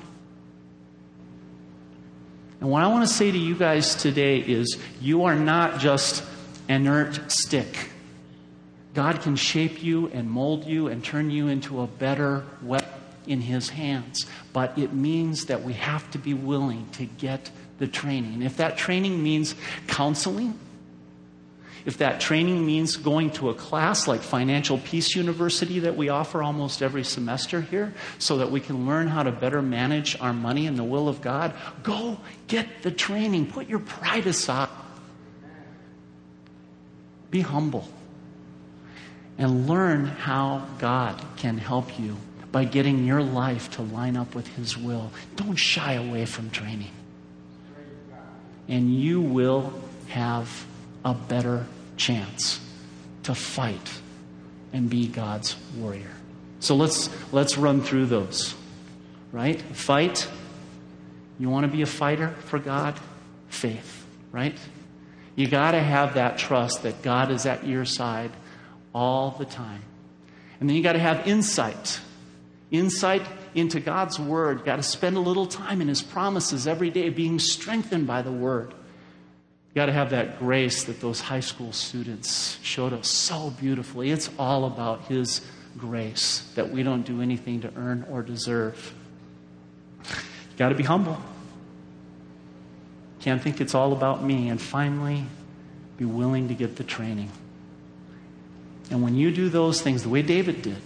And 2.61 2.69
what 2.69 2.81
I 2.81 2.87
want 2.87 3.05
to 3.05 3.13
say 3.13 3.29
to 3.29 3.37
you 3.37 3.55
guys 3.55 3.93
today 3.93 4.39
is 4.39 4.79
you 5.01 5.25
are 5.25 5.35
not 5.35 5.81
just 5.81 6.23
inert 6.69 7.29
stick. 7.29 7.89
God 8.93 9.19
can 9.19 9.35
shape 9.35 9.83
you 9.83 10.07
and 10.07 10.31
mold 10.31 10.63
you 10.63 10.87
and 10.87 11.03
turn 11.03 11.29
you 11.29 11.49
into 11.49 11.81
a 11.81 11.87
better 11.87 12.45
weapon 12.61 12.87
in 13.27 13.41
His 13.41 13.67
hands. 13.67 14.25
But 14.53 14.77
it 14.77 14.93
means 14.93 15.47
that 15.47 15.63
we 15.63 15.73
have 15.73 16.09
to 16.11 16.17
be 16.17 16.33
willing 16.33 16.87
to 16.91 17.05
get 17.05 17.51
the 17.79 17.87
training. 17.87 18.41
If 18.41 18.57
that 18.57 18.77
training 18.77 19.21
means 19.21 19.55
counseling, 19.87 20.59
if 21.85 21.97
that 21.97 22.21
training 22.21 22.65
means 22.65 22.95
going 22.95 23.31
to 23.31 23.49
a 23.49 23.53
class 23.53 24.07
like 24.07 24.21
Financial 24.21 24.77
Peace 24.77 25.15
University 25.15 25.79
that 25.79 25.97
we 25.97 26.07
offer 26.07 26.41
almost 26.41 26.81
every 26.81 27.03
semester 27.03 27.59
here 27.59 27.93
so 28.19 28.37
that 28.37 28.51
we 28.51 28.61
can 28.61 28.85
learn 28.87 29.07
how 29.07 29.23
to 29.23 29.31
better 29.31 29.61
manage 29.61 30.17
our 30.21 30.31
money 30.31 30.65
in 30.65 30.75
the 30.75 30.83
will 30.83 31.09
of 31.09 31.21
God, 31.21 31.53
go 31.81 32.17
get 32.47 32.83
the 32.83 32.91
training. 32.91 33.47
Put 33.47 33.67
your 33.67 33.79
pride 33.79 34.27
aside. 34.27 34.69
Be 37.31 37.41
humble. 37.41 37.87
And 39.37 39.67
learn 39.67 40.05
how 40.05 40.67
God 40.77 41.21
can 41.35 41.57
help 41.57 41.99
you 41.99 42.15
by 42.51 42.63
getting 42.63 43.03
your 43.03 43.23
life 43.23 43.71
to 43.71 43.81
line 43.81 44.15
up 44.15 44.35
with 44.35 44.47
His 44.55 44.77
will. 44.77 45.11
Don't 45.35 45.55
shy 45.55 45.93
away 45.93 46.25
from 46.25 46.49
training 46.51 46.91
and 48.67 48.93
you 48.93 49.21
will 49.21 49.73
have 50.07 50.65
a 51.03 51.13
better 51.13 51.65
chance 51.97 52.59
to 53.23 53.35
fight 53.35 54.01
and 54.71 54.89
be 54.89 55.07
God's 55.07 55.55
warrior. 55.77 56.11
So 56.59 56.75
let's 56.75 57.09
let's 57.33 57.57
run 57.57 57.81
through 57.81 58.07
those. 58.07 58.55
Right? 59.31 59.61
Fight. 59.61 60.27
You 61.39 61.49
want 61.49 61.65
to 61.65 61.71
be 61.71 61.81
a 61.81 61.87
fighter 61.87 62.29
for 62.45 62.59
God? 62.59 62.99
Faith, 63.49 64.05
right? 64.31 64.57
You 65.35 65.47
got 65.47 65.71
to 65.71 65.79
have 65.79 66.13
that 66.13 66.37
trust 66.37 66.83
that 66.83 67.01
God 67.01 67.31
is 67.31 67.45
at 67.45 67.65
your 67.65 67.85
side 67.85 68.31
all 68.93 69.31
the 69.31 69.45
time. 69.45 69.81
And 70.59 70.69
then 70.69 70.77
you 70.77 70.83
got 70.83 70.93
to 70.93 70.99
have 70.99 71.27
insight. 71.27 71.99
Insight 72.69 73.23
into 73.55 73.79
God's 73.79 74.19
Word. 74.19 74.65
Got 74.65 74.77
to 74.77 74.83
spend 74.83 75.17
a 75.17 75.19
little 75.19 75.45
time 75.45 75.81
in 75.81 75.87
His 75.87 76.01
promises 76.01 76.67
every 76.67 76.89
day, 76.89 77.09
being 77.09 77.39
strengthened 77.39 78.07
by 78.07 78.21
the 78.21 78.31
Word. 78.31 78.73
Got 79.75 79.87
to 79.87 79.91
have 79.91 80.11
that 80.11 80.39
grace 80.39 80.83
that 80.83 81.01
those 81.01 81.19
high 81.19 81.39
school 81.39 81.71
students 81.71 82.59
showed 82.61 82.93
us 82.93 83.07
so 83.07 83.49
beautifully. 83.49 84.11
It's 84.11 84.29
all 84.37 84.65
about 84.65 85.05
His 85.05 85.41
grace 85.77 86.47
that 86.55 86.69
we 86.69 86.83
don't 86.83 87.03
do 87.03 87.21
anything 87.21 87.61
to 87.61 87.71
earn 87.75 88.05
or 88.09 88.21
deserve. 88.21 88.93
Got 90.57 90.69
to 90.69 90.75
be 90.75 90.83
humble. 90.83 91.17
Can't 93.21 93.41
think 93.41 93.61
it's 93.61 93.73
all 93.73 93.93
about 93.93 94.23
me. 94.23 94.49
And 94.49 94.61
finally, 94.61 95.25
be 95.97 96.05
willing 96.05 96.49
to 96.49 96.53
get 96.53 96.75
the 96.75 96.83
training. 96.83 97.31
And 98.91 99.01
when 99.01 99.15
you 99.15 99.31
do 99.31 99.49
those 99.49 99.81
things 99.81 100.03
the 100.03 100.09
way 100.09 100.21
David 100.21 100.61
did, 100.61 100.77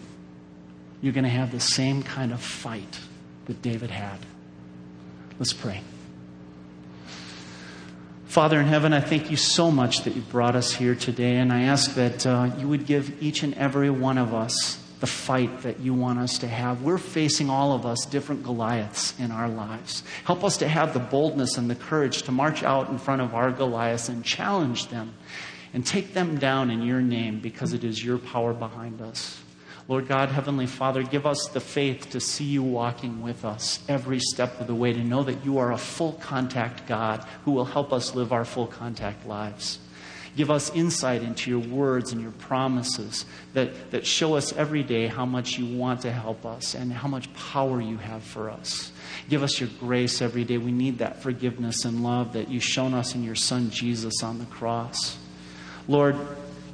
you're 1.02 1.14
going 1.14 1.24
to 1.24 1.30
have 1.30 1.52
the 1.52 1.60
same 1.60 2.04
kind 2.04 2.32
of 2.32 2.42
fight 2.42 3.00
that 3.46 3.62
David 3.62 3.92
had. 3.92 4.20
Let's 5.40 5.54
pray. 5.54 5.82
Father 8.26 8.60
in 8.60 8.68
heaven, 8.68 8.94
I 8.94 9.00
thank 9.00 9.32
you 9.32 9.38
so 9.38 9.72
much 9.72 10.04
that 10.04 10.16
you 10.16 10.22
brought 10.22 10.56
us 10.56 10.74
here 10.74 10.96
today, 10.96 11.38
and 11.38 11.52
I 11.52 11.64
ask 11.64 11.96
that 11.96 12.26
uh, 12.28 12.52
you 12.58 12.68
would 12.68 12.86
give 12.86 13.24
each 13.24 13.42
and 13.44 13.54
every 13.54 13.90
one 13.90 14.18
of 14.18 14.34
us 14.34 14.84
the 15.00 15.08
fight 15.08 15.62
that 15.62 15.80
you 15.80 15.94
want 15.94 16.20
us 16.20 16.40
to 16.40 16.48
have. 16.48 16.82
We're 16.82 16.98
facing 16.98 17.50
all 17.50 17.74
of 17.74 17.86
us 17.86 18.06
different 18.06 18.44
Goliaths 18.44 19.18
in 19.20 19.32
our 19.32 19.48
lives. 19.48 20.04
Help 20.26 20.44
us 20.44 20.58
to 20.58 20.68
have 20.68 20.94
the 20.94 21.00
boldness 21.00 21.58
and 21.58 21.70
the 21.70 21.76
courage 21.76 22.24
to 22.24 22.32
march 22.32 22.64
out 22.64 22.90
in 22.90 22.98
front 22.98 23.22
of 23.22 23.36
our 23.36 23.52
Goliaths 23.52 24.10
and 24.10 24.24
challenge 24.24 24.88
them 24.90 25.14
and 25.74 25.86
take 25.86 26.14
them 26.14 26.38
down 26.38 26.72
in 26.72 26.82
your 26.82 27.02
name 27.02 27.40
because 27.40 27.74
it 27.74 27.84
is 27.84 28.04
your 28.04 28.18
power 28.18 28.54
behind 28.54 29.02
us. 29.02 29.40
Lord 29.88 30.10
God, 30.10 30.30
Heavenly 30.30 30.66
Father, 30.66 31.02
give 31.02 31.26
us 31.26 31.48
the 31.48 31.62
faith 31.62 32.10
to 32.10 32.20
see 32.20 32.44
you 32.44 32.62
walking 32.62 33.22
with 33.22 33.46
us 33.46 33.80
every 33.88 34.20
step 34.20 34.60
of 34.60 34.68
the 34.68 34.76
way, 34.76 34.92
to 34.92 35.04
know 35.04 35.24
that 35.24 35.46
you 35.46 35.60
are 35.60 35.72
a 35.72 35.78
full 35.78 36.14
contact 36.14 36.88
God 36.88 37.26
who 37.46 37.52
will 37.52 37.66
help 37.66 37.94
us 37.94 38.14
live 38.14 38.34
our 38.34 38.44
full 38.44 38.68
contact 38.68 39.26
lives. 39.26 39.80
Give 40.36 40.52
us 40.52 40.70
insight 40.76 41.24
into 41.24 41.50
your 41.50 41.62
words 41.62 42.12
and 42.12 42.22
your 42.22 42.32
promises 42.32 43.26
that, 43.54 43.92
that 43.92 44.06
show 44.06 44.36
us 44.36 44.54
every 44.54 44.84
day 44.84 45.08
how 45.08 45.26
much 45.26 45.58
you 45.58 45.78
want 45.78 46.02
to 46.02 46.12
help 46.12 46.46
us 46.46 46.76
and 46.76 46.92
how 46.92 47.08
much 47.08 47.34
power 47.34 47.82
you 47.82 47.98
have 47.98 48.24
for 48.24 48.50
us. 48.50 48.92
Give 49.30 49.42
us 49.42 49.60
your 49.60 49.70
grace 49.80 50.22
every 50.22 50.44
day. 50.44 50.58
We 50.58 50.74
need 50.74 51.00
that 51.00 51.24
forgiveness 51.24 51.86
and 51.86 52.04
love 52.04 52.34
that 52.34 52.50
you've 52.50 52.64
shown 52.64 52.94
us 52.94 53.16
in 53.16 53.24
your 53.24 53.36
Son 53.36 53.72
Jesus 53.72 54.22
on 54.22 54.38
the 54.38 54.46
cross. 54.46 55.18
Lord, 55.88 56.18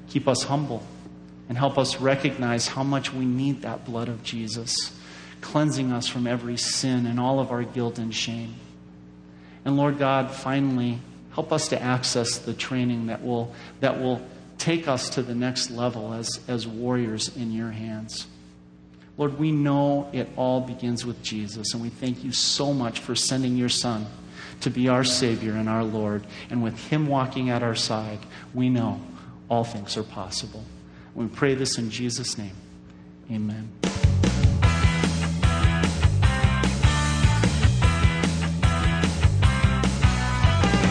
keep 0.10 0.28
us 0.28 0.44
humble 0.44 0.84
and 1.50 1.58
help 1.58 1.78
us 1.78 2.00
recognize 2.00 2.68
how 2.68 2.84
much 2.84 3.14
we 3.14 3.26
need 3.26 3.62
that 3.64 3.86
blood 3.86 4.10
of 4.10 4.24
Jesus, 4.24 4.98
cleansing 5.42 5.92
us 5.92 6.08
from 6.08 6.26
every 6.26 6.58
sin 6.58 7.06
and 7.06 7.20
all 7.20 7.40
of 7.40 7.52
our 7.52 7.64
guilt 7.64 8.00
and 8.00 8.14
shame. 8.14 8.56
And 9.66 9.78
Lord 9.78 9.98
God, 9.98 10.32
finally, 10.32 11.00
help 11.34 11.52
us 11.52 11.70
to 11.70 11.82
access 11.82 12.38
the 12.38 12.54
training 12.54 13.08
that 13.08 13.24
will, 13.24 13.54
that 13.80 14.00
will 14.00 14.22
take 14.58 14.88
us 14.88 15.10
to 15.10 15.22
the 15.22 15.36
next 15.36 15.70
level 15.72 16.14
as, 16.14 16.40
as 16.48 16.68
warriors 16.68 17.36
in 17.36 17.52
your 17.52 17.72
hands. 17.72 18.28
Lord, 19.18 19.38
we 19.38 19.52
know 19.52 20.10
it 20.12 20.30
all 20.36 20.62
begins 20.62 21.06
with 21.06 21.22
Jesus, 21.22 21.74
and 21.74 21.82
we 21.82 21.90
thank 21.90 22.24
you 22.24 22.32
so 22.32 22.74
much 22.74 23.00
for 23.00 23.16
sending 23.16 23.56
your 23.56 23.70
Son 23.70 24.08
to 24.62 24.70
be 24.70 24.88
our 24.88 25.04
Savior 25.04 25.54
and 25.54 25.70
our 25.70 25.84
Lord. 25.84 26.26
And 26.50 26.64
with 26.64 26.78
Him 26.88 27.08
walking 27.08 27.50
at 27.50 27.62
our 27.62 27.76
side, 27.76 28.20
we 28.54 28.70
know 28.70 29.02
all 29.50 29.64
things 29.64 29.98
are 29.98 30.04
possible. 30.04 30.64
We 31.16 31.28
pray 31.28 31.54
this 31.54 31.78
in 31.78 31.90
Jesus' 31.90 32.38
name. 32.38 32.56
Amen. 33.32 33.70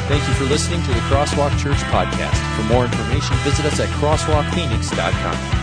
Thank 0.08 0.28
you 0.28 0.34
for 0.34 0.44
listening 0.44 0.82
to 0.82 0.88
the 0.88 1.00
Crosswalk 1.08 1.58
Church 1.58 1.78
podcast. 1.88 2.36
For 2.56 2.62
more 2.64 2.84
information, 2.84 3.36
visit 3.38 3.64
us 3.64 3.80
at 3.80 3.88
crosswalkphoenix.com. 4.00 5.61